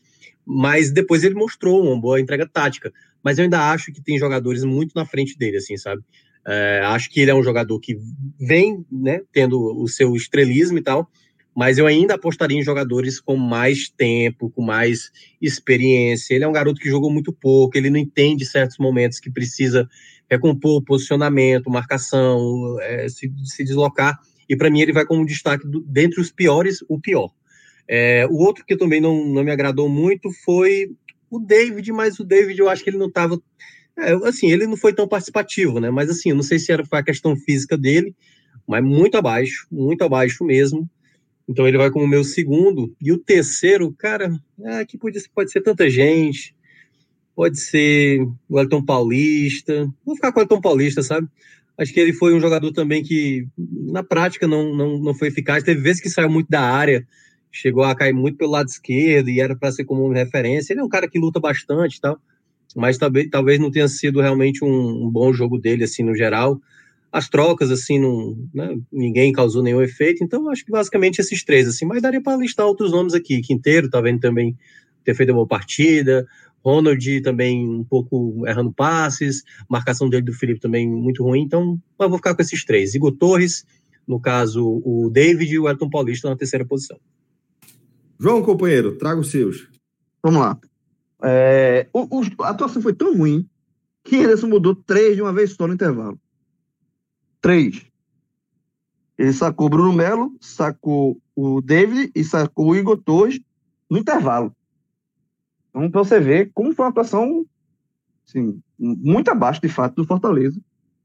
Mas 0.46 0.92
depois 0.92 1.24
ele 1.24 1.34
mostrou 1.34 1.84
uma 1.84 2.00
boa 2.00 2.20
entrega 2.20 2.48
tática. 2.48 2.92
Mas 3.22 3.38
eu 3.38 3.44
ainda 3.44 3.70
acho 3.70 3.92
que 3.92 4.00
tem 4.00 4.18
jogadores 4.18 4.64
muito 4.64 4.92
na 4.94 5.04
frente 5.04 5.36
dele, 5.36 5.56
assim, 5.56 5.76
sabe? 5.76 6.02
É, 6.50 6.80
acho 6.84 7.08
que 7.08 7.20
ele 7.20 7.30
é 7.30 7.34
um 7.34 7.44
jogador 7.44 7.78
que 7.78 7.96
vem, 8.38 8.84
né, 8.90 9.20
tendo 9.32 9.60
o 9.80 9.86
seu 9.86 10.16
estrelismo 10.16 10.78
e 10.78 10.82
tal, 10.82 11.08
mas 11.54 11.78
eu 11.78 11.86
ainda 11.86 12.14
apostaria 12.14 12.58
em 12.58 12.62
jogadores 12.62 13.20
com 13.20 13.36
mais 13.36 13.88
tempo, 13.88 14.50
com 14.50 14.62
mais 14.62 15.12
experiência. 15.40 16.34
Ele 16.34 16.42
é 16.42 16.48
um 16.48 16.52
garoto 16.52 16.80
que 16.80 16.88
jogou 16.88 17.12
muito 17.12 17.32
pouco, 17.32 17.76
ele 17.76 17.90
não 17.90 17.98
entende 17.98 18.44
certos 18.44 18.78
momentos 18.78 19.20
que 19.20 19.30
precisa 19.30 19.88
recompor 20.28 20.82
posicionamento, 20.82 21.70
marcação, 21.70 22.76
é, 22.80 23.08
se, 23.08 23.32
se, 23.44 23.64
deslocar. 23.64 24.18
E 24.48 24.56
para 24.56 24.70
mim 24.70 24.80
ele 24.80 24.92
vai 24.92 25.04
como 25.04 25.26
destaque 25.26 25.66
do, 25.66 25.80
dentre 25.80 26.20
os 26.20 26.32
piores, 26.32 26.78
o 26.88 27.00
pior. 27.00 27.30
É, 27.88 28.26
o 28.28 28.36
outro 28.36 28.64
que 28.64 28.76
também 28.76 29.00
não, 29.00 29.24
não 29.26 29.44
me 29.44 29.50
agradou 29.50 29.88
muito 29.88 30.30
foi 30.44 30.90
o 31.28 31.38
David, 31.38 31.92
mas 31.92 32.18
o 32.18 32.24
David 32.24 32.58
eu 32.58 32.68
acho 32.68 32.82
que 32.82 32.90
ele 32.90 32.98
não 32.98 33.08
estava. 33.08 33.40
É, 33.98 34.12
assim, 34.26 34.50
ele 34.50 34.66
não 34.66 34.76
foi 34.76 34.92
tão 34.92 35.06
participativo, 35.06 35.80
né? 35.80 35.90
Mas 35.90 36.10
assim, 36.10 36.30
eu 36.30 36.36
não 36.36 36.42
sei 36.42 36.58
se 36.58 36.72
era, 36.72 36.84
a 36.90 37.02
questão 37.02 37.36
física 37.36 37.76
dele, 37.76 38.14
mas 38.66 38.82
muito 38.82 39.16
abaixo, 39.16 39.66
muito 39.70 40.02
abaixo 40.02 40.44
mesmo. 40.44 40.88
Então 41.48 41.66
ele 41.66 41.78
vai 41.78 41.90
como 41.90 42.06
meu 42.06 42.22
segundo. 42.22 42.94
E 43.02 43.12
o 43.12 43.18
terceiro, 43.18 43.92
cara, 43.92 44.32
é, 44.62 44.84
que 44.84 44.96
pode, 44.96 45.20
pode 45.34 45.50
ser 45.50 45.60
tanta 45.60 45.90
gente. 45.90 46.54
Pode 47.34 47.60
ser 47.60 48.20
o 48.48 48.60
Elton 48.60 48.84
Paulista. 48.84 49.92
Vou 50.04 50.14
ficar 50.14 50.32
com 50.32 50.40
o 50.40 50.42
Elton 50.42 50.60
Paulista, 50.60 51.02
sabe? 51.02 51.28
Acho 51.80 51.94
que 51.94 52.00
ele 52.00 52.12
foi 52.12 52.34
um 52.34 52.40
jogador 52.40 52.72
também 52.72 53.02
que, 53.02 53.48
na 53.56 54.02
prática, 54.02 54.46
não, 54.46 54.76
não, 54.76 54.98
não 54.98 55.14
foi 55.14 55.28
eficaz. 55.28 55.64
Teve 55.64 55.80
vezes 55.80 56.02
que 56.02 56.10
saiu 56.10 56.28
muito 56.28 56.48
da 56.50 56.60
área, 56.60 57.06
chegou 57.50 57.82
a 57.82 57.94
cair 57.94 58.12
muito 58.12 58.36
pelo 58.36 58.50
lado 58.50 58.68
esquerdo 58.68 59.30
e 59.30 59.40
era 59.40 59.56
para 59.56 59.72
ser 59.72 59.84
como 59.84 60.12
referência. 60.12 60.72
Ele 60.72 60.80
é 60.80 60.84
um 60.84 60.88
cara 60.88 61.08
que 61.08 61.18
luta 61.18 61.40
bastante 61.40 61.96
e 61.96 62.00
tal, 62.00 62.20
mas 62.76 62.98
talvez, 62.98 63.28
talvez 63.30 63.58
não 63.58 63.70
tenha 63.70 63.88
sido 63.88 64.20
realmente 64.20 64.64
um, 64.64 65.06
um 65.06 65.10
bom 65.10 65.32
jogo 65.32 65.58
dele, 65.58 65.84
assim, 65.84 66.02
no 66.02 66.14
geral. 66.14 66.60
As 67.12 67.28
trocas, 67.28 67.70
assim, 67.70 67.98
não, 67.98 68.36
né, 68.54 68.78
ninguém 68.92 69.32
causou 69.32 69.62
nenhum 69.62 69.82
efeito, 69.82 70.22
então 70.22 70.48
acho 70.48 70.64
que 70.64 70.70
basicamente 70.70 71.18
esses 71.18 71.44
três, 71.44 71.66
assim, 71.66 71.84
mas 71.84 72.00
daria 72.00 72.22
para 72.22 72.36
listar 72.36 72.66
outros 72.66 72.92
nomes 72.92 73.14
aqui. 73.14 73.40
Quinteiro, 73.40 73.90
tá 73.90 74.00
vendo 74.00 74.20
também 74.20 74.56
ter 75.04 75.14
feito 75.14 75.30
uma 75.30 75.36
boa 75.36 75.48
partida, 75.48 76.26
Ronald 76.64 77.22
também 77.22 77.68
um 77.68 77.84
pouco 77.84 78.46
errando 78.46 78.72
passes, 78.72 79.42
marcação 79.68 80.08
dele 80.08 80.24
do 80.24 80.32
Felipe 80.32 80.60
também 80.60 80.88
muito 80.88 81.24
ruim, 81.24 81.42
então 81.42 81.80
eu 81.98 82.08
vou 82.08 82.18
ficar 82.18 82.34
com 82.34 82.42
esses 82.42 82.64
três. 82.64 82.94
Igor 82.94 83.12
Torres, 83.12 83.64
no 84.06 84.20
caso 84.20 84.64
o 84.84 85.10
David 85.10 85.52
e 85.52 85.58
o 85.58 85.68
Elton 85.68 85.88
Paulista 85.88 86.28
na 86.28 86.36
terceira 86.36 86.64
posição. 86.64 86.98
João, 88.18 88.42
companheiro, 88.42 88.96
traga 88.98 89.20
os 89.20 89.30
seus. 89.30 89.68
Vamos 90.22 90.40
lá. 90.40 90.60
É, 91.22 91.88
o, 91.92 92.20
o, 92.20 92.42
a 92.42 92.50
atuação 92.50 92.80
foi 92.80 92.94
tão 92.94 93.16
ruim 93.16 93.48
que 94.02 94.16
Anderson 94.16 94.48
mudou 94.48 94.74
três 94.74 95.16
de 95.16 95.22
uma 95.22 95.32
vez 95.32 95.52
só 95.52 95.66
no 95.66 95.74
intervalo. 95.74 96.18
Três. 97.40 97.84
Ele 99.18 99.32
sacou 99.32 99.66
o 99.66 99.70
Bruno 99.70 99.92
Melo, 99.92 100.34
sacou 100.40 101.20
o 101.36 101.60
David 101.60 102.10
e 102.14 102.24
sacou 102.24 102.68
o 102.68 102.76
Igor 102.76 102.96
Torres 102.96 103.40
no 103.88 103.98
intervalo. 103.98 104.54
Então, 105.68 105.90
para 105.90 106.04
você 106.04 106.18
ver 106.18 106.50
como 106.54 106.74
foi 106.74 106.86
uma 106.86 106.90
atuação 106.90 107.44
assim, 108.26 108.60
muito 108.78 109.30
abaixo, 109.30 109.60
de 109.60 109.68
fato, 109.68 109.96
do 109.96 110.06
Fortaleza. 110.06 110.60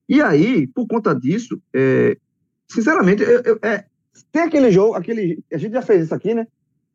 E 0.07 0.21
aí, 0.21 0.67
por 0.67 0.87
conta 0.87 1.13
disso, 1.13 1.59
é, 1.73 2.17
sinceramente, 2.67 3.23
eu, 3.23 3.41
eu, 3.41 3.59
é, 3.61 3.85
tem 4.31 4.43
aquele 4.43 4.71
jogo, 4.71 4.93
aquele, 4.93 5.43
a 5.51 5.57
gente 5.57 5.73
já 5.73 5.81
fez 5.81 6.05
isso 6.05 6.15
aqui, 6.15 6.33
né? 6.33 6.47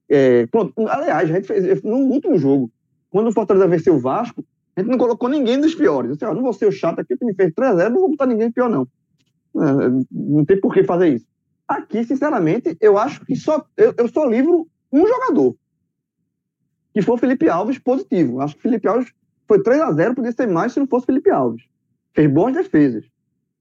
É, 0.08 0.46
pronto, 0.46 0.72
aliás, 0.88 1.30
a 1.30 1.34
gente 1.34 1.46
fez 1.46 1.82
no 1.82 1.96
último 1.96 2.38
jogo, 2.38 2.70
quando 3.10 3.28
o 3.28 3.32
Fortaleza 3.32 3.68
venceu 3.68 3.94
o 3.94 4.00
Vasco, 4.00 4.44
a 4.76 4.80
gente 4.80 4.90
não 4.90 4.98
colocou 4.98 5.28
ninguém 5.28 5.60
dos 5.60 5.74
piores. 5.74 6.12
Assim, 6.12 6.24
ó, 6.24 6.34
não 6.34 6.42
vou 6.42 6.52
ser 6.52 6.66
o 6.66 6.72
chato 6.72 7.00
aqui, 7.00 7.16
que 7.16 7.24
me 7.24 7.34
fez 7.34 7.52
3x0, 7.52 7.88
não 7.90 8.00
vou 8.00 8.10
botar 8.10 8.26
ninguém 8.26 8.50
pior, 8.50 8.68
não. 8.68 8.86
É, 9.56 10.04
não 10.10 10.44
tem 10.44 10.60
por 10.60 10.72
que 10.72 10.84
fazer 10.84 11.14
isso. 11.14 11.26
Aqui, 11.66 12.04
sinceramente, 12.04 12.76
eu 12.80 12.96
acho 12.96 13.24
que 13.24 13.36
só 13.36 13.64
eu, 13.76 13.92
eu 13.98 14.08
só 14.08 14.24
livro 14.24 14.66
um 14.92 15.06
jogador, 15.06 15.56
que 16.92 17.02
foi 17.02 17.14
o 17.14 17.18
Felipe 17.18 17.48
Alves 17.48 17.78
positivo. 17.78 18.40
Acho 18.40 18.54
que 18.54 18.60
o 18.60 18.62
Felipe 18.62 18.88
Alves 18.88 19.12
foi 19.46 19.62
3 19.62 19.80
a 19.80 19.92
0 19.92 20.14
podia 20.14 20.32
ser 20.32 20.48
mais 20.48 20.72
se 20.72 20.80
não 20.80 20.86
fosse 20.86 21.06
Felipe 21.06 21.30
Alves. 21.30 21.64
Fez 22.14 22.30
boas 22.30 22.54
defesas. 22.54 23.04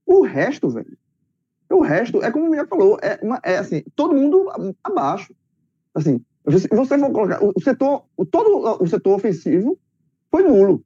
O 0.06 0.22
resto, 0.22 0.68
velho, 0.70 0.96
o 1.70 1.82
resto 1.82 2.22
é 2.22 2.30
como 2.30 2.46
o 2.46 2.50
Mia 2.50 2.66
falou, 2.66 2.98
é, 3.00 3.18
uma, 3.22 3.40
é 3.44 3.58
assim, 3.58 3.82
todo 3.94 4.14
mundo 4.14 4.50
abaixo. 4.82 5.32
Assim, 5.94 6.20
você, 6.50 6.98
for 6.98 7.12
colocar. 7.12 7.38
O 7.42 7.60
setor, 7.60 8.04
todo 8.30 8.82
o 8.82 8.86
setor 8.86 9.14
ofensivo 9.14 9.78
foi 10.30 10.42
nulo. 10.42 10.82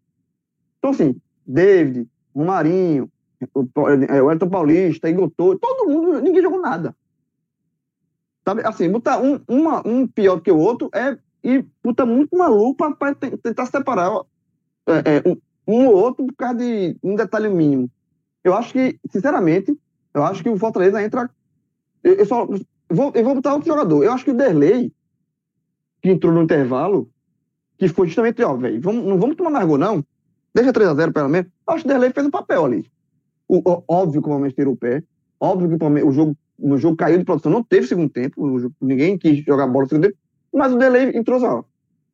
Então, 0.79 0.91
assim, 0.91 1.17
David, 1.47 2.09
Romarinho, 2.35 3.11
o, 3.55 3.67
é, 4.09 4.23
o 4.23 4.31
Elton 4.31 4.49
Paulista, 4.49 5.09
Igor 5.09 5.31
todo 5.37 5.89
mundo, 5.89 6.21
ninguém 6.21 6.43
jogou 6.43 6.61
nada. 6.61 6.95
Sabe? 8.47 8.63
Assim, 8.67 8.91
botar 8.91 9.21
um, 9.21 9.41
uma, 9.49 9.87
um 9.87 10.07
pior 10.07 10.41
que 10.41 10.51
o 10.51 10.59
outro 10.59 10.91
é 10.95 11.17
e 11.43 11.65
botar 11.83 12.07
muito 12.07 12.37
maluco 12.37 12.95
para 12.97 13.15
tentar 13.15 13.67
separar 13.67 14.11
é, 14.87 15.17
é, 15.17 15.29
um, 15.29 15.37
um 15.67 15.87
ou 15.87 15.95
outro 15.95 16.27
por 16.27 16.35
causa 16.35 16.59
de 16.59 16.97
um 17.03 17.15
detalhe 17.15 17.49
mínimo. 17.49 17.91
Eu 18.43 18.55
acho 18.55 18.73
que, 18.73 18.99
sinceramente, 19.11 19.79
eu 20.13 20.25
acho 20.25 20.43
que 20.43 20.49
o 20.49 20.59
Fortaleza 20.59 21.03
entra. 21.03 21.31
Eu, 22.03 22.15
eu 22.15 22.27
só 22.27 22.47
vou, 22.89 23.13
eu 23.15 23.25
vou 23.25 23.35
botar 23.35 23.55
outro 23.55 23.69
jogador. 23.69 24.05
Eu 24.05 24.13
acho 24.13 24.25
que 24.25 24.31
o 24.31 24.37
Derlei 24.37 24.93
que 26.05 26.11
entrou 26.11 26.31
no 26.31 26.43
intervalo, 26.43 27.09
que 27.79 27.89
foi 27.89 28.07
justamente, 28.09 28.43
ó, 28.43 28.55
velho, 28.55 28.79
não 28.93 29.19
vamos 29.19 29.37
tomar 29.37 29.65
gol, 29.65 29.79
não. 29.79 30.05
Deixa 30.55 30.71
3x0 30.71 31.15
pelo 31.15 31.31
menos. 31.31 31.51
Acho 31.67 31.83
que 31.83 31.87
o 31.87 31.89
Derlei 31.89 32.11
fez 32.11 32.27
um 32.27 32.31
papel 32.31 32.67
ali. 32.67 32.91
O, 33.49 33.59
o, 33.67 33.83
óbvio 33.89 34.21
que 34.21 34.29
o 34.29 34.31
Palmeiras 34.31 34.55
tirou 34.55 34.75
o 34.75 34.77
pé. 34.77 35.03
Óbvio 35.41 35.67
que 35.67 35.83
o, 35.83 36.09
o, 36.09 36.13
jogo, 36.13 36.37
o 36.59 36.77
jogo 36.77 36.95
caiu 36.95 37.17
de 37.17 37.25
produção. 37.25 37.51
Não 37.51 37.63
teve 37.63 37.87
segundo 37.87 38.11
tempo. 38.11 38.59
Jogo, 38.59 38.75
ninguém 38.83 39.17
quis 39.17 39.43
jogar 39.47 39.67
bola 39.67 39.85
no 39.85 39.89
segundo 39.89 40.09
tempo. 40.09 40.19
Mas 40.53 40.75
o 40.75 40.77
Derlei 40.77 41.17
entrou 41.17 41.41
só. 41.41 41.65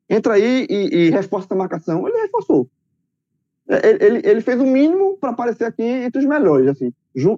Entra 0.09 0.35
aí 0.35 0.69
e, 0.71 1.07
e 1.07 1.11
reforça 1.11 1.49
a 1.51 1.57
marcação. 1.57 2.07
Ele 2.07 2.17
reforçou. 2.23 2.71
É, 3.69 3.89
ele, 3.89 4.05
ele, 4.05 4.21
ele 4.25 4.41
fez 4.41 4.61
o 4.61 4.67
mínimo 4.67 5.19
para 5.19 5.31
aparecer 5.31 5.65
aqui 5.65 5.83
entre 5.83 6.21
os 6.21 6.27
melhores, 6.27 6.69
assim. 6.69 6.93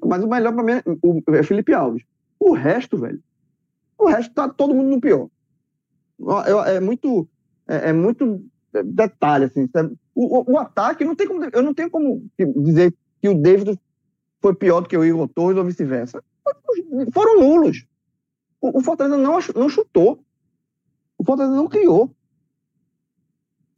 Mas 0.06 0.22
o 0.22 0.28
melhor 0.28 0.52
para 0.52 0.62
mim 0.62 0.72
é, 0.72 0.82
o, 1.02 1.22
é 1.34 1.42
Felipe 1.42 1.72
Alves. 1.72 2.04
O 2.38 2.52
resto, 2.52 2.98
velho. 2.98 3.20
O 3.98 4.06
resto 4.06 4.34
tá 4.34 4.50
todo 4.50 4.74
mundo 4.74 4.90
no 4.90 5.00
pior. 5.00 5.28
É, 6.66 6.80
muito. 6.80 7.28
É, 7.68 7.90
é 7.90 7.92
muito 7.92 8.44
detalhe, 8.84 9.44
assim. 9.44 9.68
O, 10.14 10.52
o, 10.52 10.58
ataque, 10.58 11.04
não 11.04 11.14
tem 11.14 11.26
como, 11.26 11.44
eu 11.44 11.62
não 11.62 11.74
tenho 11.74 11.90
como 11.90 12.24
dizer 12.56 12.94
que 13.20 13.28
o 13.28 13.34
David 13.34 13.78
foi 14.40 14.54
pior 14.54 14.80
do 14.80 14.88
que 14.88 14.96
o 14.96 15.04
Igor 15.04 15.28
Torres 15.28 15.58
ou 15.58 15.64
vice-versa. 15.64 16.22
Foram 17.12 17.40
nulos. 17.40 17.86
O, 18.60 18.78
o, 18.78 18.82
Fortaleza 18.82 19.16
não, 19.16 19.38
não 19.54 19.68
chutou. 19.68 20.24
O 21.18 21.24
Fortaleza 21.24 21.54
não 21.54 21.68
criou. 21.68 22.14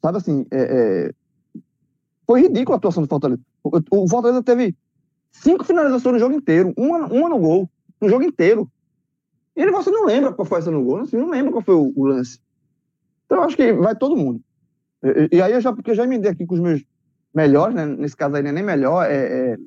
Sabe 0.01 0.18
assim, 0.18 0.47
é, 0.51 1.11
é... 1.57 1.61
foi 2.26 2.42
ridícula 2.42 2.76
a 2.76 2.78
atuação 2.78 3.03
do 3.03 3.09
Fortaleza. 3.09 3.42
O, 3.62 4.03
o 4.03 4.09
Fortaleza 4.09 4.42
teve 4.42 4.76
cinco 5.30 5.64
finalizações 5.64 6.14
no 6.14 6.18
jogo 6.18 6.34
inteiro, 6.34 6.72
uma, 6.76 7.07
uma 7.07 7.28
no 7.28 7.38
gol, 7.38 7.68
no 8.01 8.09
jogo 8.09 8.22
inteiro. 8.22 8.70
Ele, 9.57 9.70
você 9.70 9.90
não 9.90 10.05
lembra 10.05 10.32
qual 10.32 10.44
foi 10.44 10.59
essa 10.59 10.70
no 10.70 10.82
gol, 10.82 11.00
assim, 11.00 11.16
não 11.16 11.30
lembra 11.30 11.52
qual 11.52 11.62
foi 11.62 11.74
o, 11.74 11.92
o 11.94 12.05
lance. 12.05 12.40
Então 13.26 13.38
eu 13.38 13.44
acho 13.44 13.57
que 13.57 13.72
vai 13.72 13.94
todo 13.94 14.16
mundo. 14.16 14.40
E, 15.02 15.36
e, 15.36 15.42
aí 15.42 15.52
eu 15.52 15.61
já, 15.61 15.72
porque 15.72 15.90
eu 15.90 15.94
já 15.94 16.05
emendei 16.05 16.30
aqui 16.30 16.46
com 16.46 16.55
os 16.55 16.61
meus 16.61 16.82
melhores, 17.34 17.74
né? 17.74 17.86
Nesse 17.86 18.16
caso 18.16 18.36
aí 18.36 18.42
não 18.42 18.50
é 18.50 18.52
nem 18.52 18.64
melhor, 18.64 19.05
é, 19.09 19.52
é 19.52 19.59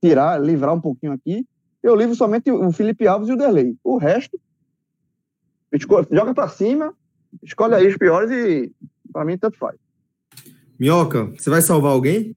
tirar, 0.00 0.40
livrar 0.40 0.74
um 0.74 0.80
pouquinho 0.80 1.12
aqui. 1.12 1.46
Eu 1.82 1.94
livro 1.94 2.14
somente 2.14 2.50
o 2.50 2.72
Felipe 2.72 3.06
Alves 3.06 3.28
e 3.28 3.32
o 3.32 3.36
Derlei. 3.36 3.76
O 3.82 3.98
resto, 3.98 4.40
joga 6.10 6.32
para 6.32 6.48
cima, 6.48 6.94
escolhe 7.42 7.74
aí 7.74 7.86
os 7.86 7.96
piores 7.96 8.30
e 8.30 8.72
para 9.12 9.24
mim 9.24 9.36
tanto 9.36 9.58
faz. 9.58 9.76
Minhoca, 10.78 11.26
você 11.26 11.50
vai 11.50 11.60
salvar 11.60 11.92
alguém? 11.92 12.34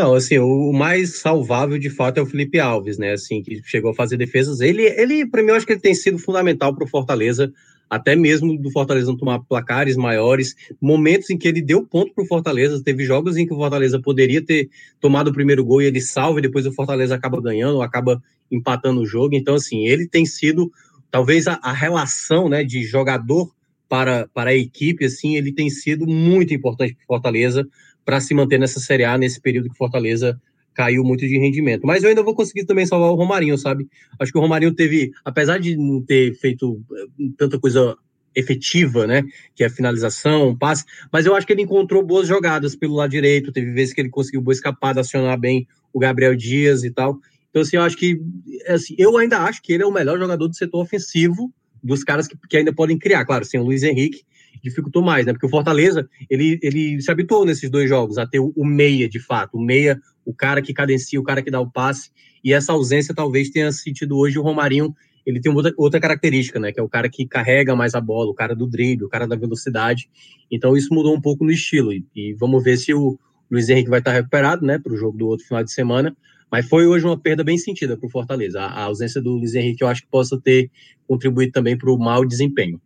Não, 0.00 0.14
assim, 0.14 0.38
o 0.38 0.72
mais 0.72 1.18
salvável 1.18 1.78
de 1.78 1.90
fato 1.90 2.16
é 2.16 2.22
o 2.22 2.26
Felipe 2.26 2.58
Alves, 2.58 2.96
né? 2.96 3.12
Assim, 3.12 3.42
que 3.42 3.60
chegou 3.62 3.90
a 3.90 3.94
fazer 3.94 4.16
defesas. 4.16 4.60
Ele, 4.60 4.82
ele 4.82 5.26
para 5.26 5.42
mim, 5.42 5.50
eu 5.50 5.56
acho 5.56 5.66
que 5.66 5.74
ele 5.74 5.80
tem 5.80 5.94
sido 5.94 6.18
fundamental 6.18 6.74
para 6.74 6.86
o 6.86 6.88
Fortaleza, 6.88 7.52
até 7.90 8.16
mesmo 8.16 8.56
do 8.56 8.70
Fortaleza 8.70 9.08
não 9.08 9.16
tomar 9.18 9.40
placares 9.40 9.98
maiores. 9.98 10.56
Momentos 10.80 11.28
em 11.28 11.36
que 11.36 11.46
ele 11.46 11.60
deu 11.60 11.84
ponto 11.84 12.14
para 12.14 12.24
o 12.24 12.26
Fortaleza. 12.26 12.82
Teve 12.82 13.04
jogos 13.04 13.36
em 13.36 13.46
que 13.46 13.52
o 13.52 13.58
Fortaleza 13.58 14.00
poderia 14.00 14.42
ter 14.42 14.70
tomado 15.02 15.28
o 15.28 15.34
primeiro 15.34 15.62
gol 15.62 15.82
e 15.82 15.84
ele 15.84 16.00
salva, 16.00 16.38
e 16.38 16.42
depois 16.42 16.64
o 16.64 16.72
Fortaleza 16.72 17.14
acaba 17.14 17.38
ganhando, 17.38 17.82
acaba 17.82 18.22
empatando 18.50 19.02
o 19.02 19.06
jogo. 19.06 19.34
Então, 19.34 19.56
assim, 19.56 19.86
ele 19.86 20.08
tem 20.08 20.24
sido 20.24 20.72
talvez 21.10 21.46
a, 21.46 21.60
a 21.62 21.74
relação 21.74 22.48
né, 22.48 22.64
de 22.64 22.84
jogador 22.84 23.52
para, 23.86 24.26
para 24.32 24.48
a 24.48 24.56
equipe, 24.56 25.04
assim, 25.04 25.36
ele 25.36 25.52
tem 25.52 25.68
sido 25.68 26.06
muito 26.06 26.54
importante 26.54 26.94
para 26.94 27.04
Fortaleza 27.06 27.68
para 28.10 28.20
se 28.20 28.34
manter 28.34 28.58
nessa 28.58 28.80
Série 28.80 29.04
A 29.04 29.16
nesse 29.16 29.40
período 29.40 29.70
que 29.70 29.76
Fortaleza 29.76 30.36
caiu 30.74 31.04
muito 31.04 31.20
de 31.20 31.38
rendimento. 31.38 31.86
Mas 31.86 32.02
eu 32.02 32.08
ainda 32.08 32.24
vou 32.24 32.34
conseguir 32.34 32.64
também 32.64 32.84
salvar 32.84 33.08
o 33.08 33.14
Romarinho, 33.14 33.56
sabe? 33.56 33.86
Acho 34.18 34.32
que 34.32 34.38
o 34.38 34.40
Romarinho 34.40 34.74
teve, 34.74 35.12
apesar 35.24 35.58
de 35.58 35.76
não 35.76 36.02
ter 36.02 36.34
feito 36.34 36.82
eh, 36.92 37.24
tanta 37.38 37.56
coisa 37.56 37.96
efetiva, 38.34 39.06
né? 39.06 39.22
Que 39.54 39.62
é 39.62 39.70
finalização, 39.70 40.56
passe, 40.58 40.84
mas 41.12 41.24
eu 41.24 41.36
acho 41.36 41.46
que 41.46 41.52
ele 41.52 41.62
encontrou 41.62 42.04
boas 42.04 42.26
jogadas 42.26 42.74
pelo 42.74 42.96
lado 42.96 43.12
direito, 43.12 43.52
teve 43.52 43.70
vezes 43.70 43.94
que 43.94 44.00
ele 44.00 44.10
conseguiu 44.10 44.42
boa 44.42 44.54
escapada, 44.54 45.02
acionar 45.02 45.38
bem 45.38 45.68
o 45.92 46.00
Gabriel 46.00 46.34
Dias 46.34 46.82
e 46.82 46.90
tal. 46.90 47.16
Então, 47.50 47.62
assim, 47.62 47.76
eu 47.76 47.82
acho 47.82 47.96
que 47.96 48.20
assim, 48.66 48.96
eu 48.98 49.16
ainda 49.18 49.38
acho 49.38 49.62
que 49.62 49.72
ele 49.72 49.84
é 49.84 49.86
o 49.86 49.92
melhor 49.92 50.18
jogador 50.18 50.48
do 50.48 50.56
setor 50.56 50.82
ofensivo 50.82 51.54
dos 51.80 52.02
caras 52.02 52.26
que, 52.26 52.36
que 52.48 52.56
ainda 52.56 52.74
podem 52.74 52.98
criar. 52.98 53.24
Claro, 53.24 53.44
sem 53.44 53.60
o 53.60 53.62
Luiz 53.62 53.84
Henrique, 53.84 54.24
dificultou 54.62 55.02
mais, 55.02 55.26
né? 55.26 55.32
Porque 55.32 55.46
o 55.46 55.50
Fortaleza, 55.50 56.08
ele, 56.28 56.58
ele 56.62 57.00
se 57.00 57.10
habituou 57.10 57.44
nesses 57.44 57.70
dois 57.70 57.88
jogos 57.88 58.18
a 58.18 58.26
ter 58.26 58.38
o, 58.38 58.52
o, 58.56 58.64
meia, 58.64 59.08
de 59.08 59.18
fato, 59.18 59.56
o 59.56 59.60
meia, 59.60 60.00
o 60.24 60.34
cara 60.34 60.60
que 60.60 60.72
cadencia, 60.72 61.20
o 61.20 61.24
cara 61.24 61.42
que 61.42 61.50
dá 61.50 61.60
o 61.60 61.70
passe, 61.70 62.10
e 62.42 62.52
essa 62.52 62.72
ausência 62.72 63.14
talvez 63.14 63.50
tenha 63.50 63.70
sentido 63.72 64.16
hoje 64.16 64.38
o 64.38 64.42
Romarinho, 64.42 64.94
ele 65.24 65.40
tem 65.40 65.52
outra, 65.52 65.72
outra 65.76 66.00
característica, 66.00 66.58
né? 66.58 66.72
Que 66.72 66.80
é 66.80 66.82
o 66.82 66.88
cara 66.88 67.08
que 67.08 67.26
carrega 67.26 67.76
mais 67.76 67.94
a 67.94 68.00
bola, 68.00 68.30
o 68.30 68.34
cara 68.34 68.54
do 68.54 68.66
drible, 68.66 69.04
o 69.04 69.08
cara 69.08 69.26
da 69.26 69.36
velocidade. 69.36 70.08
Então 70.50 70.76
isso 70.76 70.92
mudou 70.92 71.14
um 71.14 71.20
pouco 71.20 71.44
no 71.44 71.50
estilo, 71.50 71.92
e, 71.92 72.04
e 72.14 72.32
vamos 72.34 72.62
ver 72.62 72.76
se 72.76 72.92
o 72.94 73.18
Luiz 73.50 73.68
Henrique 73.68 73.90
vai 73.90 73.98
estar 73.98 74.12
recuperado, 74.12 74.64
né? 74.64 74.78
Para 74.78 74.92
o 74.92 74.96
jogo 74.96 75.18
do 75.18 75.26
outro 75.26 75.46
final 75.46 75.64
de 75.64 75.72
semana. 75.72 76.16
Mas 76.50 76.68
foi 76.68 76.86
hoje 76.86 77.04
uma 77.04 77.18
perda 77.18 77.44
bem 77.44 77.56
sentida 77.56 77.96
para 77.96 78.06
o 78.06 78.10
Fortaleza. 78.10 78.60
A, 78.60 78.66
a 78.66 78.82
ausência 78.84 79.20
do 79.20 79.30
Luiz 79.30 79.54
Henrique 79.54 79.84
eu 79.84 79.88
acho 79.88 80.02
que 80.02 80.08
possa 80.08 80.40
ter 80.40 80.70
contribuído 81.06 81.52
também 81.52 81.76
para 81.76 81.90
o 81.90 81.98
mau 81.98 82.24
desempenho. 82.24 82.80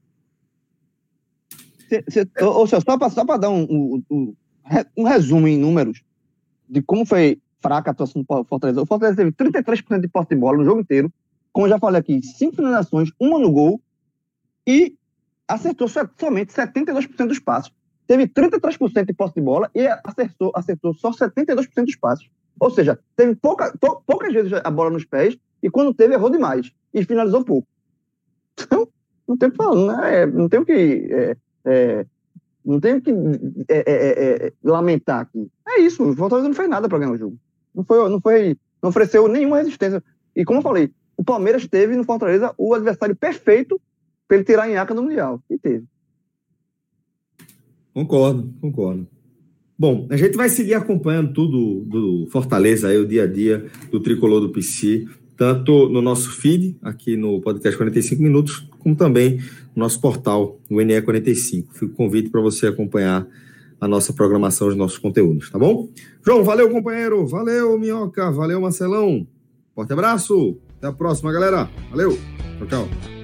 Cê, 2.09 2.26
ou 2.40 2.66
seja, 2.66 2.82
só 2.82 3.24
para 3.24 3.36
dar 3.36 3.51
um, 3.51 4.03
um, 4.11 4.34
um, 4.97 5.05
resumo 5.05 5.47
em 5.47 5.59
números 5.59 6.03
de 6.68 6.82
como 6.82 7.05
foi 7.05 7.40
fraca 7.61 7.90
a 7.90 7.92
atuação 7.92 8.22
do 8.22 8.45
Fortaleza. 8.45 8.82
O 8.82 8.86
Fortaleza 8.86 9.16
teve 9.16 9.32
33% 9.32 10.01
de 10.01 10.09
posse 10.09 10.30
de 10.30 10.36
bola 10.36 10.59
no 10.59 10.64
jogo 10.64 10.80
inteiro, 10.80 11.12
como 11.53 11.66
eu 11.66 11.70
já 11.70 11.78
falei 11.78 12.01
aqui, 12.01 12.20
cinco 12.22 12.57
finalizações, 12.57 13.11
uma 13.18 13.38
no 13.38 13.51
gol, 13.51 13.80
e 14.66 14.95
acertou 15.47 15.88
somente 15.88 16.53
72% 16.53 17.26
dos 17.26 17.38
passos. 17.38 17.72
Teve 18.07 18.26
33% 18.26 19.07
de 19.07 19.12
posse 19.14 19.34
de 19.34 19.40
bola 19.40 19.70
e 19.74 19.86
acertou, 20.05 20.53
acertou 20.55 20.95
só 20.95 21.11
72% 21.11 21.84
dos 21.84 21.97
passos. 21.97 22.28
Ou 22.61 22.70
seja, 22.70 22.99
teve 23.16 23.34
pouca, 23.34 23.76
poucas 24.07 24.32
vezes 24.32 24.53
a 24.53 24.70
bola 24.70 24.90
nos 24.90 25.05
pés 25.05 25.36
e 25.62 25.70
quando 25.70 25.95
teve, 25.95 26.14
errou 26.14 26.30
demais 26.30 26.70
e 26.92 27.05
finalizou 27.05 27.45
pouco. 27.45 27.66
Então, 28.61 28.88
não 29.26 29.36
tem 29.36 29.49
o 29.49 29.53
que 29.53 29.57
falar, 29.57 30.03
né? 30.03 30.26
não 30.26 30.49
tem 30.49 30.61
o 30.61 30.64
que 30.64 31.09
é, 31.11 31.36
é, 31.64 32.06
não 32.64 32.80
tem 32.80 33.00
que 33.00 33.10
é, 33.68 33.76
é, 33.76 33.82
é, 33.86 34.46
é, 34.46 34.52
lamentar 34.62 35.20
aqui. 35.20 35.48
É 35.66 35.80
isso, 35.80 36.02
o 36.02 36.16
Fortaleza 36.16 36.48
não 36.48 36.54
fez 36.54 36.68
nada 36.68 36.88
para 36.88 36.98
ganhar 36.98 37.12
o 37.12 37.18
jogo. 37.18 37.38
Não 37.74 37.84
foi, 37.84 38.08
não 38.08 38.20
foi, 38.20 38.56
não 38.82 38.90
ofereceu 38.90 39.28
nenhuma 39.28 39.58
resistência. 39.58 40.02
E 40.34 40.44
como 40.44 40.60
eu 40.60 40.62
falei, 40.62 40.90
o 41.16 41.24
Palmeiras 41.24 41.66
teve 41.66 41.94
no 41.96 42.04
Fortaleza 42.04 42.54
o 42.56 42.74
adversário 42.74 43.14
perfeito 43.14 43.80
para 44.26 44.36
ele 44.36 44.46
tirar 44.46 44.68
em 44.68 44.76
aca 44.76 44.94
do 44.94 45.02
Mundial. 45.02 45.42
E 45.50 45.58
teve. 45.58 45.84
Concordo, 47.92 48.52
concordo. 48.60 49.06
Bom, 49.78 50.06
a 50.10 50.16
gente 50.16 50.36
vai 50.36 50.48
seguir 50.48 50.74
acompanhando 50.74 51.32
tudo 51.32 51.84
do 51.84 52.28
Fortaleza, 52.30 52.88
aí, 52.88 52.96
o 52.96 53.06
dia 53.06 53.24
a 53.24 53.26
dia 53.26 53.70
do 53.90 54.00
tricolor 54.00 54.40
do 54.40 54.50
PC 54.50 55.06
tanto 55.37 55.89
no 55.89 56.01
nosso 56.01 56.30
feed, 56.30 56.76
aqui 56.82 57.16
no 57.16 57.41
podcast 57.41 57.76
45 57.76 58.22
Minutos, 58.22 58.66
como 58.78 58.95
também 58.95 59.39
no 59.74 59.82
nosso 59.82 60.01
portal, 60.01 60.59
o 60.70 60.76
NE45. 60.76 61.66
Fico 61.72 61.95
convite 61.95 62.30
para 62.30 62.41
você 62.41 62.66
acompanhar 62.66 63.26
a 63.80 63.89
nossa 63.89 64.12
programação, 64.12 64.68
os 64.68 64.76
nossos 64.76 64.99
conteúdos, 64.99 65.51
tá 65.51 65.59
bom? 65.59 65.89
João, 66.24 66.43
valeu, 66.43 66.70
companheiro. 66.70 67.26
Valeu, 67.26 67.78
Minhoca. 67.78 68.30
Valeu, 68.30 68.61
Marcelão. 68.61 69.26
Forte 69.74 69.93
abraço. 69.93 70.57
Até 70.78 70.87
a 70.87 70.93
próxima, 70.93 71.32
galera. 71.32 71.68
Valeu. 71.91 72.16
Tchau, 72.59 72.66
tchau. 72.66 73.23